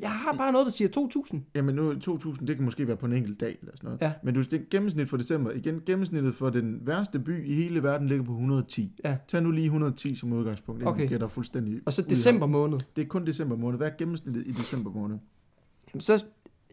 jeg 0.00 0.10
har 0.10 0.32
bare 0.32 0.52
noget, 0.52 0.64
der 0.64 0.70
siger 0.70 0.88
2.000. 1.34 1.38
Jamen 1.54 1.74
nu 1.74 1.94
2000, 1.98 2.48
det 2.48 2.56
kan 2.56 2.64
måske 2.64 2.86
være 2.86 2.96
på 2.96 3.06
en 3.06 3.12
enkelt 3.12 3.40
dag 3.40 3.56
eller 3.60 3.72
sådan 3.76 3.86
noget. 3.88 4.00
Ja. 4.00 4.12
Men 4.22 4.34
du 4.34 4.40
det 4.40 4.70
gennemsnit 4.70 5.08
for 5.08 5.16
december. 5.16 5.50
Igen, 5.50 5.82
gennemsnittet 5.86 6.34
for 6.34 6.50
den 6.50 6.86
værste 6.86 7.18
by 7.18 7.44
i 7.46 7.54
hele 7.54 7.82
verden 7.82 8.06
ligger 8.08 8.24
på 8.24 8.32
110. 8.32 9.00
Ja. 9.04 9.16
Tag 9.28 9.42
nu 9.42 9.50
lige 9.50 9.64
110 9.64 10.14
som 10.16 10.32
udgangspunkt. 10.32 10.86
Okay. 10.86 11.00
Jeg 11.00 11.08
gætter 11.08 11.28
fuldstændig 11.28 11.80
Og 11.86 11.92
så 11.92 12.02
december 12.02 12.46
måned. 12.46 12.78
Det 12.96 13.02
er 13.02 13.06
kun 13.08 13.26
december 13.26 13.56
måned. 13.56 13.78
Hvad 13.78 13.86
er 13.90 13.96
gennemsnittet 13.98 14.46
i 14.46 14.50
december 14.50 14.90
måned? 14.90 15.18
Jamen, 15.94 16.00
så, 16.00 16.26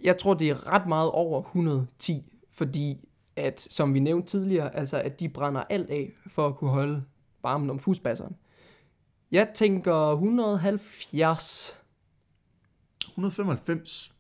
jeg 0.04 0.18
tror, 0.18 0.34
det 0.34 0.50
er 0.50 0.68
ret 0.68 0.88
meget 0.88 1.12
over 1.12 1.42
110, 1.42 2.34
fordi 2.52 3.08
at, 3.36 3.68
som 3.70 3.94
vi 3.94 4.00
nævnte 4.00 4.28
tidligere, 4.28 4.76
altså 4.76 4.98
at 4.98 5.20
de 5.20 5.30
brænder 5.30 5.64
alt 5.70 5.90
af 5.90 6.12
for 6.28 6.48
at 6.48 6.56
kunne 6.56 6.70
holde 6.70 7.04
varmen 7.44 7.70
om 7.70 7.80
fusbasseren. 7.80 8.36
Jeg 9.32 9.52
tænker 9.56 10.12
170. 10.12 11.76
195. 13.08 14.14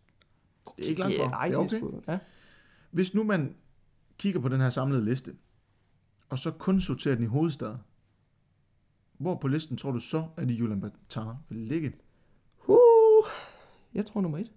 Det 0.77 0.85
er 0.85 0.89
ikke 0.89 1.01
langt 1.01 1.17
fra. 1.17 1.23
er, 1.23 1.29
nej, 1.29 1.47
det 1.47 1.55
er 1.55 1.59
okay. 1.59 1.77
sgu, 1.77 2.01
ja. 2.07 2.19
Hvis 2.91 3.13
nu 3.13 3.23
man 3.23 3.55
kigger 4.17 4.39
på 4.39 4.47
den 4.47 4.61
her 4.61 4.69
samlede 4.69 5.05
liste, 5.05 5.35
og 6.29 6.39
så 6.39 6.51
kun 6.51 6.81
sorterer 6.81 7.15
den 7.15 7.23
i 7.23 7.27
hovedstaden, 7.27 7.77
hvor 9.17 9.35
på 9.35 9.47
listen 9.47 9.77
tror 9.77 9.91
du 9.91 9.99
så, 9.99 10.25
at 10.37 10.51
Ulaanbaatar 10.61 11.37
vil 11.49 11.57
ligge? 11.57 11.93
Uh, 12.67 13.25
jeg 13.93 14.05
tror 14.05 14.21
nummer 14.21 14.37
et. 14.37 14.51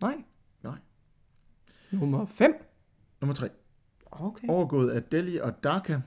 Nej. 0.00 0.24
Nej. 0.62 0.78
Nummer 1.92 2.26
5. 2.26 2.54
Nummer 3.20 3.34
3. 3.34 3.48
Okay. 4.10 4.48
Overgået 4.48 4.90
af 4.90 5.02
Delhi 5.02 5.36
og 5.36 5.64
Dhaka. 5.64 6.00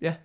Ja. 0.00 0.16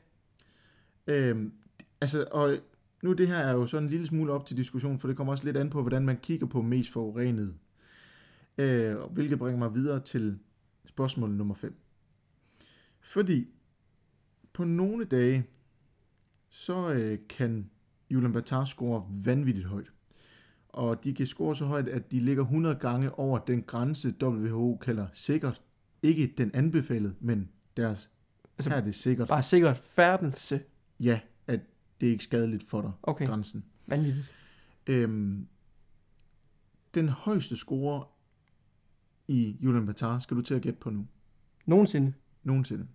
Øhm, 1.08 1.54
altså, 2.02 2.28
og 2.32 2.58
nu 3.04 3.14
det 3.14 3.28
her 3.28 3.38
er 3.38 3.52
jo 3.52 3.68
sådan 3.68 3.84
en 3.84 3.89
lille 3.89 4.08
smule 4.08 4.34
op 4.34 4.45
til 4.45 4.58
diskussion, 4.58 5.00
for 5.00 5.08
det 5.08 5.18
kommer 5.18 5.34
også 5.34 5.45
lidt 5.45 5.58
an 5.58 5.70
på, 5.70 5.82
hvordan 5.82 6.06
man 6.06 6.18
kigger 6.18 6.48
på 6.48 6.62
mest 6.62 6.91
forurenet. 6.91 7.56
Øh, 8.58 8.98
hvilket 8.98 9.39
bringer 9.39 9.60
mig 9.60 9.74
videre 9.74 10.00
til 10.00 10.39
spørgsmål 10.86 11.30
nummer 11.30 11.56
5. 11.56 11.76
Fordi 13.02 13.48
på 14.54 14.64
nogle 14.64 15.06
dage, 15.06 15.48
så 16.50 16.93
øh, 16.93 17.20
kan 17.30 17.70
Ulaanbaatar 18.12 18.66
score 18.66 19.06
vanvittigt 19.10 19.68
højt. 19.68 19.91
Og 20.78 21.04
de 21.04 21.14
kan 21.14 21.26
score 21.26 21.56
så 21.56 21.66
højt, 21.66 21.88
at 21.88 22.12
de 22.12 22.20
ligger 22.20 22.44
100 22.44 22.76
gange 22.76 23.20
over 23.20 23.40
den 23.40 23.64
grænse, 23.64 24.14
WHO 24.24 24.78
kalder 24.82 25.08
sikkert. 25.14 25.62
Ikke 26.04 26.34
den 26.38 26.52
anbefalede, 26.54 27.16
men 27.20 27.50
deres, 27.78 28.12
Altså- 28.58 28.70
her 28.70 28.78
er 28.78 28.82
det 28.82 28.96
sikkert. 28.96 29.28
Bare 29.28 29.42
sikkert 29.44 29.78
færdelse. 29.78 30.62
Ja, 31.00 31.20
at 31.48 31.60
det 32.02 32.08
er 32.08 32.12
ikke 32.12 32.24
skadeligt 32.24 32.70
for 32.70 32.82
dig, 32.82 32.92
Okay, 33.04 33.28
grænsen. 33.28 33.64
vanvittigt. 33.88 34.32
Øhm, 34.88 35.48
den 36.94 37.10
højeste 37.10 37.56
score 37.56 38.06
i 39.28 39.58
Ulaanbaatar 39.68 40.20
skal 40.20 40.38
du 40.38 40.42
til 40.42 40.54
at 40.56 40.62
gætte 40.62 40.80
på 40.80 40.90
nu. 40.90 41.08
Nogensinde. 41.66 42.14
Nogensinde. 42.44 42.88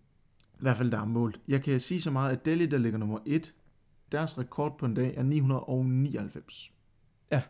I 0.54 0.58
hvert 0.60 0.76
fald, 0.76 0.90
der 0.90 1.00
er 1.00 1.04
målt. 1.04 1.40
Jeg 1.48 1.62
kan 1.62 1.80
sige 1.80 2.00
så 2.00 2.10
meget, 2.10 2.32
at 2.36 2.44
Delhi, 2.44 2.66
der 2.66 2.78
ligger 2.78 2.98
nummer 2.98 3.18
1, 3.26 3.54
deres 4.12 4.38
rekord 4.38 4.78
på 4.78 4.86
en 4.86 4.94
dag 4.94 5.14
er 5.16 5.22
999. 5.22 6.72
Ja. 7.30 7.42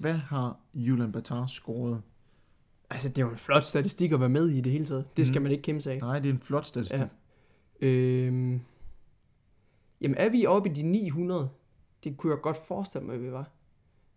Hvad 0.00 0.14
har 0.14 0.60
Ulaanbaatar 0.74 1.46
scoret? 1.46 2.02
Altså, 2.90 3.08
det 3.08 3.18
er 3.18 3.22
jo 3.22 3.30
en 3.30 3.36
flot 3.36 3.62
statistik 3.62 4.12
at 4.12 4.20
være 4.20 4.28
med 4.28 4.48
i 4.48 4.60
det 4.60 4.72
hele 4.72 4.84
taget. 4.84 5.16
Det 5.16 5.26
skal 5.26 5.38
Mhm. 5.38 5.42
man 5.42 5.52
ikke 5.52 5.62
kæmpe 5.62 5.80
sig 5.82 5.92
af. 5.94 5.98
Nej, 6.00 6.18
det 6.18 6.28
er 6.28 6.32
en 6.32 6.40
flot 6.40 6.66
statistik. 6.66 7.00
Ja. 7.00 7.08
Øhm, 7.88 8.60
jamen, 10.00 10.16
er 10.16 10.30
vi 10.30 10.46
oppe 10.46 10.70
i 10.70 10.72
de 10.72 10.82
900? 10.82 11.48
Det 12.04 12.16
kunne 12.16 12.32
jeg 12.32 12.40
godt 12.42 12.56
forestille 12.66 13.06
mig, 13.06 13.14
at 13.14 13.22
vi 13.22 13.32
var. 13.32 13.50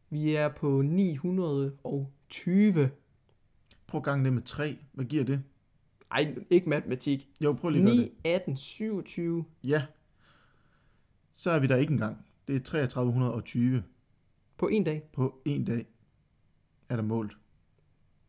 Vi 0.10 0.36
er 0.36 0.50
på 0.50 0.82
920. 0.82 2.90
Prøv 3.88 4.00
at 4.00 4.06
gange 4.06 4.26
det 4.26 4.34
med 4.34 4.42
3. 4.42 4.78
Hvad 4.94 5.06
giver 5.06 5.24
det? 5.24 5.44
Ej, 6.12 6.36
ikke 6.50 6.70
matematik. 6.70 7.30
Jo, 7.42 7.54
prøv 7.54 7.70
lige 7.70 7.82
at 7.82 7.86
gøre 7.88 7.96
9, 7.96 8.02
det. 8.02 8.12
18, 8.26 8.58
27. 8.58 9.46
Ja. 9.64 9.84
Så 11.32 11.52
er 11.52 11.60
vi 11.60 11.68
der 11.68 11.76
ikke 11.76 11.92
engang. 11.92 12.18
Det 12.48 12.56
er 12.56 12.60
3320 12.60 13.84
På 14.58 14.68
en 14.68 14.84
dag. 14.84 15.04
på 15.14 15.42
en 15.46 15.66
dag. 15.66 15.86
Er 16.90 16.96
der 16.96 17.04
målt. 17.04 17.38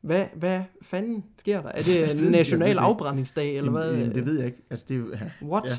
Hvad, 0.01 0.27
hvad 0.35 0.63
fanden 0.83 1.25
sker 1.39 1.63
der? 1.63 1.69
Er 1.69 1.83
det 1.83 2.11
en 2.25 2.31
national 2.31 2.79
afbrændingsdag, 2.79 3.57
eller 3.57 3.73
Jamen, 3.73 3.83
hvad? 3.83 3.99
Jamen, 3.99 4.15
det 4.15 4.27
ved 4.27 4.37
jeg 4.37 4.47
ikke. 4.47 4.59
Altså, 4.71 4.87
det 4.89 5.11
ja. 5.13 5.47
What? 5.47 5.65
Ja. 5.71 5.77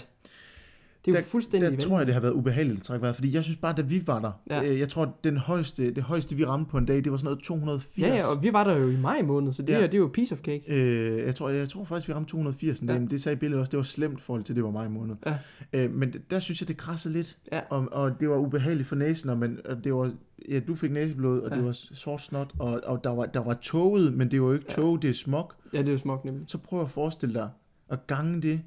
Det 1.06 1.12
er 1.16 1.18
jo 1.20 1.22
Der- 1.24 1.28
fuldstændig 1.30 1.72
Der 1.72 1.78
tror 1.78 1.98
jeg, 1.98 2.06
det 2.06 2.14
har 2.14 2.22
været 2.22 2.32
ubehageligt 2.34 2.78
at 2.78 2.84
trække 2.84 3.02
vejret, 3.02 3.16
fordi 3.16 3.34
jeg 3.36 3.44
synes 3.44 3.58
bare, 3.58 3.74
da 3.78 3.82
vi 3.82 4.04
var 4.08 4.20
der, 4.20 4.32
Ja. 4.50 4.62
ja. 4.62 4.72
øh, 4.72 4.80
jeg 4.80 4.90
tror, 4.90 5.16
den 5.24 5.38
højeste, 5.38 5.92
det 5.92 6.04
højeste, 6.04 6.36
vi 6.36 6.46
ramte 6.46 6.72
på 6.72 6.78
en 6.78 6.86
dag, 6.86 7.04
det 7.04 7.12
var 7.12 7.18
sådan 7.18 7.26
noget 7.26 7.40
280. 7.44 8.00
Ja, 8.08 8.16
ja, 8.16 8.22
og 8.36 8.44
vi 8.44 8.54
var 8.54 8.64
der 8.64 8.78
jo 8.78 8.90
i 8.90 8.98
maj 8.98 9.22
måned, 9.22 9.54
så 9.54 9.62
det, 9.62 9.74
Ja. 9.74 9.80
her, 9.80 9.88
det 9.88 9.94
er 9.94 9.98
jo 9.98 10.10
piece 10.14 10.34
of 10.36 10.40
cake. 10.42 10.64
Øh, 10.68 11.18
jeg, 11.26 11.36
tror, 11.36 11.50
jeg 11.50 11.70
tror 11.70 11.84
faktisk, 11.84 12.08
vi 12.08 12.14
ramte 12.14 12.32
280 12.32 12.80
en 12.80 12.88
dag, 12.88 12.94
Ja. 12.94 13.00
men 13.00 13.10
det 13.10 13.22
sagde 13.22 13.36
billedet 13.36 13.60
også, 13.60 13.72
det 13.72 13.78
var 13.78 13.84
slemt 13.84 14.22
forhold 14.22 14.44
til, 14.44 14.56
det 14.56 14.64
var 14.64 14.72
maj 14.72 14.88
måned. 14.88 15.16
Ja. 15.26 15.38
Øh, 15.74 15.94
men 15.94 16.14
der 16.30 16.40
synes 16.40 16.62
jeg, 16.62 16.68
det 16.68 16.78
krassede 16.78 17.14
lidt, 17.14 17.38
Ja. 17.52 17.60
og, 17.70 17.88
og 17.92 18.20
det 18.20 18.30
var 18.30 18.38
ubehageligt 18.38 18.88
for 18.90 18.96
næsen, 18.96 19.30
og, 19.30 19.38
men, 19.38 19.60
og 19.66 19.84
det 19.84 19.94
var, 19.94 20.12
ja, 20.50 20.60
du 20.60 20.76
fik 20.76 20.92
næseblod, 20.92 21.40
og 21.42 21.50
Ja. 21.50 21.56
ja. 21.56 21.60
det 21.60 21.68
var 21.68 21.78
sort 21.94 22.22
snot, 22.22 22.52
og, 22.60 22.82
og 22.86 23.04
der, 23.04 23.10
var, 23.10 23.26
der 23.26 23.40
var 23.44 23.54
toget, 23.54 24.14
men 24.14 24.32
det 24.32 24.42
var 24.42 24.48
jo 24.48 24.54
ikke 24.54 24.66
Ja. 24.70 24.74
tog, 24.76 25.02
det 25.02 25.10
er 25.10 25.14
smog. 25.14 25.52
Ja, 25.74 25.78
det 25.80 25.88
er 25.88 25.92
jo 25.92 25.98
smukt 25.98 26.26
nemlig. 26.26 26.44
Så 26.48 26.58
prøv 26.58 26.82
at 26.82 26.90
forestille 26.90 27.36
dig 27.36 27.50
at 27.90 28.08
gange 28.08 28.42
det 28.42 28.62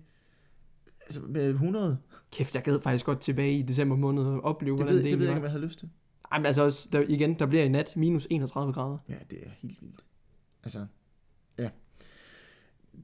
altså 1.09 1.21
med 1.21 1.51
100. 1.51 1.99
Kæft, 2.33 2.55
jeg 2.55 2.63
gad 2.63 2.81
faktisk 2.81 3.07
godt 3.07 3.21
tilbage 3.21 3.59
i 3.59 3.63
december 3.63 3.97
måned 3.97 4.23
og 4.23 4.45
opleve, 4.45 4.77
Det 4.77 4.85
hvordan 4.85 4.95
ved, 4.95 5.03
det, 5.03 5.11
det 5.11 5.19
ved 5.19 5.27
jeg 5.27 5.33
ikke, 5.33 5.39
om 5.39 5.45
jeg 5.45 5.51
havde 5.51 5.65
lyst 5.65 5.79
til. 5.79 5.91
Ej, 6.33 6.39
men 6.39 6.47
altså 6.47 6.63
også, 6.63 6.89
der, 6.93 7.01
igen, 7.09 7.39
der 7.39 7.47
bliver 7.47 7.65
i 7.65 7.69
nat 7.69 7.97
minus 7.97 8.27
31 8.31 8.73
grader. 8.73 8.99
Ja, 9.09 9.15
det 9.31 9.47
er 9.47 9.51
helt 9.59 9.83
vildt. 9.83 10.05
Altså, 10.65 10.87
ja. 11.59 11.71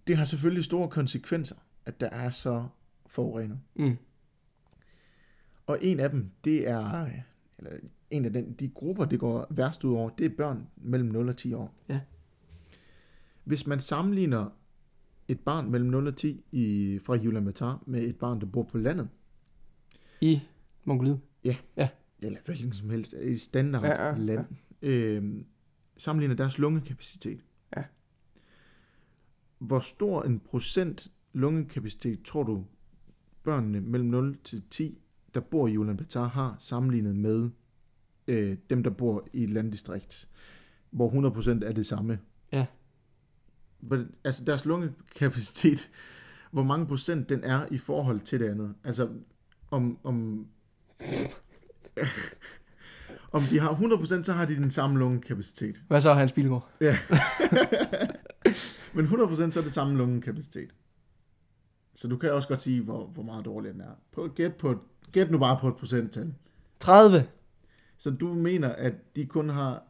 Det 0.06 0.16
har 0.16 0.24
selvfølgelig 0.24 0.64
store 0.64 0.88
konsekvenser, 0.88 1.56
at 1.86 2.00
der 2.00 2.10
er 2.10 2.30
så 2.30 2.66
forurenet. 3.06 3.60
Mm. 3.74 3.96
Og 5.66 5.78
en 5.80 6.00
af 6.00 6.10
dem, 6.10 6.30
det 6.44 6.68
er, 6.68 7.08
eller 7.58 7.70
en 8.10 8.24
af 8.24 8.32
den, 8.32 8.52
de 8.52 8.68
grupper, 8.68 9.04
det 9.04 9.20
går 9.20 9.46
værst 9.50 9.84
ud 9.84 9.94
over, 9.94 10.10
det 10.10 10.26
er 10.26 10.36
børn 10.36 10.66
mellem 10.76 11.08
0 11.08 11.28
og 11.28 11.36
10 11.36 11.54
år. 11.54 11.74
Ja. 11.88 12.00
Hvis 13.44 13.66
man 13.66 13.80
sammenligner 13.80 14.50
et 15.28 15.40
barn 15.40 15.70
mellem 15.70 15.90
0 15.90 16.06
og 16.06 16.16
10 16.16 16.44
i, 16.52 16.98
fra 17.02 17.14
Ulaanbaatar 17.14 17.82
med 17.86 18.02
et 18.02 18.16
barn, 18.16 18.40
der 18.40 18.46
bor 18.46 18.62
på 18.62 18.78
landet, 18.78 19.08
I 20.20 20.40
Mongoliet. 20.84 21.20
eller 22.22 22.38
hvilken 22.44 22.72
som 22.72 22.90
helst, 22.90 23.14
i 23.22 23.36
standard 23.36 23.82
Ja, 23.82 23.90
ja, 23.90 24.02
ja, 24.02 24.08
ja, 24.08 24.18
land, 24.18 24.46
ja. 24.82 24.88
Øh, 24.88 25.44
sammenligner 25.96 26.36
deres 26.36 26.58
lungekapacitet. 26.58 27.44
Ja. 27.76 27.82
Hvor 29.58 29.78
stor 29.78 30.22
en 30.22 30.40
procent 30.40 31.12
lungekapacitet 31.32 32.22
tror 32.22 32.42
du, 32.42 32.64
børnene 33.42 33.80
mellem 33.80 34.08
0 34.08 34.36
til 34.44 34.62
10, 34.70 34.98
der 35.34 35.40
bor 35.40 35.68
i 35.68 35.76
Ulaanbaatar, 35.76 36.26
har 36.26 36.56
sammenlignet 36.58 37.16
med 37.16 37.50
øh, 38.28 38.56
dem, 38.70 38.82
der 38.82 38.90
bor 38.90 39.28
i 39.32 39.44
et 39.44 39.50
landdistrikt, 39.50 40.28
hvor 40.90 41.10
100% 41.60 41.66
er 41.66 41.72
det 41.72 41.86
samme? 41.86 42.18
Ja. 42.52 42.66
Altså 44.24 44.44
deres 44.44 44.64
lungekapacitet, 44.64 45.90
hvor 46.50 46.62
mange 46.62 46.86
procent 46.86 47.28
den 47.28 47.44
er 47.44 47.66
i 47.70 47.78
forhold 47.78 48.20
til 48.20 48.40
det 48.40 48.48
andet. 48.48 48.74
Altså 48.84 49.08
om, 49.70 49.98
om 50.04 50.46
om 53.32 53.42
de 53.50 53.60
har 53.60 53.74
100%, 53.74 54.22
så 54.22 54.32
har 54.32 54.44
de 54.44 54.56
den 54.56 54.70
samme 54.70 54.98
lungekapacitet. 54.98 55.82
Hvad 55.88 56.00
så, 56.00 56.12
Hans 56.12 56.32
Bilgaard? 56.32 56.70
Men 58.94 59.06
100% 59.06 59.50
så 59.50 59.60
er 59.60 59.64
det 59.64 59.72
samme 59.72 59.98
lungekapacitet. 59.98 60.74
Så 61.94 62.08
du 62.08 62.16
kan 62.16 62.32
også 62.32 62.48
godt 62.48 62.62
sige, 62.62 62.82
hvor, 62.82 63.06
hvor 63.06 63.22
meget 63.22 63.44
dårlig 63.44 63.72
den 63.72 63.80
er. 63.80 63.98
Prøv 64.12 64.24
at 64.24 64.34
gæt, 64.34 64.54
på, 64.54 64.78
gæt 65.12 65.30
nu 65.30 65.38
bare 65.38 65.58
på 65.60 65.68
et 65.68 65.76
procenttal. 65.76 66.34
30. 66.80 67.24
Så 67.98 68.10
du 68.10 68.34
mener, 68.34 68.68
at 68.68 69.16
de 69.16 69.26
kun 69.26 69.48
har 69.48 69.82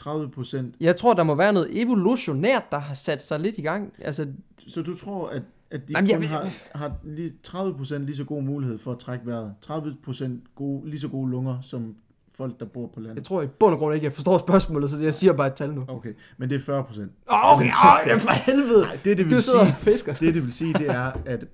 30%. 0.00 0.56
Jeg 0.80 0.96
tror, 0.96 1.14
der 1.14 1.22
må 1.22 1.34
være 1.34 1.52
noget 1.52 1.82
evolutionært, 1.82 2.62
der 2.70 2.78
har 2.78 2.94
sat 2.94 3.22
sig 3.22 3.40
lidt 3.40 3.58
i 3.58 3.62
gang. 3.62 3.92
Altså, 3.98 4.26
Så 4.66 4.82
du 4.82 4.96
tror, 4.96 5.28
at, 5.28 5.42
at 5.70 5.88
de 5.88 5.92
Jamen, 5.92 6.10
jeg 6.10 6.16
kun 6.16 6.22
ved- 6.22 6.28
har, 6.28 6.48
har 6.74 6.92
lige 7.04 7.32
30% 7.48 7.96
lige 7.98 8.16
så 8.16 8.24
god 8.24 8.42
mulighed 8.42 8.78
for 8.78 8.92
at 8.92 8.98
trække 8.98 9.26
vejret. 9.26 9.54
30% 9.66 10.24
gode, 10.54 10.90
lige 10.90 11.00
så 11.00 11.08
gode 11.08 11.30
lunger 11.30 11.60
som 11.62 11.94
folk, 12.36 12.60
der 12.60 12.66
bor 12.66 12.86
på 12.86 13.00
landet. 13.00 13.16
Jeg 13.16 13.24
tror 13.24 13.42
i 13.42 13.46
bund 13.46 13.72
og 13.72 13.78
grund 13.78 13.94
ikke, 13.94 14.04
jeg 14.04 14.12
forstår 14.12 14.38
spørgsmålet, 14.38 14.90
så 14.90 14.98
jeg 14.98 15.14
siger 15.14 15.32
bare 15.32 15.46
et 15.46 15.54
tal 15.54 15.74
nu. 15.74 15.84
Okay, 15.88 16.12
men 16.38 16.50
det 16.50 16.56
er 16.56 16.60
40 16.60 16.84
procent. 16.84 17.12
Åh, 17.30 17.54
okay, 17.54 17.64
åh, 17.66 18.04
det 18.04 18.12
er 18.12 18.18
for 18.18 18.30
helvede. 18.32 18.80
Nej, 18.80 18.98
det, 19.04 19.18
det 19.18 19.24
vil 19.26 19.30
Du 19.36 19.40
sidder 19.40 19.64
sige, 19.64 19.72
og 19.74 19.78
fisker. 19.78 20.12
det, 20.14 20.34
det 20.34 20.42
vil 20.44 20.52
sige, 20.52 20.74
det 20.74 20.86
er, 20.90 21.12
at 21.26 21.44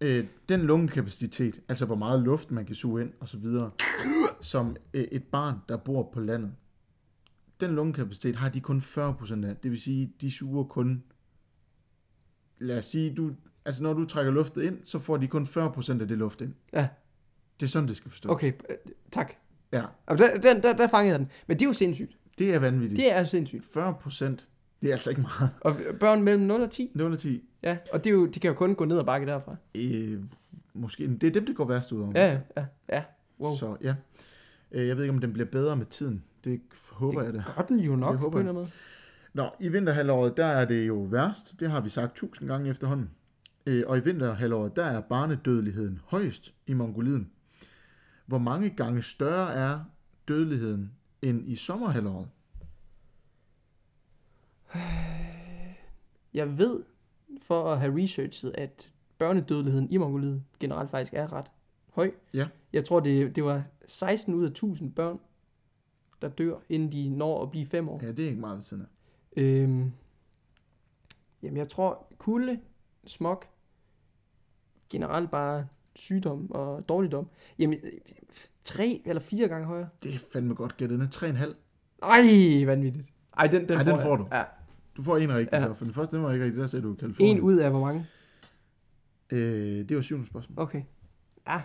øh, 0.00 0.24
den 0.48 0.60
lungekapacitet, 0.60 1.60
altså 1.68 1.86
hvor 1.86 1.94
meget 1.96 2.22
luft 2.22 2.50
man 2.50 2.64
kan 2.64 2.74
suge 2.74 3.02
ind 3.02 3.10
og 3.20 3.28
så 3.28 3.36
videre, 3.36 3.70
som 4.40 4.76
øh, 4.94 5.04
et 5.12 5.22
barn, 5.24 5.54
der 5.68 5.76
bor 5.76 6.10
på 6.14 6.20
landet, 6.20 6.50
den 7.60 7.70
lungekapacitet 7.74 8.36
har 8.36 8.48
de 8.48 8.60
kun 8.60 8.78
40% 8.80 9.46
af. 9.46 9.56
Det 9.56 9.70
vil 9.70 9.80
sige, 9.80 10.12
de 10.20 10.30
suger 10.30 10.64
kun, 10.64 11.02
lad 12.58 12.78
os 12.78 12.84
sige, 12.84 13.14
du, 13.14 13.30
altså 13.64 13.82
når 13.82 13.92
du 13.92 14.04
trækker 14.04 14.32
luftet 14.32 14.62
ind, 14.62 14.78
så 14.84 14.98
får 14.98 15.16
de 15.16 15.26
kun 15.28 15.42
40% 15.44 16.00
af 16.00 16.08
det 16.08 16.18
luft 16.18 16.40
ind. 16.40 16.54
Ja. 16.72 16.88
Det 17.60 17.66
er 17.66 17.70
sådan, 17.70 17.88
det 17.88 17.96
skal 17.96 18.10
forstås. 18.10 18.30
Okay, 18.32 18.52
øh, 18.70 18.76
tak. 19.12 19.32
Ja, 19.72 19.84
Og 20.06 20.18
der, 20.18 20.38
der, 20.40 20.60
der, 20.60 20.72
der 20.72 20.86
fangede 20.88 21.12
jeg 21.12 21.18
den. 21.18 21.28
Men 21.46 21.56
det 21.58 21.64
er 21.64 21.68
jo 21.68 21.72
sindssygt. 21.72 22.18
det 22.38 22.54
er 22.54 22.58
vanvittigt. 22.58 22.96
Det 22.96 23.12
er 23.12 23.24
sindssygt. 23.24 23.64
40%, 23.76 24.24
det 24.82 24.88
er 24.88 24.92
altså 24.92 25.10
ikke 25.10 25.22
meget. 25.22 25.50
Og 25.60 25.76
børn 26.00 26.22
mellem 26.22 26.42
0 26.44 26.60
og 26.62 26.70
10, 26.70 26.90
0 26.94 27.12
og 27.12 27.18
10, 27.18 27.42
ja. 27.62 27.76
Og 27.92 28.04
det 28.04 28.10
er 28.10 28.14
jo, 28.14 28.26
de 28.26 28.40
kan 28.40 28.48
jo 28.48 28.54
kun 28.54 28.74
gå 28.74 28.84
ned 28.84 28.98
og 28.98 29.06
bakke 29.06 29.26
derfra. 29.26 29.56
øh, 29.74 30.20
måske, 30.74 31.08
det 31.08 31.24
er 31.24 31.30
dem, 31.30 31.46
det 31.46 31.56
går 31.56 31.64
værst 31.64 31.92
ud 31.92 32.00
over. 32.00 32.12
Ja, 32.14 32.32
ja, 32.32 32.40
ja. 32.56 32.64
ja. 32.96 33.02
Wow. 33.40 33.54
Så 33.54 33.76
ja. 33.82 33.94
Øh, 34.72 34.88
Jeg 34.88 34.96
ved 34.96 35.04
ikke, 35.04 35.14
om 35.14 35.20
den 35.20 35.32
bliver 35.32 35.46
bedre 35.46 35.76
med 35.76 35.86
tiden. 35.86 36.24
Det 36.44 36.60
håber 36.96 37.22
jeg 37.22 37.34
da. 37.34 37.42
Gør 37.56 37.62
den 37.62 37.78
jo 37.78 37.96
nok 37.96 38.12
Det 38.12 38.20
håber 38.20 38.40
jeg. 38.40 38.54
måde. 38.54 38.70
Nå, 39.34 39.50
i 39.60 39.68
vinterhalvåret, 39.68 40.36
der 40.36 40.46
er 40.46 40.64
det 40.64 40.88
jo 40.88 40.94
værst. 40.94 41.60
Det 41.60 41.70
har 41.70 41.80
vi 41.80 41.88
sagt 41.88 42.16
tusind 42.16 42.48
gange 42.48 42.70
efterhånden. 42.70 43.10
Øh, 43.66 43.82
Og 43.86 43.98
i 43.98 44.00
vinterhalvåret, 44.00 44.76
der 44.76 44.84
er 44.84 45.00
barnedødeligheden 45.00 46.00
højst 46.06 46.54
i 46.66 46.72
Mongoliet. 46.72 47.26
Hvor 48.26 48.38
mange 48.38 48.70
gange 48.70 49.02
større 49.02 49.52
er 49.54 49.80
dødeligheden 50.28 50.92
end 51.22 51.48
i 51.48 51.56
sommerhalvåret? 51.56 52.28
Jeg 56.34 56.58
ved, 56.58 56.82
for 57.42 57.72
at 57.72 57.78
have 57.80 58.02
researchet, 58.02 58.52
at 58.54 58.92
børnedødeligheden 59.18 59.90
i 59.90 59.96
Mongoliet 59.96 60.42
generelt 60.60 60.90
faktisk 60.90 61.14
er 61.14 61.32
ret 61.32 61.46
høj. 61.94 62.10
Ja. 62.34 62.48
Jeg 62.72 62.84
tror, 62.84 63.00
det, 63.00 63.36
det 63.36 63.44
var 63.44 63.62
16 63.86 64.34
ud 64.34 64.44
af 64.44 64.48
1000 64.50 64.92
børn, 64.92 65.18
der 66.22 66.28
dør, 66.28 66.56
inden 66.68 66.92
de 66.92 67.08
når 67.08 67.42
at 67.42 67.50
blive 67.50 67.66
5 67.66 67.88
år. 67.88 68.00
Ja, 68.02 68.12
det 68.12 68.24
er 68.24 68.28
ikke 68.28 68.40
meget 68.40 68.56
ved 68.56 68.62
siden 68.62 68.82
af. 68.82 68.88
Øhm, 69.42 69.92
jamen, 71.42 71.56
jeg 71.56 71.68
tror, 71.68 72.06
kulde, 72.18 72.60
smog, 73.06 73.42
generelt 74.90 75.30
bare 75.30 75.66
sygdom 75.94 76.50
og 76.50 76.88
dårligdom. 76.88 77.28
Jamen, 77.58 77.78
tre 78.64 79.02
eller 79.06 79.20
fire 79.20 79.48
gange 79.48 79.66
højere. 79.66 79.88
Det 80.02 80.14
er 80.14 80.18
fandme 80.32 80.54
godt 80.54 80.76
gættet. 80.76 80.98
Den 80.98 81.06
er 81.06 81.46
3,5. 81.46 81.54
Ej, 82.02 82.64
vanvittigt. 82.66 83.12
Ej, 83.36 83.46
den, 83.46 83.68
den, 83.68 83.70
Ej, 83.70 83.84
får, 83.84 83.90
den 83.90 83.96
jeg. 83.96 84.02
får 84.02 84.16
du. 84.16 84.28
Ja. 84.32 84.44
Du 84.96 85.02
får 85.02 85.16
en 85.16 85.34
rigtig, 85.34 85.52
Ja. 85.52 85.56
ja. 85.58 85.62
så. 85.68 85.74
For 85.74 85.84
den 85.84 85.94
første, 85.94 86.16
den 86.16 86.24
var 86.24 86.32
ikke 86.32 86.44
rigtig. 86.44 86.60
Der 86.60 86.66
sagde 86.66 86.82
du 86.86 86.94
Kalifornien. 86.94 87.36
En 87.36 87.42
ud 87.42 87.56
af 87.56 87.70
hvor 87.70 87.80
mange? 87.80 88.06
Øh, 89.32 89.88
det 89.88 89.96
var 89.96 90.02
syvende 90.02 90.26
spørgsmål. 90.26 90.58
Okay. 90.62 90.82
Ah. 91.46 91.60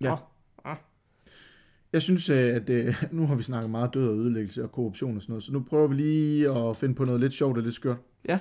Ja. 0.00 0.08
Nå. 0.08 0.16
Ah. 0.64 0.76
Jeg 1.92 2.02
synes, 2.02 2.30
øh, 2.30 2.54
at 2.54 2.70
øh, 2.70 3.02
nu 3.12 3.26
har 3.26 3.34
vi 3.34 3.42
snakket 3.42 3.70
meget 3.70 3.94
død 3.94 4.08
og 4.08 4.14
ødelæggelse 4.16 4.62
og 4.62 4.72
korruption 4.72 5.16
og 5.16 5.22
sådan 5.22 5.32
noget, 5.32 5.42
så 5.44 5.52
nu 5.52 5.60
prøver 5.60 5.86
vi 5.86 5.94
lige 5.94 6.50
at 6.50 6.76
finde 6.76 6.94
på 6.94 7.04
noget 7.04 7.20
lidt 7.20 7.32
sjovt 7.32 7.56
og 7.56 7.62
lidt 7.62 7.74
skørt. 7.74 7.96
Ja. 8.28 8.38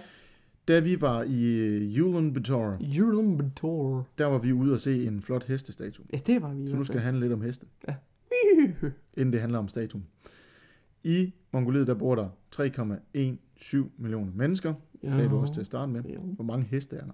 Da 0.68 0.80
vi 0.80 1.02
var 1.02 1.24
i 1.24 1.58
øh, 1.58 2.06
Ulaanbaatar, 2.06 2.78
Ulaanbaatar. 3.04 4.04
der 4.18 4.26
var 4.26 4.38
vi 4.38 4.52
ude 4.54 4.74
og 4.74 4.80
se 4.80 5.08
en 5.08 5.22
flot 5.22 5.44
hestestatue. 5.44 6.06
Ja, 6.14 6.18
det 6.18 6.42
var 6.42 6.54
vi 6.54 6.68
Så 6.68 6.76
nu 6.76 6.84
skal 6.84 6.96
det 6.96 7.04
handle 7.04 7.22
lidt 7.22 7.34
om 7.34 7.42
heste, 7.42 7.66
Hihi. 8.32 8.74
inden 9.18 9.34
det 9.34 9.42
handler 9.42 9.60
om 9.60 9.68
statuen. 9.68 10.06
I 11.04 11.34
Mongoliet, 11.52 11.88
der 11.88 11.94
bor 11.94 12.16
der 12.16 12.28
3,17 12.56 13.76
millioner 13.98 14.32
mennesker, 14.36 14.74
det 15.02 15.12
sagde 15.12 15.30
du 15.30 15.36
Jo. 15.36 15.42
også 15.42 15.54
til 15.54 15.60
at 15.62 15.66
starte 15.66 15.92
med. 15.92 16.04
Hvor 16.36 16.44
mange 16.44 16.66
heste 16.66 16.96
er 16.96 17.06
der? 17.06 17.14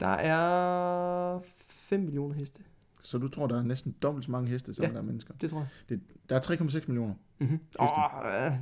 Der 0.00 0.06
er 0.06 1.40
5 1.60 2.00
millioner 2.00 2.34
heste. 2.34 2.62
Så 3.02 3.18
du 3.18 3.28
tror, 3.28 3.46
der 3.46 3.58
er 3.58 3.62
næsten 3.62 3.94
dobbelt 4.02 4.24
så 4.24 4.30
mange 4.30 4.48
heste, 4.50 4.74
som 4.74 4.84
Ja. 4.84 4.90
der 4.92 4.98
er 4.98 5.02
mennesker. 5.02 5.34
Det 5.40 5.50
tror 5.50 5.66
jeg. 5.90 5.98
Der 6.28 6.36
er 6.36 6.40
3,6 6.40 6.84
millioner. 6.86 7.14
Mm-hmm. 7.38 7.58
Heste. 7.58 7.78
Oh, 7.80 8.24
øh. 8.24 8.52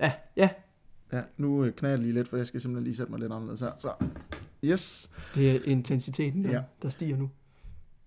Ja, 0.00 0.12
ja. 0.36 0.48
Ja, 1.12 1.22
nu 1.36 1.64
øh, 1.64 1.72
knager 1.72 1.92
jeg 1.92 1.98
lige 2.02 2.12
lidt, 2.12 2.28
for 2.28 2.36
jeg 2.36 2.46
skal 2.46 2.60
simpelthen 2.60 2.84
lige 2.84 2.96
sætte 2.96 3.12
mig 3.12 3.20
lidt 3.20 3.32
anderledes 3.32 3.60
her. 3.60 3.72
Så, 3.76 3.92
yes. 4.64 5.10
Det 5.34 5.50
er 5.56 5.60
intensiteten, 5.64 6.44
der, 6.44 6.50
Ja. 6.50 6.62
der 6.82 6.88
stiger 6.88 7.16
nu. 7.16 7.30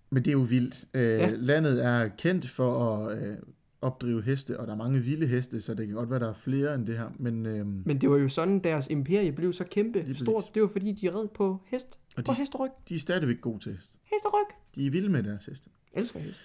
Men 0.10 0.26
det 0.26 0.32
er 0.32 0.34
jo 0.34 0.40
vildt. 0.40 0.86
Øh, 0.94 1.04
ja. 1.20 1.30
Landet 1.30 1.86
er 1.86 2.08
kendt 2.08 2.50
for 2.50 2.98
at 3.08 3.18
øh, 3.18 3.38
opdrive 3.82 4.22
heste, 4.24 4.60
og 4.60 4.68
der 4.68 4.74
er 4.74 4.78
mange 4.78 5.00
vilde 5.00 5.28
heste, 5.28 5.62
så 5.62 5.74
det 5.74 5.88
kan 5.88 5.96
godt 5.96 6.10
være, 6.10 6.20
der 6.20 6.30
er 6.30 6.34
flere 6.34 6.76
end 6.76 6.88
det 6.88 6.98
her. 6.98 7.10
Men, 7.20 7.46
øh, 7.46 7.66
Men 7.86 7.98
det 8.02 8.10
var 8.10 8.18
jo 8.18 8.28
sådan, 8.30 8.60
deres 8.60 8.88
imperie 8.88 9.32
blev 9.32 9.54
så 9.54 9.64
kæmpe 9.64 10.16
stort. 10.16 10.44
Det 10.54 10.62
var 10.62 10.68
fordi, 10.68 10.92
de 10.92 11.16
red 11.20 11.28
på 11.28 11.62
hest. 11.66 12.00
og 12.18 12.24
På 12.24 12.32
de, 12.34 12.38
hesteryg. 12.38 12.70
de 12.90 12.96
er 12.96 13.00
stadigvæk 13.00 13.42
gode 13.42 13.60
til 13.60 13.72
hest. 13.72 14.00
Hesteryg. 14.04 14.46
De 14.76 14.88
er 14.88 14.92
vilde 14.92 15.10
med 15.10 15.24
deres 15.24 15.46
heste. 15.46 15.70
Elsker 15.94 16.20
hest. 16.20 16.42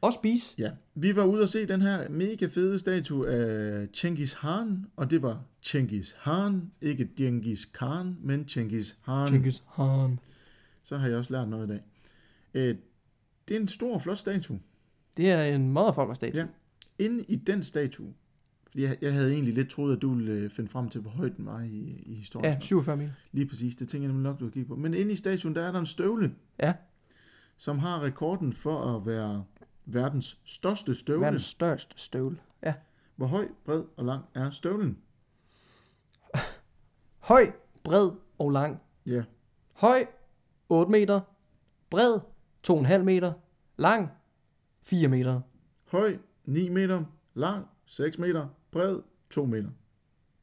Og 0.00 0.12
spise. 0.12 0.54
Ja. 0.58 0.70
Vi 0.94 1.16
var 1.16 1.24
ude 1.24 1.42
og 1.42 1.48
se 1.48 1.66
den 1.66 1.82
her 1.82 2.08
mega 2.08 2.46
fede 2.46 2.78
statue 2.78 3.28
af 3.28 3.88
Genghis 3.96 4.34
Khan, 4.34 4.86
og 4.96 5.10
det 5.10 5.22
var 5.22 5.42
Genghis 5.66 6.16
Khan, 6.22 6.70
ikke 6.80 7.08
Genghis 7.16 7.64
Khan, 7.64 8.16
men 8.20 8.44
Genghis 8.44 8.98
Khan. 9.04 9.28
Genghis 9.28 9.62
Khan. 9.74 10.18
Så 10.84 10.96
har 10.98 11.08
jeg 11.08 11.16
også 11.16 11.32
lært 11.32 11.48
noget 11.48 11.66
i 11.66 11.70
dag. 11.70 11.80
Øh, 12.54 12.76
det 13.48 13.56
er 13.56 13.60
en 13.60 13.68
stor, 13.68 13.98
flot 13.98 14.18
statue. 14.18 14.60
Det 15.16 15.30
er 15.30 15.42
en 15.42 15.70
motherfucker 15.72 16.14
statue. 16.14 16.40
Ja. 16.40 16.46
Inde 17.04 17.24
i 17.28 17.36
den 17.36 17.62
statue, 17.62 18.14
fordi 18.70 18.82
jeg, 18.84 18.96
jeg 19.00 19.12
havde 19.12 19.32
egentlig 19.32 19.54
lidt 19.54 19.70
troet, 19.70 19.96
at 19.96 20.02
du 20.02 20.14
ville 20.14 20.32
øh, 20.32 20.50
finde 20.50 20.70
frem 20.70 20.88
til, 20.88 21.00
hvor 21.00 21.10
højt 21.10 21.36
den 21.36 21.46
var 21.46 21.60
i, 21.60 22.02
i 22.06 22.14
historien. 22.14 22.52
ja 22.52 22.60
47 22.60 22.96
meter. 22.96 23.12
Lige 23.32 23.46
præcis, 23.48 23.76
det 23.76 23.88
tænker 23.88 24.02
jeg 24.08 24.12
nemlig 24.12 24.22
nok, 24.30 24.40
du 24.40 24.44
har 24.44 24.50
kigget 24.50 24.68
på. 24.68 24.76
Men 24.76 24.94
inde 24.94 25.12
i 25.12 25.16
statuen, 25.16 25.54
der 25.54 25.62
er 25.62 25.72
der 25.72 25.78
en 25.80 25.86
støvle, 25.86 26.34
Ja. 26.58 26.74
som 27.56 27.78
har 27.78 28.02
rekorden 28.02 28.52
for 28.52 28.96
at 28.96 29.06
være 29.06 29.44
verdens 29.84 30.38
største 30.44 30.94
støvle. 30.94 31.20
Verdens 31.24 31.42
største 31.44 31.94
støvle. 31.98 32.38
Ja. 32.62 32.74
Hvor 33.16 33.26
høj, 33.26 33.48
bred 33.64 33.82
og 33.96 34.04
lang 34.04 34.24
er 34.34 34.50
støvlen? 34.50 34.98
Høj, 37.18 37.52
bred 37.84 38.10
og 38.38 38.50
lang. 38.50 38.80
Ja, 39.06 39.22
Høj, 39.72 40.06
8 40.68 40.90
meter. 40.92 41.20
Bred, 41.90 42.18
2,5 42.68 42.98
meter. 42.98 43.32
Lang, 43.76 44.08
4 44.82 45.08
meter. 45.08 45.40
høj, 45.84 46.16
9 46.44 46.68
meter, 46.68 47.04
lang, 47.34 47.66
6 47.86 48.18
meter, 48.18 48.48
bred, 48.70 48.98
2 49.30 49.46
meter. 49.46 49.68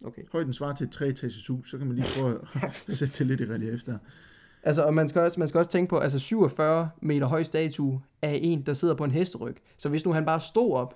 Okay. 0.06 0.22
Højden 0.32 0.54
svarer 0.54 0.74
til 0.76 0.86
et 0.86 0.92
treetages 0.92 1.48
hus, 1.48 1.70
så 1.72 1.78
kan 1.78 1.88
man 1.88 1.96
lige 1.96 2.08
prøve 2.22 2.42
at 2.64 2.84
sætte 2.98 3.14
det 3.18 3.28
lidt 3.28 3.42
i 3.42 3.46
relief 3.54 3.84
der. 3.84 3.98
Altså, 4.64 4.84
og 4.84 4.94
man 4.94 5.10
skal, 5.10 5.22
også, 5.22 5.40
man 5.40 5.48
skal 5.48 5.58
også 5.60 5.72
tænke 5.72 5.90
på, 5.90 5.98
altså 5.98 6.20
47 6.20 6.90
meter 7.02 7.28
høj 7.28 7.44
statue 7.44 8.02
af 8.22 8.40
en, 8.44 8.62
der 8.66 8.74
sidder 8.74 8.94
på 8.96 9.04
en 9.04 9.12
hesteryg. 9.12 9.56
Så 9.78 9.90
hvis 9.90 10.06
nu 10.06 10.14
han 10.14 10.26
bare 10.26 10.40
stod 10.40 10.74
op, 10.74 10.96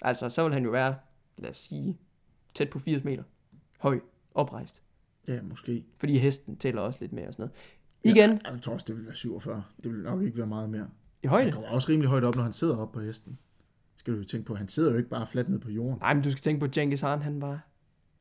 altså, 0.00 0.28
så 0.28 0.44
vil 0.44 0.52
han 0.52 0.64
jo 0.64 0.70
være, 0.70 0.94
lad 1.38 1.50
os 1.50 1.56
sige, 1.56 1.98
tæt 2.54 2.70
på 2.70 2.78
80 2.78 3.04
meter 3.04 3.22
høj, 3.78 4.00
oprejst. 4.34 4.82
Ja, 5.28 5.42
måske. 5.42 5.84
Fordi 5.98 6.18
hesten 6.18 6.56
tæller 6.56 6.82
også 6.82 6.98
lidt 7.00 7.12
mere 7.12 7.26
og 7.26 7.32
sådan 7.32 7.42
noget. 7.42 8.16
Igen, 8.16 8.40
Ja, 8.44 8.52
jeg 8.52 8.62
tror 8.62 8.72
også, 8.72 8.84
det 8.88 8.96
vil 8.96 9.06
være 9.06 9.14
47. 9.14 9.64
Det 9.84 9.92
vil 9.92 10.02
nok 10.02 10.22
ikke 10.22 10.36
være 10.38 10.46
meget 10.46 10.70
mere. 10.70 10.88
i 11.22 11.26
Han 11.26 11.30
højde. 11.30 11.52
kommer 11.52 11.68
også 11.68 11.88
rimelig 11.88 12.08
højt 12.10 12.24
op, 12.24 12.34
når 12.36 12.42
han 12.42 12.52
sidder 12.52 12.76
op 12.76 12.92
på 12.92 13.00
hesten. 13.00 13.38
Skal 14.04 14.14
du 14.14 14.18
jo 14.18 14.24
tænke 14.24 14.46
på, 14.46 14.54
han 14.54 14.68
sidder 14.68 14.90
jo 14.90 14.96
ikke 14.96 15.08
bare 15.08 15.26
fladt 15.26 15.48
ned 15.48 15.58
på 15.58 15.70
jorden. 15.70 15.98
Nej, 16.00 16.14
men 16.14 16.22
du 16.22 16.30
skal 16.30 16.42
tænke 16.42 16.60
på, 16.60 16.66
Genghis 16.72 17.00
Khan, 17.00 17.22
han 17.22 17.42
var, 17.42 17.68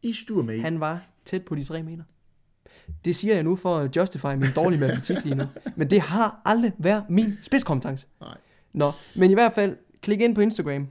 I 0.01 0.13
stuer 0.13 0.43
med. 0.43 0.61
han 0.61 0.79
var 0.79 1.07
tæt 1.25 1.45
på 1.45 1.55
de 1.55 1.63
3 1.63 1.83
meter. 1.83 2.03
Det 3.05 3.15
siger 3.15 3.33
jeg 3.33 3.43
nu 3.43 3.55
for 3.55 3.77
at 3.77 3.95
justify 3.95 4.25
min 4.25 4.49
dårlige 4.55 4.79
matematik 4.79 5.17
lige 5.23 5.35
nu. 5.35 5.43
Men 5.77 5.89
det 5.89 6.01
har 6.01 6.41
aldrig 6.45 6.73
været 6.77 7.03
min 7.09 7.33
spidskompetence. 7.41 8.07
Nej. 8.21 8.37
Nå, 8.73 8.91
men 9.15 9.31
i 9.31 9.33
hvert 9.33 9.53
fald, 9.53 9.77
klik 10.01 10.21
ind 10.21 10.35
på 10.35 10.41
Instagram, 10.41 10.87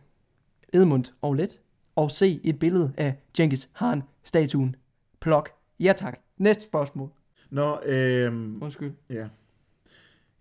Edmund 0.72 1.04
og 1.22 1.34
Let, 1.34 1.60
og 1.96 2.10
se 2.10 2.40
et 2.44 2.58
billede 2.58 2.92
af 2.96 3.16
Genghis 3.36 3.70
Khan-statuen. 3.74 4.76
Plok. 5.20 5.50
Ja 5.80 5.92
tak. 5.96 6.20
Næste 6.38 6.62
spørgsmål. 6.62 7.10
Nå, 7.50 7.80
øhm, 7.86 8.62
Undskyld. 8.62 8.92
ja. 9.10 9.28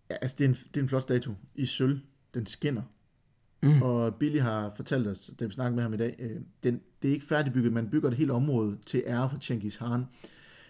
ja. 0.10 0.16
altså 0.22 0.36
det 0.40 0.46
er, 0.46 0.50
en, 0.50 0.56
det 0.56 0.78
er 0.78 0.82
en 0.84 0.90
flot 0.90 1.02
statue 1.02 1.36
i 1.56 1.66
sølv. 1.66 2.00
Den 2.34 2.46
skinner. 2.46 2.82
Mm. 3.64 3.82
Og 3.82 4.16
Billy 4.16 4.40
har 4.40 4.74
fortalt 4.76 5.08
os, 5.08 5.32
da 5.40 5.46
vi 5.46 5.52
snakkede 5.52 5.76
med 5.76 5.84
ham 5.84 5.94
i 5.94 5.98
dag, 5.98 6.16
øh, 6.20 6.42
den, 6.64 6.82
det 7.02 7.10
er 7.10 7.14
ikke 7.14 7.26
færdigbygget, 7.26 7.74
man 7.74 7.90
bygger 7.90 8.10
et 8.10 8.18
helt 8.18 8.32
område 8.32 8.78
til 8.86 9.04
ære 9.08 9.30
for 9.30 9.38
Genghis 9.48 9.78
Khan, 9.78 10.06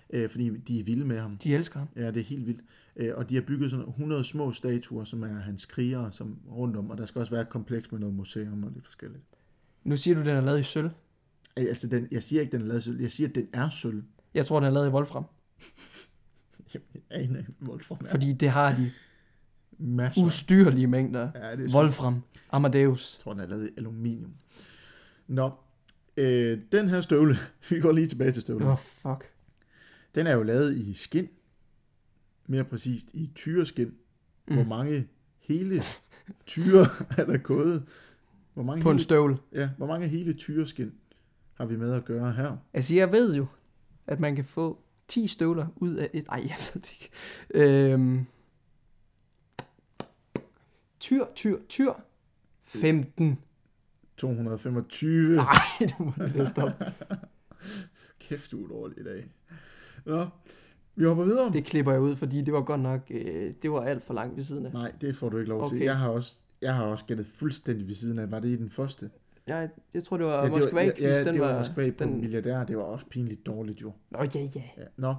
øh, 0.09 0.29
fordi 0.29 0.49
de 0.57 0.79
er 0.79 0.83
vilde 0.83 1.05
med 1.05 1.19
ham. 1.19 1.37
De 1.37 1.55
elsker 1.55 1.79
ham. 1.79 1.87
Ja, 1.95 2.07
det 2.07 2.17
er 2.17 2.23
helt 2.23 2.47
vildt. 2.47 2.61
Øh, 2.95 3.11
og 3.15 3.29
de 3.29 3.35
har 3.35 3.41
bygget 3.41 3.71
sådan 3.71 3.87
100 3.87 4.23
små 4.23 4.51
statuer, 4.51 5.03
som 5.03 5.23
er 5.23 5.39
hans 5.39 5.65
krigere 5.65 6.11
som 6.11 6.37
rundt 6.51 6.77
om, 6.77 6.89
og 6.89 6.97
der 6.97 7.05
skal 7.05 7.19
også 7.19 7.31
være 7.31 7.41
et 7.41 7.49
kompleks 7.49 7.91
med 7.91 7.99
noget 7.99 8.15
museum 8.15 8.63
og 8.63 8.71
lidt 8.71 8.85
forskelligt. 8.85 9.23
Nu 9.83 9.97
siger 9.97 10.15
du, 10.15 10.21
den 10.21 10.29
er 10.29 10.41
lavet 10.41 10.59
i 10.59 10.63
sølv. 10.63 10.89
Altså, 11.57 11.87
den, 11.87 12.07
jeg 12.11 12.23
siger 12.23 12.41
ikke, 12.41 12.51
den 12.51 12.61
er 12.61 12.65
lavet 12.65 12.79
i 12.79 12.83
sølv. 12.83 13.01
Jeg 13.01 13.11
siger, 13.11 13.29
at 13.29 13.35
den 13.35 13.47
er 13.53 13.69
sølv. 13.69 14.03
Jeg 14.33 14.45
tror, 14.45 14.59
den 14.59 14.67
er 14.67 14.71
lavet 14.71 14.87
i 14.87 14.89
Wolfram. 14.89 15.25
Jamen, 16.73 16.87
jeg 16.93 17.01
aner 17.09 17.39
ikke, 17.39 17.53
Wolfram 17.61 17.97
er. 18.05 18.09
Fordi 18.09 18.33
det 18.33 18.49
har 18.49 18.75
de. 18.75 18.91
Masser. 19.82 20.21
Ustyrlige 20.21 20.88
mængder. 20.88 21.29
ja, 21.36 21.55
det 21.55 21.71
er 21.71 21.75
Wolfram. 21.75 22.21
Amadeus. 22.51 23.15
Jeg 23.17 23.23
tror, 23.23 23.34
den 23.34 23.41
er 23.41 23.47
lavet 23.47 23.67
i 23.67 23.71
aluminium. 23.77 24.34
Nå, 25.27 25.51
øh, 26.17 26.59
den 26.71 26.89
her 26.89 27.01
støvle, 27.01 27.38
vi 27.69 27.79
går 27.79 27.91
lige 27.91 28.07
tilbage 28.07 28.32
til 28.32 28.41
støvlen. 28.41 28.67
Åh, 28.67 28.73
oh, 28.73 28.77
fuck. 28.79 29.29
Den 30.15 30.27
er 30.27 30.34
jo 30.34 30.43
lavet 30.43 30.77
i 30.77 30.93
skin. 30.93 31.27
Mere 32.47 32.63
præcist 32.63 33.07
i 33.13 33.32
tyreskin. 33.36 33.93
Mm. 34.47 34.53
Hvor 34.55 34.63
mange 34.63 35.07
hele 35.39 35.82
tyre 36.45 36.88
er 37.17 37.25
der 37.25 37.38
gået? 37.38 37.84
Hvor 38.53 38.63
mange, 38.63 38.84
På 38.84 38.89
en 38.89 38.95
hele, 38.95 39.03
støvle. 39.03 39.38
ja, 39.53 39.69
hvor 39.77 39.88
mange 39.88 40.07
hele 40.07 40.34
tyreskin 40.34 40.91
har 41.53 41.65
vi 41.65 41.75
med 41.77 41.93
at 41.93 42.05
gøre 42.05 42.32
her? 42.34 42.57
Altså, 42.73 42.95
jeg 42.95 43.11
ved 43.11 43.36
jo, 43.36 43.45
at 44.07 44.19
man 44.19 44.36
kan 44.36 44.45
få 44.45 44.79
10 45.07 45.27
støvler 45.27 45.67
ud 45.75 45.95
af 45.95 46.09
et... 46.13 46.25
Ej, 46.29 46.43
jeg 46.47 46.55
ved 46.73 46.82
det 46.82 46.93
ikke. 47.01 47.09
Øhm, 47.93 48.25
tyr, 51.12 51.26
tyr, 51.36 51.57
tyr. 51.70 51.93
15. 52.64 53.38
225. 54.18 55.36
Nej, 55.36 55.45
det 55.80 55.99
må 55.99 56.12
du 56.18 56.26
lige 56.26 56.47
stoppe. 56.47 56.86
Kæft, 58.20 58.51
du 58.51 58.64
er 58.64 58.68
dårlig 58.68 58.97
i 58.99 59.03
dag. 59.03 59.30
Nå, 60.05 60.28
vi 60.95 61.05
hopper 61.05 61.24
videre. 61.24 61.51
Det 61.53 61.66
klipper 61.66 61.91
jeg 61.91 62.01
ud, 62.01 62.16
fordi 62.16 62.41
det 62.41 62.53
var 62.53 62.62
godt 62.62 62.82
nok... 62.82 63.01
Øh, 63.09 63.53
det 63.62 63.72
var 63.72 63.82
alt 63.82 64.03
for 64.03 64.14
langt 64.14 64.36
ved 64.36 64.43
siden 64.43 64.66
af. 64.66 64.74
Nej, 64.74 64.91
det 65.01 65.16
får 65.16 65.30
du 65.30 65.38
ikke 65.38 65.49
lov 65.49 65.62
okay. 65.62 65.78
til. 65.78 65.84
Jeg 65.84 65.97
har 65.97 66.09
også 66.09 66.36
jeg 66.62 66.76
har 66.76 66.86
også 66.86 67.05
gættet 67.05 67.26
fuldstændig 67.26 67.88
ved 67.88 67.95
siden 67.95 68.20
af. 68.20 68.32
Var 68.32 68.39
det 68.39 68.49
i 68.49 68.55
den 68.55 68.70
første? 68.70 69.09
Jeg, 69.47 69.70
jeg 69.93 70.03
tror, 70.03 70.18
det 70.18 70.26
var 70.26 70.34
ja, 70.34 70.43
ja, 70.43 70.49
Moskva 70.49 70.82
ja, 70.82 70.91
ja, 70.99 71.24
den 71.24 71.34
det 71.34 71.41
var 71.41 71.47
var... 71.47 71.57
Moskva 71.57 71.91
på 71.91 72.03
den... 72.03 72.09
den... 72.09 72.22
milliardær. 72.22 72.64
Det 72.64 72.78
var 72.78 72.84
også 72.84 73.05
pinligt 73.05 73.45
dårligt 73.45 73.82
jo. 73.82 73.91
Nå, 74.12 74.20
ja, 74.20 74.39
ja. 74.55 74.62
Ja. 74.78 74.84
Nå. 74.97 75.16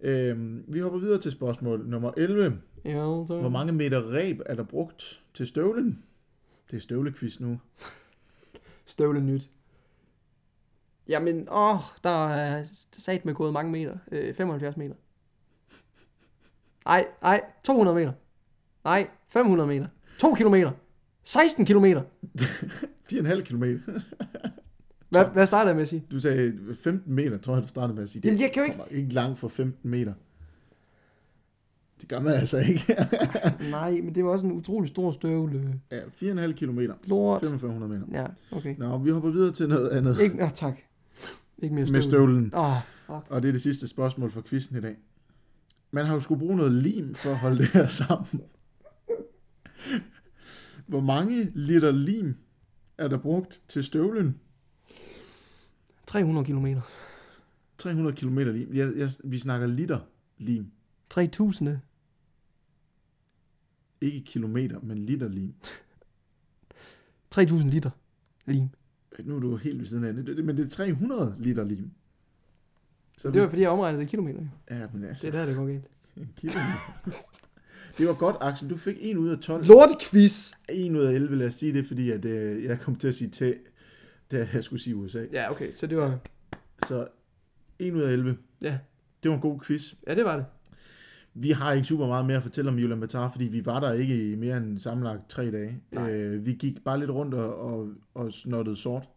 Øhm, 0.00 0.64
vi 0.68 0.80
hopper 0.80 0.98
videre 0.98 1.20
til 1.20 1.32
spørgsmål 1.32 1.86
nummer 1.86 2.12
11. 2.16 2.58
ja 2.84 3.24
så... 3.26 3.38
Hvor 3.40 3.48
mange 3.48 3.72
meter 3.72 4.12
ræb 4.12 4.40
er 4.46 4.54
der 4.54 4.62
brugt 4.62 5.22
til 5.34 5.46
støvlen? 5.46 6.02
Det 6.70 6.76
er 6.76 6.80
støvlequiz 6.80 7.40
nu. 7.40 7.60
Støvle 8.86 9.20
nyt. 9.20 9.50
Jamen, 11.08 11.48
åh, 11.52 11.78
der 12.04 12.28
er 12.28 12.64
sat 12.92 13.24
med 13.24 13.34
gået 13.34 13.52
mange 13.52 13.72
meter. 13.72 13.98
Øh, 14.12 14.34
75 14.34 14.76
meter. 14.76 14.94
Nej, 16.84 17.06
nej, 17.22 17.40
200 17.64 17.94
meter. 17.94 18.12
Nej, 18.84 19.08
500 19.28 19.66
meter. 19.66 19.86
2 20.18 20.34
kilometer. 20.34 20.72
16 21.24 21.64
kilometer. 21.64 22.02
4,5 23.12 23.40
kilometer. 23.40 23.80
Hvad, 25.08 25.24
hvad 25.24 25.46
startede 25.46 25.68
jeg 25.68 25.74
med 25.76 25.82
at 25.82 25.88
sige? 25.88 26.04
Du 26.10 26.20
sagde 26.20 26.58
15 26.82 27.14
meter, 27.14 27.38
tror 27.38 27.54
jeg, 27.54 27.62
du 27.62 27.68
startede 27.68 27.94
med 27.94 28.02
at 28.02 28.08
sige. 28.08 28.22
Jamen, 28.24 28.40
jeg 28.40 28.50
kan 28.54 28.62
jo 28.66 28.72
ikke- 28.72 28.96
ikke 29.02 29.14
langt 29.14 29.38
for 29.38 29.48
15 29.48 29.90
meter. 29.90 30.14
Det 32.00 32.08
gør 32.08 32.20
man 32.20 32.34
altså 32.34 32.58
ikke. 32.58 32.96
Nej, 33.70 33.90
men 33.90 34.14
det 34.14 34.24
var 34.24 34.30
også 34.30 34.46
en 34.46 34.52
utrolig 34.52 34.88
stor 34.88 35.10
støvle. 35.10 35.80
ja, 35.90 36.00
4,5 36.46 36.52
kilometer. 36.52 36.94
Lort. 37.04 37.40
4500 37.40 37.92
meter. 37.92 38.22
Ja, 38.22 38.56
okay. 38.56 38.74
Nå, 38.78 38.98
vi 38.98 39.10
hopper 39.10 39.30
videre 39.30 39.52
til 39.52 39.68
noget 39.68 39.88
andet. 39.88 40.20
Ikke, 40.20 40.44
oh, 40.44 40.50
tak. 40.50 40.78
Ikke 41.58 41.74
mere 41.74 41.86
støvle. 41.86 41.96
Med 41.98 42.02
støvlen. 42.02 42.54
Åh, 42.54 42.70
oh, 42.70 42.76
fuck. 43.06 43.30
Og 43.30 43.42
det 43.42 43.48
er 43.48 43.52
det 43.52 43.62
sidste 43.62 43.88
spørgsmål 43.88 44.30
for 44.30 44.40
quizzen 44.40 44.76
i 44.76 44.80
dag. 44.80 44.96
Man 45.90 46.06
har 46.06 46.14
jo 46.14 46.20
skulle 46.20 46.38
bruge 46.38 46.56
noget 46.56 46.72
lim 46.72 47.14
for 47.14 47.30
at 47.30 47.36
holde 47.38 47.58
det 47.58 47.66
her 47.66 47.86
sammen. 47.86 48.42
Hvor 50.86 51.00
mange 51.00 51.50
liter 51.54 51.90
lim 51.90 52.36
er 52.98 53.08
der 53.08 53.18
brugt 53.18 53.62
til 53.68 53.84
støvlen? 53.84 54.36
300 56.06 56.46
kilometer. 56.46 56.80
300 57.78 58.16
km 58.16 58.38
lim. 58.38 58.74
Jeg, 58.74 58.92
jeg, 58.96 59.10
vi 59.24 59.38
snakker 59.38 59.66
liter 59.66 59.98
lim. 60.38 60.66
3000. 61.10 61.78
Ikke 64.00 64.20
kilometer, 64.24 64.80
men 64.82 64.98
liter 64.98 65.28
lim. 65.28 65.54
3000 67.30 67.70
liter 67.70 67.90
lim. 68.46 68.68
Nu 69.24 69.36
er 69.36 69.40
du 69.40 69.56
helt 69.56 69.78
ved 69.78 69.86
siden 69.86 70.04
af 70.04 70.14
det, 70.14 70.26
det- 70.26 70.44
men 70.44 70.56
det 70.56 70.64
er 70.66 70.70
300 70.70 71.34
liter 71.38 71.64
lim. 71.64 71.90
Så 73.18 73.30
Det 73.30 73.42
var 73.42 73.48
fordi, 73.48 73.62
jeg 73.62 73.70
omregnede 73.70 74.00
det 74.02 74.06
i 74.08 74.10
kilometer. 74.10 74.40
jo. 74.40 74.46
Ja, 74.76 74.86
men 74.92 75.04
altså, 75.04 75.26
Det 75.26 75.34
er 75.34 75.38
der, 75.38 75.46
det 75.46 75.56
går 75.56 75.66
galt. 75.66 75.84
kilometer. 76.36 77.02
det 77.98 78.06
var 78.08 78.14
godt, 78.14 78.36
Axel. 78.40 78.70
Du 78.70 78.76
fik 78.76 78.96
1 79.00 79.16
ud 79.16 79.28
af 79.28 79.38
12. 79.38 79.66
Lortequiz! 79.66 80.52
1 80.68 80.92
ud 80.96 81.04
af 81.04 81.12
11, 81.12 81.36
lad 81.36 81.46
os 81.46 81.54
sige 81.54 81.72
det, 81.72 81.86
fordi 81.86 82.10
at, 82.10 82.24
øh, 82.24 82.64
jeg 82.64 82.80
kom 82.80 82.96
til 82.96 83.08
at 83.08 83.14
sige 83.14 83.30
til, 83.30 83.56
da 84.30 84.48
jeg 84.52 84.64
skulle 84.64 84.82
sige 84.82 84.96
USA. 84.96 85.24
Ja, 85.32 85.50
okay, 85.50 85.72
så 85.74 85.86
det 85.86 85.98
var... 85.98 86.18
Så 86.86 87.08
1 87.78 87.94
ud 87.94 88.00
af 88.02 88.12
11. 88.12 88.36
Ja, 88.60 88.78
Det 89.22 89.28
var 89.30 89.34
en 89.34 89.40
god 89.42 89.60
quiz. 89.60 89.94
ja 90.06 90.14
det 90.14 90.24
var 90.24 90.36
det. 90.36 90.46
Vi 91.34 91.50
har 91.50 91.72
ikke 91.72 91.88
super 91.88 92.06
meget 92.06 92.26
mere 92.26 92.36
at 92.36 92.42
fortælle 92.42 92.70
om 92.70 92.78
Julian 92.78 93.00
Batar, 93.00 93.30
fordi 93.30 93.44
vi 93.44 93.66
var 93.66 93.80
der 93.80 93.92
ikke 93.92 94.32
i 94.32 94.34
mere 94.34 94.56
end 94.56 94.78
sammenlagt 94.78 95.28
tre 95.28 95.50
dage. 95.50 95.80
Nej. 95.92 96.10
Øh, 96.10 96.46
vi 96.46 96.52
gik 96.52 96.84
bare 96.84 96.98
lidt 96.98 97.10
rundt 97.10 97.34
og, 97.34 97.60
og, 97.60 97.88
og 98.14 98.32
snottede 98.32 98.76
sort. 98.76 99.08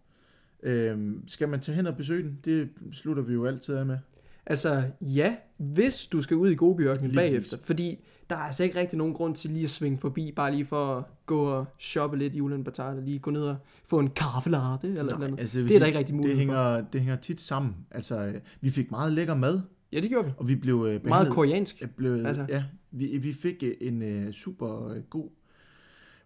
Øh, 0.63 1.11
skal 1.27 1.49
man 1.49 1.59
tage 1.59 1.75
hen 1.75 1.87
og 1.87 1.97
besøge 1.97 2.23
den? 2.23 2.39
Det 2.45 2.69
slutter 2.91 3.23
vi 3.23 3.33
jo 3.33 3.45
altid 3.45 3.75
af 3.75 3.85
med. 3.85 3.97
Altså, 4.45 4.83
ja, 5.01 5.35
hvis 5.57 6.05
du 6.05 6.21
skal 6.21 6.37
ud 6.37 6.49
i 6.49 6.55
Gobiørkenen 6.55 7.15
bagefter. 7.15 7.57
Fordi 7.61 7.99
der 8.29 8.35
er 8.35 8.39
altså 8.39 8.63
ikke 8.63 8.79
rigtig 8.79 8.97
nogen 8.97 9.13
grund 9.13 9.35
til 9.35 9.49
lige 9.49 9.63
at 9.63 9.69
svinge 9.69 9.97
forbi, 9.97 10.33
bare 10.35 10.51
lige 10.51 10.65
for 10.65 10.95
at 10.95 11.03
gå 11.25 11.43
og 11.43 11.65
shoppe 11.79 12.17
lidt 12.17 12.35
i 12.35 12.41
Ulan 12.41 12.63
Batar, 12.63 12.89
eller 12.89 13.03
lige 13.03 13.19
gå 13.19 13.31
ned 13.31 13.41
og 13.41 13.55
få 13.85 13.99
en 13.99 14.09
kaffe 14.09 14.49
latte, 14.49 14.87
eller 14.87 15.17
noget 15.17 15.39
altså, 15.39 15.59
Det 15.59 15.75
er 15.75 15.79
der 15.79 15.85
ikke 15.85 15.99
rigtig 15.99 16.15
mulighed 16.15 16.39
det 16.39 16.39
hænger, 16.39 16.81
det 16.81 17.01
hænger 17.01 17.15
tit 17.15 17.39
sammen. 17.39 17.75
Altså, 17.91 18.33
vi 18.61 18.69
fik 18.69 18.91
meget 18.91 19.11
lækker 19.11 19.35
mad, 19.35 19.61
Ja, 19.93 19.99
det 19.99 20.09
gjorde 20.09 20.25
vi. 20.27 20.31
og 20.37 20.47
vi 20.47 20.55
blev 20.55 20.85
øh. 20.89 21.05
Meget 21.07 21.31
koreansk. 21.31 21.81
Jeg 21.81 21.91
blev, 21.91 22.13
Altså. 22.13 22.27
altså. 22.27 22.45
Ja, 22.49 22.63
vi, 22.91 23.17
vi 23.17 23.33
fik 23.33 23.63
øh, 23.63 23.73
en 23.81 24.01
øh, 24.01 24.33
super 24.33 24.89
øh, 24.89 25.01
god 25.09 25.29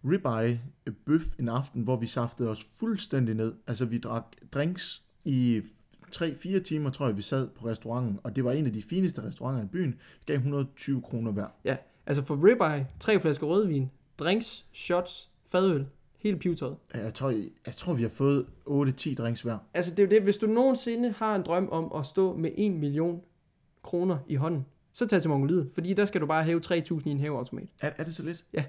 ribeye 0.04 0.60
øh, 0.86 0.92
bøf 1.06 1.24
en 1.38 1.48
aften, 1.48 1.82
hvor 1.82 1.96
vi 1.96 2.06
saftede 2.06 2.48
os 2.48 2.66
fuldstændig 2.80 3.34
ned. 3.34 3.54
Altså, 3.66 3.84
vi 3.84 3.98
drak 3.98 4.24
drinks 4.52 5.02
i 5.24 5.62
3-4 6.16 6.62
timer, 6.62 6.90
tror 6.90 7.06
jeg, 7.06 7.16
vi 7.16 7.22
sad 7.22 7.48
på 7.48 7.66
restauranten, 7.66 8.18
og 8.22 8.36
det 8.36 8.44
var 8.44 8.52
en 8.52 8.66
af 8.66 8.72
de 8.72 8.82
fineste 8.82 9.22
restauranter 9.22 9.64
i 9.64 9.66
byen. 9.66 9.90
Vi 9.90 10.24
gav 10.26 10.36
120 10.36 11.02
kroner 11.02 11.32
hver. 11.32 11.46
Ja, 11.64 11.76
altså 12.06 12.22
for 12.24 12.34
ribeye, 12.46 12.86
tre 13.00 13.20
flasker 13.20 13.46
rødvin, 13.46 13.90
drinks, 14.18 14.66
shots, 14.72 15.30
fadøl, 15.46 15.86
hele 16.18 16.36
pivetøjet. 16.36 16.76
Jeg 16.94 17.14
tror, 17.14 17.30
jeg, 17.30 17.48
jeg 17.66 17.74
tror 17.74 17.94
vi 17.94 18.02
har 18.02 18.08
fået 18.08 18.46
8-10 18.66 19.14
drinks 19.14 19.42
hver. 19.42 19.58
Altså 19.74 19.90
det 19.90 19.98
er 19.98 20.06
jo 20.06 20.10
det, 20.10 20.22
hvis 20.22 20.36
du 20.36 20.46
nogensinde 20.46 21.10
har 21.10 21.36
en 21.36 21.42
drøm 21.42 21.68
om 21.72 21.92
at 22.00 22.06
stå 22.06 22.36
med 22.36 22.50
1 22.56 22.72
million 22.72 23.20
kroner 23.82 24.18
i 24.28 24.34
hånden, 24.34 24.66
så 24.92 25.06
tag 25.06 25.20
til 25.22 25.30
Mongoliet, 25.30 25.68
fordi 25.74 25.94
der 25.94 26.04
skal 26.04 26.20
du 26.20 26.26
bare 26.26 26.44
hæve 26.44 26.60
3.000 26.66 27.02
i 27.06 27.10
en 27.10 27.18
hæveautomat. 27.20 27.68
Er, 27.82 27.90
er 27.98 28.04
det 28.04 28.14
så 28.14 28.22
lidt? 28.22 28.44
Ja. 28.54 28.64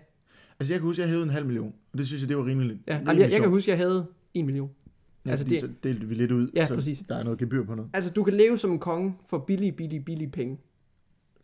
Altså, 0.60 0.74
jeg 0.74 0.80
kan 0.80 0.88
huske, 0.88 1.02
at 1.02 1.04
jeg 1.04 1.10
hævede 1.10 1.24
en 1.24 1.30
halv 1.30 1.46
million, 1.46 1.74
og 1.92 1.98
det 1.98 2.08
synes 2.08 2.22
jeg, 2.22 2.30
det 2.30 2.38
var 2.38 2.46
rimeligt. 2.46 2.80
Ja, 2.88 2.98
rimelig 3.00 3.22
jeg, 3.24 3.32
jeg 3.32 3.42
kan 3.42 3.50
huske, 3.50 3.72
jeg 3.72 3.78
havde 3.78 4.06
1 4.34 4.46
million. 4.46 4.70
ja, 5.26 5.30
altså, 5.32 5.46
det- 5.46 5.60
så 5.62 5.70
delte 5.84 6.08
vi 6.08 6.16
lidt 6.16 6.32
ud, 6.32 6.50
Ja, 6.56 6.68
så 6.68 6.74
præcis. 6.74 7.04
der 7.10 7.16
er 7.16 7.24
noget 7.24 7.40
gebyr 7.40 7.64
på 7.66 7.76
noget. 7.76 7.92
Altså, 7.94 8.12
du 8.12 8.24
kan 8.24 8.34
leve 8.34 8.58
som 8.58 8.72
en 8.72 8.80
konge 8.80 9.16
for 9.30 9.38
billige, 9.38 9.72
billige, 9.72 10.00
billige 10.02 10.30
penge. 10.32 10.58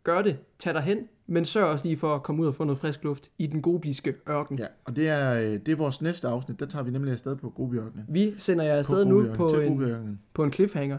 Gør 0.04 0.22
det, 0.22 0.36
tag 0.58 0.74
dig 0.74 0.82
hen, 0.82 0.98
men 1.26 1.44
sørg 1.44 1.64
også 1.66 1.84
lige 1.84 1.96
for 1.96 2.14
at 2.14 2.22
komme 2.22 2.42
ud 2.42 2.46
og 2.46 2.54
få 2.54 2.64
noget 2.64 2.78
frisk 2.78 3.04
luft 3.04 3.30
i 3.38 3.46
den 3.46 3.62
gobiske 3.62 4.14
ørken. 4.28 4.58
Ja, 4.58 4.66
og 4.84 4.96
det 4.96 5.08
er, 5.08 5.34
øh, 5.34 5.52
det 5.52 5.68
er 5.68 5.76
vores 5.76 6.02
næste 6.02 6.28
afsnit. 6.28 6.60
Der 6.60 6.66
tager 6.66 6.82
vi 6.82 6.90
nemlig 6.90 7.12
afsted 7.12 7.36
på 7.36 7.50
Gobiørkenen. 7.50 8.04
Vi 8.08 8.34
sender 8.38 8.64
jer 8.64 8.74
afsted 8.74 9.04
nu 9.04 9.26
på 9.34 9.48
en, 9.48 10.20
på 10.34 10.44
en 10.44 10.52
cliffhanger. 10.52 10.98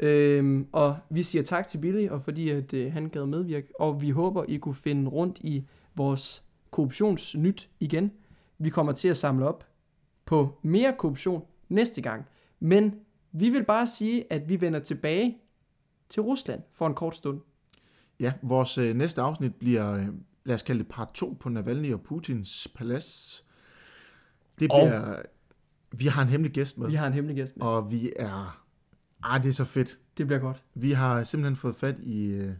Øhm, 0.00 0.66
og 0.72 0.96
vi 1.10 1.22
siger 1.22 1.42
tak 1.42 1.68
til 1.68 1.78
Billy, 1.78 2.08
og 2.08 2.22
fordi 2.22 2.50
at, 2.50 2.74
øh, 2.74 2.92
han 2.92 3.08
gad 3.08 3.26
medvirke. 3.26 3.80
Og 3.80 4.00
vi 4.00 4.10
håber, 4.10 4.44
I 4.48 4.56
kunne 4.56 4.74
finde 4.74 5.10
rundt 5.10 5.38
i 5.38 5.66
vores 5.94 6.42
korruptionsnyt 6.70 7.68
igen. 7.80 8.12
Vi 8.58 8.70
kommer 8.70 8.92
til 8.92 9.08
at 9.08 9.16
samle 9.16 9.48
op 9.48 9.66
på 10.24 10.58
mere 10.62 10.94
korruption 10.98 11.44
næste 11.68 12.02
gang. 12.02 12.26
Men 12.60 12.94
vi 13.32 13.50
vil 13.50 13.64
bare 13.64 13.86
sige, 13.86 14.32
at 14.32 14.48
vi 14.48 14.60
vender 14.60 14.78
tilbage 14.78 15.38
til 16.08 16.22
Rusland 16.22 16.60
for 16.72 16.86
en 16.86 16.94
kort 16.94 17.16
stund. 17.16 17.40
Ja, 18.20 18.32
vores 18.42 18.78
øh, 18.78 18.96
næste 18.96 19.20
afsnit 19.22 19.54
bliver, 19.54 19.92
øh, 19.92 20.06
lad 20.44 20.54
os 20.54 20.62
kalde 20.62 20.78
det 20.78 20.88
part 20.88 21.10
2 21.14 21.36
på 21.40 21.48
Navalny 21.48 21.92
og 21.94 22.00
Putins 22.00 22.68
palads. 22.74 23.44
Det 24.60 24.72
Og- 24.72 24.80
bliver, 24.88 25.16
vi 25.92 26.06
har 26.06 26.22
en 26.22 26.28
hemmelig 26.28 26.52
gæst 26.52 26.78
med, 26.78 26.86
Vi 26.88 26.94
har 26.94 27.06
en 27.06 27.12
hemmelig 27.12 27.36
gæst 27.36 27.56
med. 27.56 27.66
og 27.66 27.90
vi 27.90 28.12
er, 28.16 28.65
ah, 29.22 29.42
det 29.42 29.48
er 29.48 29.52
så 29.52 29.64
fedt. 29.64 29.98
Det 30.18 30.26
bliver 30.26 30.40
godt. 30.40 30.62
Vi 30.74 30.92
har 30.92 31.24
simpelthen 31.24 31.56
fået 31.56 31.76
fat 31.76 31.94
i 32.02 32.24
øh, 32.26 32.52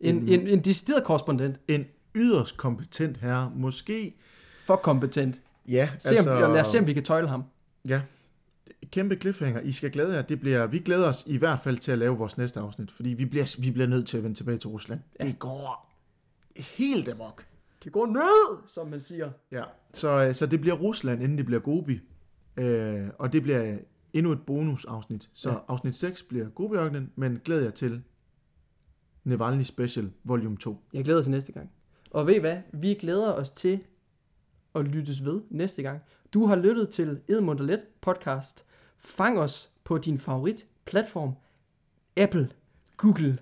En, 0.00 0.16
En- 0.16 0.28
en, 0.28 0.46
en 0.48 0.60
decideret 0.60 1.04
korrespondent. 1.04 1.56
en 1.68 1.84
yderst 2.14 2.56
kompetent 2.56 3.16
herre, 3.16 3.52
måske, 3.54 4.16
For 4.60 4.76
kompetent. 4.76 5.40
ja, 5.68 5.90
Se 5.98 6.18
om, 6.30 6.52
lad 6.52 6.60
os 6.60 6.66
se, 6.66 6.78
om 6.78 6.86
vi 6.86 6.92
kan 6.92 7.02
tøjle 7.02 7.28
ham. 7.28 7.44
Ja, 7.88 8.02
kæmpe 8.90 9.16
cliffhanger. 9.20 9.60
I 9.60 9.72
skal 9.72 9.90
glæde 9.90 10.14
jer. 10.14 10.22
Det 10.22 10.40
bliver, 10.40 10.66
vi 10.66 10.78
glæder 10.78 11.08
os 11.08 11.24
i 11.26 11.36
hvert 11.36 11.60
fald 11.60 11.76
til 11.78 11.92
at 11.92 11.98
lave 11.98 12.16
vores 12.18 12.38
næste 12.38 12.60
afsnit, 12.60 12.90
fordi 12.90 13.08
vi 13.08 13.24
bliver, 13.24 13.56
vi 13.60 13.70
bliver 13.70 13.86
nødt 13.88 14.06
til 14.06 14.16
at 14.16 14.22
vende 14.24 14.36
tilbage 14.36 14.58
til 14.58 14.68
Rusland. 14.68 15.00
Ja. 15.20 15.26
Det 15.26 15.38
går 15.38 15.92
helt 16.56 17.08
amok. 17.08 17.46
Det 17.84 17.92
går 17.92 18.06
ned, 18.06 18.68
som 18.68 18.86
man 18.88 19.00
siger. 19.00 19.30
Ja, 19.52 19.62
så, 19.94 20.08
øh, 20.28 20.34
så 20.34 20.46
det 20.46 20.60
bliver 20.60 20.76
Rusland, 20.76 21.22
inden 21.22 21.38
det 21.38 21.46
bliver 21.46 21.60
Gobi. 21.60 22.00
Øh, 22.56 23.06
og 23.18 23.32
det 23.32 23.42
bliver 23.42 23.76
endnu 24.12 24.32
et 24.32 24.42
bonusafsnit. 24.46 25.30
Så 25.34 25.50
Ja. 25.50 25.56
afsnit 25.68 25.94
6 25.94 26.22
bliver 26.22 26.48
Gobi-ørkenen, 26.48 27.12
men 27.16 27.40
glæd 27.44 27.60
jer 27.62 27.70
til 27.70 28.02
Navalny 29.24 29.62
Special 29.62 30.10
Volume 30.24 30.56
2. 30.56 30.76
Jeg 30.92 31.04
glæder 31.04 31.22
til 31.22 31.30
næste 31.30 31.52
gang. 31.52 31.70
Og 32.10 32.26
ved 32.26 32.34
I 32.34 32.38
hvad? 32.38 32.56
Vi 32.72 32.94
glæder 32.94 33.32
os 33.32 33.50
til 33.50 33.80
at 34.74 34.84
lyttes 34.84 35.24
ved 35.24 35.40
næste 35.50 35.82
gang. 35.82 36.00
Du 36.34 36.46
har 36.46 36.56
lyttet 36.56 36.88
til 36.90 37.20
Edmund 37.28 37.60
og 37.60 37.66
Let 37.66 37.80
podcast. 38.00 38.64
Fang 38.98 39.38
os 39.38 39.70
på 39.84 39.98
din 39.98 40.18
favorit 40.18 40.66
platform. 40.84 41.32
Apple, 42.16 42.50
Google, 42.96 43.38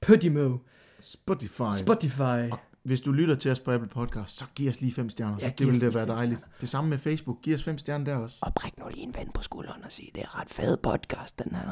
Podimo, 0.00 0.58
Spotify. 1.00 1.70
Spotify. 1.78 2.50
Hvis 2.84 3.00
du 3.00 3.12
lytter 3.12 3.34
til 3.34 3.50
os 3.50 3.60
på 3.60 3.70
Apple 3.72 3.88
Podcast, 3.88 4.36
så 4.38 4.44
giv 4.54 4.68
os 4.68 4.80
lige 4.80 4.92
fem 4.92 5.10
stjerner. 5.10 5.36
Ja, 5.40 5.46
det 5.46 5.56
giv 5.56 5.66
os 5.66 5.72
vil 5.72 5.80
lige 5.80 5.90
da 5.90 5.94
være 5.94 6.06
dejligt. 6.06 6.38
stjerner. 6.38 6.54
Det 6.60 6.68
samme 6.68 6.90
med 6.90 6.98
Facebook. 6.98 7.38
Giv 7.42 7.54
os 7.54 7.64
fem 7.64 7.78
stjerner 7.78 8.04
der 8.04 8.16
også. 8.16 8.38
Og 8.42 8.54
prik 8.54 8.78
nu 8.78 8.88
lige 8.88 9.02
en 9.02 9.14
ven 9.18 9.30
på 9.34 9.42
skulderen 9.42 9.84
og 9.84 9.92
sige, 9.92 10.10
det 10.14 10.22
er 10.22 10.40
ret 10.40 10.50
fed 10.50 10.76
podcast, 10.76 11.38
den 11.38 11.54
her. 11.54 11.70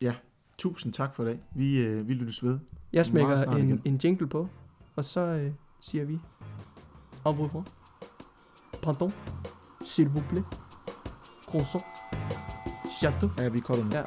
Ja, 0.00 0.14
tusind 0.58 0.92
tak 0.92 1.14
for 1.14 1.22
i 1.22 1.26
dag. 1.26 1.40
Vi, 1.54 1.78
øh, 1.80 2.08
vi 2.08 2.14
lyttes 2.14 2.44
ved. 2.44 2.58
Jeg 2.92 3.06
smækker 3.06 3.36
en, 3.36 3.68
igen. 3.68 3.82
en 3.84 4.00
jingle 4.04 4.28
på, 4.28 4.48
og 4.96 5.04
så 5.04 5.20
øh, 5.20 5.52
siger 5.80 6.04
vi, 6.04 6.18
au 7.24 7.32
revoir, 7.32 7.68
pardon, 8.82 9.12
s'il 9.84 10.08
vous 10.08 10.24
plaît, 10.30 10.44
croissant, 11.46 11.84
chateau. 13.00 13.30
Ja, 13.38 13.48
vi 13.48 13.60
kolder 13.60 13.84
nu. 13.84 13.90
Ja. 13.94 14.02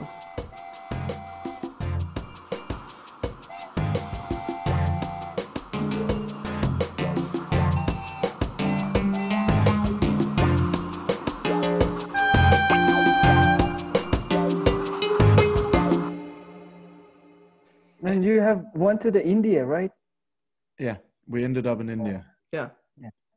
Have 18.52 18.66
went 18.76 19.02
to 19.02 19.12
the 19.12 19.26
India, 19.26 19.66
right? 19.66 19.92
Yeah, 20.80 20.98
we 21.28 21.44
ended 21.44 21.68
up 21.68 21.82
in 21.82 21.90
India. 21.90 22.26
Yeah, 22.52 22.70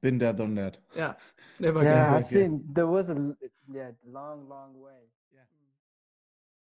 Been 0.03 0.19
there, 0.19 0.33
done 0.33 0.55
that. 0.57 0.79
Ja. 0.95 1.15
Never 1.59 1.83
Yeah, 1.83 2.05
again. 2.05 2.15
I've 2.15 2.27
seen 2.27 2.63
there 2.75 2.87
was 2.87 3.11
a 3.11 3.37
yeah 3.73 3.93
long, 4.05 4.49
long 4.49 4.81
way. 4.81 5.11